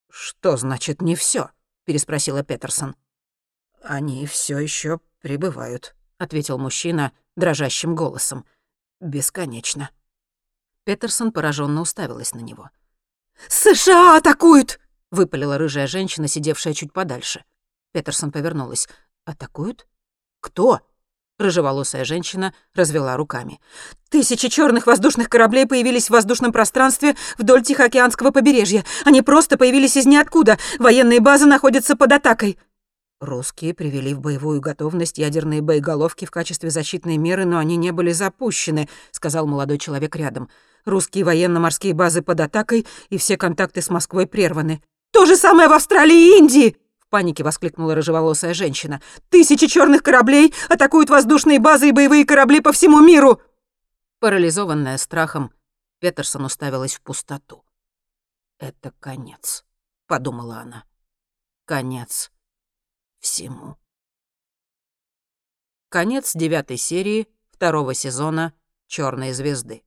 «Что 0.09 0.57
значит 0.57 1.01
«не 1.01 1.15
все? 1.15 1.49
переспросила 1.85 2.43
Петерсон. 2.43 2.95
«Они 3.81 4.25
все 4.25 4.59
еще 4.59 4.99
прибывают»,— 5.21 5.95
ответил 6.17 6.57
мужчина 6.57 7.11
дрожащим 7.35 7.95
голосом. 7.95 8.45
«Бесконечно». 8.99 9.89
Петерсон 10.87 11.33
пораженно 11.33 11.81
уставилась 11.81 12.33
на 12.33 12.39
него. 12.39 12.69
«США 13.49 14.15
атакуют!»— 14.15 14.79
выпалила 15.11 15.57
рыжая 15.57 15.85
женщина, 15.85 16.29
сидевшая 16.29 16.73
чуть 16.73 16.93
подальше. 16.93 17.43
Петерсон 17.91 18.31
повернулась. 18.31 18.87
«Атакуют? 19.25 19.85
Кто?» 20.39 20.79
Рыжеволосая 21.39 22.05
женщина 22.05 22.53
развела 22.73 23.17
руками. 23.17 23.59
«Тысячи 24.09 24.47
черных 24.47 24.87
воздушных 24.87 25.27
кораблей 25.27 25.67
появились 25.67 26.07
в 26.07 26.11
воздушном 26.11 26.53
пространстве 26.53 27.17
вдоль 27.37 27.63
Тихоокеанского 27.63 28.31
побережья. 28.31 28.85
Они 29.03 29.21
просто 29.21 29.57
появились 29.57 29.97
из 29.97 30.05
ниоткуда. 30.05 30.57
Военные 30.79 31.19
базы 31.19 31.47
находятся 31.47 31.97
под 31.97 32.13
атакой». 32.13 32.57
Русские 33.19 33.73
привели 33.73 34.13
в 34.13 34.19
боевую 34.19 34.61
готовность 34.61 35.17
ядерные 35.17 35.61
боеголовки 35.61 36.25
в 36.25 36.31
качестве 36.31 36.69
защитной 36.69 37.17
меры, 37.17 37.45
но 37.45 37.57
они 37.57 37.75
не 37.75 37.91
были 37.91 38.11
запущены, 38.11 38.87
сказал 39.09 39.47
молодой 39.47 39.79
человек 39.79 40.15
рядом. 40.15 40.49
Русские 40.85 41.23
военно-морские 41.23 41.95
базы 41.95 42.21
под 42.21 42.41
атакой, 42.41 42.85
и 43.09 43.17
все 43.17 43.35
контакты 43.35 43.81
с 43.81 43.89
Москвой 43.89 44.27
прерваны. 44.27 44.83
То 45.11 45.25
же 45.25 45.35
самое 45.35 45.67
в 45.67 45.73
Австралии 45.73 46.35
и 46.35 46.37
Индии! 46.37 46.77
В 46.99 47.09
панике 47.09 47.43
воскликнула 47.43 47.95
рыжеволосая 47.95 48.53
женщина. 48.53 49.01
Тысячи 49.29 49.65
черных 49.65 50.03
кораблей 50.03 50.53
атакуют 50.69 51.09
воздушные 51.09 51.59
базы 51.59 51.89
и 51.89 51.93
боевые 51.93 52.23
корабли 52.23 52.61
по 52.61 52.71
всему 52.71 53.01
миру! 53.01 53.41
Парализованная 54.19 54.97
страхом, 54.99 55.51
Петерсон 55.99 56.45
уставилась 56.45 56.95
в 56.95 57.01
пустоту. 57.01 57.63
«Это 58.59 58.91
конец»,— 58.99 59.65
подумала 60.07 60.57
она. 60.57 60.83
«Конец 61.65 62.31
всему. 63.27 63.77
Конец 65.89 66.33
девятой 66.33 66.77
серии 66.77 67.27
второго 67.51 67.93
сезона 67.93 68.53
«Черной 68.87 69.33
звезды». 69.33 69.83